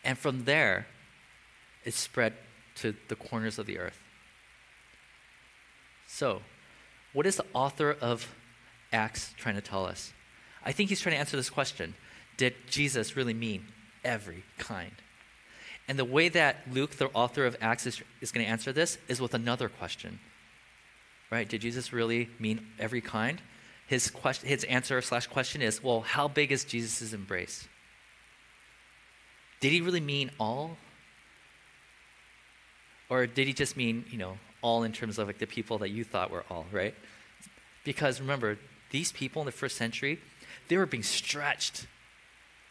And 0.03 0.17
from 0.17 0.45
there, 0.45 0.87
it 1.83 1.93
spread 1.93 2.33
to 2.75 2.95
the 3.07 3.15
corners 3.15 3.59
of 3.59 3.65
the 3.65 3.79
earth. 3.79 3.99
So, 6.07 6.41
what 7.13 7.25
is 7.25 7.37
the 7.37 7.45
author 7.53 7.95
of 7.99 8.33
Acts 8.93 9.33
trying 9.37 9.55
to 9.55 9.61
tell 9.61 9.85
us? 9.85 10.13
I 10.63 10.71
think 10.71 10.89
he's 10.89 10.99
trying 11.01 11.15
to 11.15 11.19
answer 11.19 11.37
this 11.37 11.49
question 11.49 11.95
Did 12.37 12.53
Jesus 12.67 13.15
really 13.15 13.33
mean 13.33 13.65
every 14.05 14.43
kind? 14.57 14.93
And 15.87 15.99
the 15.99 16.05
way 16.05 16.29
that 16.29 16.57
Luke, 16.71 16.91
the 16.91 17.09
author 17.13 17.45
of 17.45 17.57
Acts, 17.61 17.85
is, 17.85 18.01
is 18.21 18.31
going 18.31 18.45
to 18.45 18.51
answer 18.51 18.71
this 18.71 18.97
is 19.07 19.19
with 19.19 19.33
another 19.33 19.69
question. 19.69 20.19
Right? 21.29 21.47
Did 21.47 21.61
Jesus 21.61 21.91
really 21.91 22.29
mean 22.39 22.65
every 22.79 23.01
kind? 23.01 23.41
His, 23.87 24.09
question, 24.09 24.47
his 24.47 24.63
answer 24.63 25.01
slash 25.01 25.27
question 25.27 25.61
is 25.61 25.83
well, 25.83 26.01
how 26.01 26.27
big 26.27 26.51
is 26.51 26.63
Jesus' 26.63 27.13
embrace? 27.13 27.67
Did 29.59 29.71
he 29.71 29.81
really 29.81 29.99
mean 29.99 30.31
all? 30.39 30.77
Or 33.09 33.27
did 33.27 33.47
he 33.47 33.53
just 33.53 33.77
mean, 33.77 34.05
you 34.09 34.17
know, 34.17 34.37
all 34.61 34.83
in 34.83 34.91
terms 34.91 35.19
of 35.19 35.27
like 35.27 35.37
the 35.37 35.45
people 35.45 35.77
that 35.79 35.89
you 35.89 36.03
thought 36.03 36.31
were 36.31 36.43
all, 36.49 36.65
right? 36.71 36.95
Because 37.83 38.19
remember, 38.19 38.57
these 38.89 39.11
people 39.11 39.41
in 39.41 39.45
the 39.45 39.51
first 39.51 39.77
century, 39.77 40.19
they 40.67 40.77
were 40.77 40.87
being 40.87 41.03
stretched. 41.03 41.85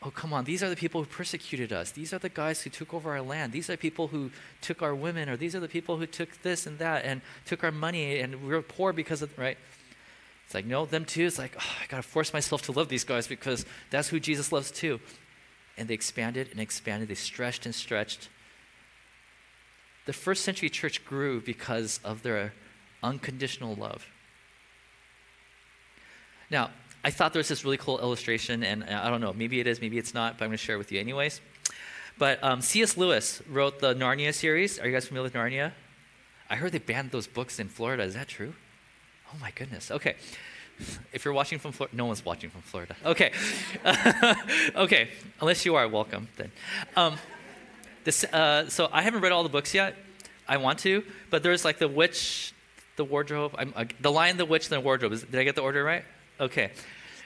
Oh, 0.06 0.10
come 0.10 0.34
on, 0.34 0.44
these 0.44 0.62
are 0.62 0.68
the 0.68 0.76
people 0.76 1.02
who 1.02 1.06
persecuted 1.08 1.72
us. 1.72 1.90
These 1.90 2.12
are 2.12 2.18
the 2.18 2.28
guys 2.28 2.60
who 2.60 2.68
took 2.68 2.92
over 2.92 3.12
our 3.12 3.22
land. 3.22 3.52
These 3.52 3.70
are 3.70 3.76
people 3.76 4.08
who 4.08 4.30
took 4.60 4.82
our 4.82 4.94
women, 4.94 5.30
or 5.30 5.36
these 5.38 5.54
are 5.54 5.60
the 5.60 5.68
people 5.68 5.96
who 5.96 6.06
took 6.06 6.42
this 6.42 6.66
and 6.66 6.78
that 6.78 7.06
and 7.06 7.22
took 7.46 7.64
our 7.64 7.72
money, 7.72 8.20
and 8.20 8.42
we 8.42 8.48
were 8.48 8.60
poor 8.60 8.92
because 8.92 9.22
of, 9.22 9.36
right? 9.38 9.56
It's 10.44 10.54
like, 10.54 10.66
no, 10.66 10.84
them 10.84 11.06
too. 11.06 11.24
It's 11.24 11.38
like, 11.38 11.56
oh, 11.58 11.76
I 11.82 11.86
got 11.86 11.96
to 11.96 12.02
force 12.02 12.34
myself 12.34 12.60
to 12.62 12.72
love 12.72 12.88
these 12.88 13.04
guys 13.04 13.26
because 13.26 13.64
that's 13.88 14.08
who 14.08 14.20
Jesus 14.20 14.52
loves 14.52 14.70
too. 14.70 15.00
And 15.78 15.88
they 15.88 15.94
expanded 15.94 16.48
and 16.50 16.60
expanded. 16.60 17.08
They 17.08 17.14
stretched 17.14 17.64
and 17.64 17.74
stretched. 17.74 18.28
The 20.04 20.12
first 20.12 20.44
century 20.44 20.68
church 20.68 21.02
grew 21.06 21.40
because 21.40 21.98
of 22.04 22.22
their 22.22 22.52
unconditional 23.02 23.74
love. 23.74 24.06
Now, 26.50 26.70
I 27.04 27.10
thought 27.10 27.34
there 27.34 27.40
was 27.40 27.48
this 27.48 27.64
really 27.64 27.76
cool 27.76 27.98
illustration, 28.00 28.64
and 28.64 28.82
I 28.82 29.10
don't 29.10 29.20
know, 29.20 29.34
maybe 29.34 29.60
it 29.60 29.66
is, 29.66 29.80
maybe 29.80 29.98
it's 29.98 30.14
not, 30.14 30.38
but 30.38 30.44
I'm 30.44 30.48
going 30.48 30.58
to 30.58 30.64
share 30.64 30.76
it 30.76 30.78
with 30.78 30.90
you 30.90 30.98
anyways. 30.98 31.42
But 32.16 32.42
um, 32.42 32.62
C.S. 32.62 32.96
Lewis 32.96 33.42
wrote 33.48 33.80
the 33.80 33.94
Narnia 33.94 34.32
series. 34.32 34.78
Are 34.78 34.86
you 34.86 34.92
guys 34.92 35.06
familiar 35.06 35.24
with 35.24 35.34
Narnia? 35.34 35.72
I 36.48 36.56
heard 36.56 36.72
they 36.72 36.78
banned 36.78 37.10
those 37.10 37.26
books 37.26 37.58
in 37.58 37.68
Florida. 37.68 38.04
Is 38.04 38.14
that 38.14 38.28
true? 38.28 38.54
Oh 39.32 39.36
my 39.38 39.50
goodness. 39.50 39.90
Okay. 39.90 40.14
If 41.12 41.24
you're 41.24 41.34
watching 41.34 41.58
from 41.58 41.72
Florida, 41.72 41.96
no 41.96 42.06
one's 42.06 42.24
watching 42.24 42.50
from 42.50 42.62
Florida. 42.62 42.96
Okay. 43.04 43.32
okay. 44.76 45.08
Unless 45.40 45.64
you 45.66 45.74
are, 45.74 45.86
welcome 45.86 46.28
then. 46.36 46.52
Um, 46.96 47.16
this, 48.04 48.24
uh, 48.24 48.68
so 48.68 48.88
I 48.92 49.02
haven't 49.02 49.20
read 49.20 49.32
all 49.32 49.42
the 49.42 49.48
books 49.48 49.74
yet. 49.74 49.94
I 50.48 50.56
want 50.56 50.78
to, 50.80 51.04
but 51.30 51.42
there's 51.42 51.64
like 51.64 51.78
the 51.78 51.88
witch, 51.88 52.52
the 52.96 53.04
wardrobe, 53.04 53.54
uh, 53.58 53.84
the 54.00 54.12
lion, 54.12 54.36
the 54.36 54.44
witch, 54.44 54.70
and 54.70 54.72
the 54.72 54.80
wardrobe. 54.80 55.12
Is, 55.12 55.22
did 55.22 55.36
I 55.36 55.44
get 55.44 55.54
the 55.54 55.62
order 55.62 55.82
right? 55.82 56.04
Okay. 56.44 56.72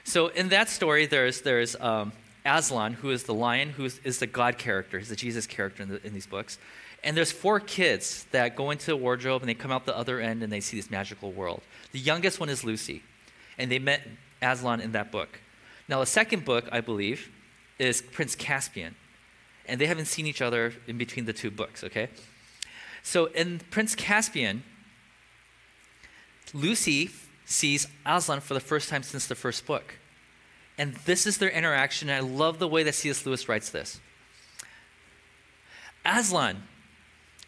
So 0.05 0.27
in 0.27 0.47
that 0.49 0.69
story, 0.69 1.05
there's 1.05 1.41
there's 1.41 1.75
um, 1.75 2.13
Aslan, 2.45 2.93
who 2.93 3.09
is 3.11 3.23
the 3.23 3.33
lion, 3.33 3.71
who 3.71 3.83
is, 3.83 3.99
is 4.05 4.19
the 4.19 4.27
God 4.27 4.57
character. 4.57 4.97
He's 4.97 5.09
the 5.09 5.15
Jesus 5.17 5.45
character 5.45 5.83
in, 5.83 5.89
the, 5.89 6.07
in 6.07 6.13
these 6.13 6.25
books. 6.25 6.57
And 7.03 7.17
there's 7.17 7.31
four 7.33 7.59
kids 7.59 8.25
that 8.31 8.55
go 8.55 8.71
into 8.71 8.85
the 8.85 8.95
wardrobe 8.95 9.41
and 9.41 9.49
they 9.49 9.53
come 9.53 9.71
out 9.71 9.85
the 9.85 9.97
other 9.97 10.21
end 10.21 10.41
and 10.41 10.51
they 10.51 10.61
see 10.61 10.77
this 10.77 10.89
magical 10.89 11.33
world. 11.33 11.61
The 11.91 11.99
youngest 11.99 12.39
one 12.39 12.47
is 12.47 12.63
Lucy, 12.63 13.03
and 13.57 13.69
they 13.69 13.79
met 13.79 14.07
Aslan 14.41 14.79
in 14.79 14.93
that 14.93 15.11
book. 15.11 15.41
Now, 15.89 15.99
the 15.99 16.05
second 16.05 16.45
book, 16.45 16.69
I 16.71 16.79
believe, 16.79 17.29
is 17.77 18.01
Prince 18.01 18.35
Caspian, 18.35 18.95
and 19.65 19.81
they 19.81 19.87
haven't 19.87 20.05
seen 20.05 20.27
each 20.27 20.41
other 20.41 20.73
in 20.87 20.97
between 20.97 21.25
the 21.25 21.33
two 21.33 21.51
books, 21.51 21.83
okay? 21.83 22.07
So 23.03 23.25
in 23.25 23.59
Prince 23.69 23.95
Caspian, 23.95 24.63
Lucy 26.53 27.09
sees 27.49 27.87
Aslan 28.05 28.39
for 28.41 28.53
the 28.53 28.59
first 28.59 28.89
time 28.89 29.03
since 29.03 29.27
the 29.27 29.35
first 29.35 29.65
book. 29.65 29.95
And 30.77 30.93
this 31.05 31.27
is 31.27 31.37
their 31.37 31.49
interaction, 31.49 32.09
and 32.09 32.17
I 32.17 32.21
love 32.21 32.59
the 32.59 32.67
way 32.67 32.83
that 32.83 32.95
C.S. 32.95 33.25
Lewis 33.25 33.49
writes 33.49 33.69
this. 33.69 33.99
Aslan 36.05 36.63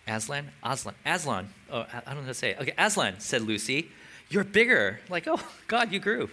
Aslan? 0.07 0.49
Aslan. 0.63 0.95
Aslan. 1.05 1.49
Oh, 1.71 1.81
I 1.81 2.01
don't 2.05 2.15
know 2.15 2.21
how 2.21 2.27
to 2.27 2.33
say 2.33 2.51
it. 2.51 2.59
Okay, 2.59 2.73
Aslan, 2.77 3.19
said 3.19 3.41
Lucy. 3.43 3.89
You're 4.29 4.43
bigger. 4.43 4.99
Like, 5.09 5.27
oh, 5.27 5.39
God, 5.67 5.91
you 5.91 5.99
grew. 5.99 6.29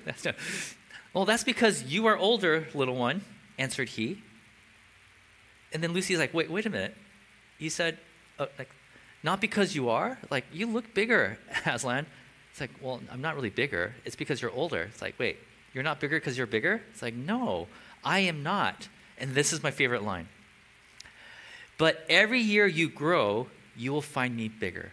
well, 1.15 1.25
that's 1.25 1.45
because 1.45 1.83
you 1.85 2.07
are 2.07 2.17
older, 2.17 2.67
little 2.75 2.97
one, 2.97 3.23
answered 3.59 3.91
he. 3.91 4.23
And 5.73 5.83
then 5.83 5.93
Lucy's 5.93 6.19
like, 6.19 6.33
wait, 6.33 6.51
wait 6.51 6.65
a 6.67 6.71
minute. 6.71 6.95
He 7.59 7.69
said, 7.69 7.99
uh, 8.39 8.47
like, 8.59 8.71
not 9.23 9.41
because 9.41 9.75
you 9.75 9.91
are. 9.91 10.19
Like, 10.31 10.45
you 10.53 10.67
look 10.67 10.95
bigger, 10.95 11.39
Aslan. 11.67 12.07
It's 12.59 12.73
like, 12.73 12.83
well, 12.83 13.01
I'm 13.13 13.21
not 13.21 13.37
really 13.37 13.51
bigger. 13.51 13.95
It's 14.05 14.17
because 14.17 14.43
you're 14.43 14.51
older. 14.51 14.83
It's 14.83 15.01
like, 15.01 15.17
wait, 15.17 15.39
you're 15.73 15.85
not 15.85 16.01
bigger 16.01 16.17
because 16.17 16.37
you're 16.37 16.49
bigger? 16.49 16.83
It's 16.91 17.03
like, 17.03 17.15
no, 17.15 17.69
I 18.03 18.19
am 18.21 18.43
not. 18.43 18.89
And 19.17 19.33
this 19.33 19.53
is 19.53 19.63
my 19.63 19.71
favorite 19.71 20.03
line. 20.03 20.29
But 21.77 22.05
every 22.09 22.41
year 22.41 22.67
you 22.67 22.89
grow, 22.89 23.47
you 23.77 23.93
will 23.93 24.03
find 24.03 24.35
me 24.35 24.49
bigger. 24.49 24.91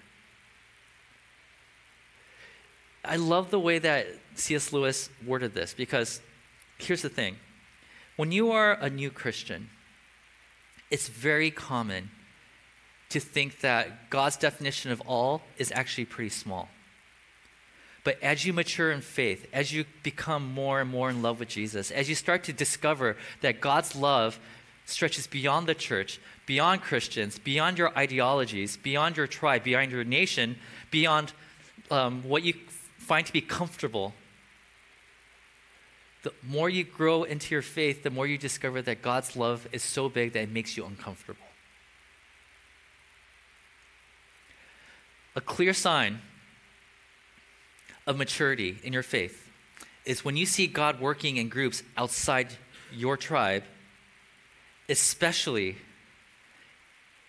I 3.04 3.15
love 3.15 3.49
the 3.49 3.60
way 3.60 3.80
that 3.80 4.10
C.S. 4.36 4.71
Lewis 4.71 5.10
worded 5.25 5.56
this 5.56 5.73
because 5.73 6.21
here's 6.78 7.01
the 7.01 7.10
thing 7.10 7.36
when 8.15 8.32
you 8.32 8.51
are 8.51 8.73
a 8.73 8.91
new 8.91 9.10
Christian, 9.10 9.69
it's 10.91 11.08
very 11.08 11.49
common 11.49 12.12
to 13.10 13.19
think 13.19 13.62
that 13.62 14.12
God's 14.12 14.38
definition 14.38 14.91
of 14.91 15.01
all 15.08 15.41
is 15.58 15.71
actually 15.71 16.06
pretty 16.06 16.30
small. 16.30 16.69
But 18.05 18.21
as 18.21 18.45
you 18.45 18.53
mature 18.53 18.91
in 18.91 19.01
faith, 19.01 19.47
as 19.51 19.73
you 19.73 19.83
become 20.03 20.53
more 20.53 20.79
and 20.79 20.89
more 20.89 21.09
in 21.09 21.23
love 21.23 21.39
with 21.39 21.49
Jesus, 21.49 21.89
as 21.89 22.07
you 22.07 22.13
start 22.13 22.43
to 22.43 22.53
discover 22.53 23.17
that 23.41 23.59
God's 23.59 23.95
love 23.95 24.39
stretches 24.85 25.25
beyond 25.25 25.65
the 25.65 25.73
church, 25.73 26.19
beyond 26.45 26.81
Christians, 26.81 27.39
beyond 27.39 27.79
your 27.79 27.97
ideologies, 27.97 28.77
beyond 28.77 29.17
your 29.17 29.25
tribe, 29.25 29.63
beyond 29.63 29.91
your 29.91 30.03
nation, 30.03 30.57
beyond 30.91 31.33
um, 31.89 32.21
what 32.21 32.43
you 32.43 32.53
find 32.99 33.25
to 33.25 33.33
be 33.33 33.41
comfortable. 33.41 34.13
The 36.21 36.31
more 36.43 36.69
you 36.69 36.83
grow 36.83 37.23
into 37.23 37.55
your 37.55 37.63
faith, 37.63 38.03
the 38.03 38.11
more 38.11 38.27
you 38.27 38.37
discover 38.37 38.83
that 38.83 39.01
God's 39.01 39.35
love 39.35 39.67
is 39.71 39.81
so 39.81 40.09
big 40.09 40.33
that 40.33 40.43
it 40.43 40.51
makes 40.51 40.77
you 40.77 40.85
uncomfortable. 40.85 41.41
A 45.35 45.41
clear 45.41 45.73
sign 45.73 46.21
of 48.08 48.17
maturity 48.17 48.79
in 48.83 48.93
your 48.93 49.03
faith 49.03 49.49
is 50.06 50.23
when 50.23 50.37
you 50.37 50.45
see 50.45 50.67
God 50.67 50.99
working 50.99 51.37
in 51.37 51.49
groups 51.49 51.83
outside 51.97 52.47
your 52.93 53.17
tribe, 53.17 53.63
especially 54.87 55.77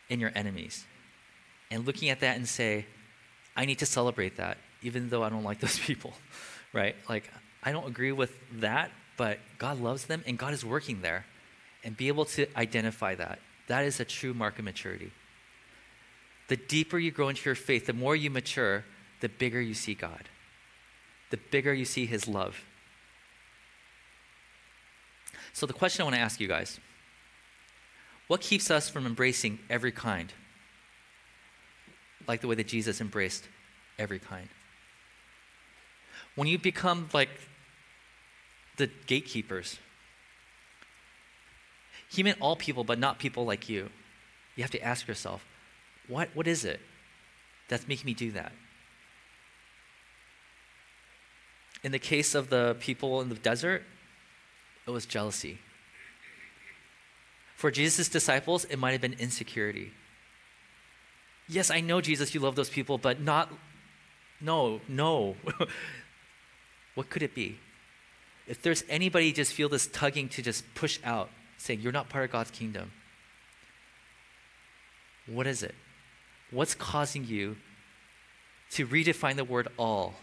in 0.08 0.20
your 0.20 0.30
enemies. 0.34 0.84
And 1.70 1.86
looking 1.86 2.10
at 2.10 2.20
that 2.20 2.36
and 2.36 2.46
say, 2.46 2.86
I 3.56 3.64
need 3.64 3.78
to 3.78 3.86
celebrate 3.86 4.36
that, 4.36 4.58
even 4.82 5.08
though 5.08 5.22
I 5.22 5.30
don't 5.30 5.44
like 5.44 5.60
those 5.60 5.78
people, 5.86 6.14
right? 6.72 6.94
Like, 7.08 7.30
I 7.62 7.72
don't 7.72 7.86
agree 7.86 8.12
with 8.12 8.36
that, 8.60 8.90
but 9.16 9.38
God 9.58 9.80
loves 9.80 10.04
them 10.06 10.22
and 10.26 10.38
God 10.38 10.52
is 10.52 10.64
working 10.64 11.00
there. 11.00 11.24
And 11.82 11.96
be 11.96 12.08
able 12.08 12.24
to 12.24 12.46
identify 12.56 13.14
that. 13.14 13.38
That 13.68 13.84
is 13.84 14.00
a 14.00 14.04
true 14.04 14.34
mark 14.34 14.58
of 14.58 14.64
maturity. 14.64 15.12
The 16.48 16.56
deeper 16.56 16.98
you 16.98 17.12
grow 17.12 17.28
into 17.28 17.44
your 17.44 17.54
faith, 17.54 17.86
the 17.86 17.92
more 17.92 18.16
you 18.16 18.28
mature, 18.28 18.84
the 19.20 19.28
bigger 19.28 19.60
you 19.60 19.74
see 19.74 19.94
God, 19.94 20.28
the 21.30 21.36
bigger 21.36 21.72
you 21.72 21.84
see 21.84 22.06
His 22.06 22.28
love. 22.28 22.64
So, 25.52 25.66
the 25.66 25.72
question 25.72 26.02
I 26.02 26.04
want 26.04 26.16
to 26.16 26.20
ask 26.20 26.40
you 26.40 26.48
guys 26.48 26.80
what 28.26 28.40
keeps 28.40 28.70
us 28.70 28.88
from 28.88 29.06
embracing 29.06 29.60
every 29.70 29.92
kind? 29.92 30.32
like 32.28 32.40
the 32.40 32.48
way 32.48 32.54
that 32.54 32.66
Jesus 32.66 33.00
embraced 33.00 33.48
every 33.98 34.18
kind. 34.18 34.48
When 36.34 36.48
you 36.48 36.58
become 36.58 37.08
like 37.12 37.30
the 38.76 38.90
gatekeepers, 39.06 39.78
he 42.08 42.22
meant 42.22 42.38
all 42.40 42.56
people, 42.56 42.84
but 42.84 42.98
not 42.98 43.18
people 43.18 43.44
like 43.44 43.68
you. 43.68 43.90
You 44.54 44.62
have 44.62 44.70
to 44.72 44.82
ask 44.82 45.06
yourself, 45.06 45.44
what, 46.08 46.28
what 46.34 46.46
is 46.46 46.64
it 46.64 46.80
that's 47.68 47.88
making 47.88 48.06
me 48.06 48.14
do 48.14 48.30
that? 48.32 48.52
In 51.86 51.92
the 51.92 52.00
case 52.00 52.34
of 52.34 52.50
the 52.50 52.76
people 52.80 53.20
in 53.20 53.28
the 53.28 53.36
desert, 53.36 53.84
it 54.88 54.90
was 54.90 55.06
jealousy. 55.06 55.60
For 57.54 57.70
Jesus' 57.70 58.08
disciples, 58.08 58.64
it 58.64 58.76
might 58.76 58.90
have 58.90 59.00
been 59.00 59.14
insecurity. 59.20 59.92
Yes, 61.48 61.70
I 61.70 61.80
know, 61.80 62.00
Jesus, 62.00 62.34
you 62.34 62.40
love 62.40 62.56
those 62.56 62.68
people, 62.68 62.98
but 62.98 63.20
not, 63.20 63.52
no, 64.40 64.80
no. 64.88 65.36
what 66.96 67.08
could 67.08 67.22
it 67.22 67.36
be? 67.36 67.56
If 68.48 68.60
there's 68.62 68.82
anybody 68.88 69.30
just 69.30 69.52
feel 69.52 69.68
this 69.68 69.86
tugging 69.86 70.28
to 70.30 70.42
just 70.42 70.64
push 70.74 70.98
out, 71.04 71.30
saying, 71.56 71.82
You're 71.82 71.92
not 71.92 72.08
part 72.08 72.24
of 72.24 72.32
God's 72.32 72.50
kingdom, 72.50 72.90
what 75.28 75.46
is 75.46 75.62
it? 75.62 75.76
What's 76.50 76.74
causing 76.74 77.24
you 77.26 77.58
to 78.72 78.88
redefine 78.88 79.36
the 79.36 79.44
word 79.44 79.68
all? 79.78 80.16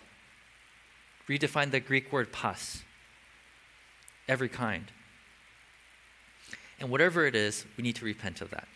Redefine 1.29 1.71
the 1.71 1.79
Greek 1.79 2.11
word 2.11 2.31
pas, 2.31 2.83
every 4.27 4.49
kind. 4.49 4.91
And 6.79 6.89
whatever 6.89 7.25
it 7.25 7.35
is, 7.35 7.65
we 7.77 7.83
need 7.83 7.95
to 7.97 8.05
repent 8.05 8.41
of 8.41 8.49
that. 8.49 8.67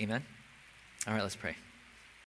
Amen? 0.00 0.24
All 1.06 1.14
right, 1.14 1.22
let's 1.22 1.36
pray. 1.36 1.56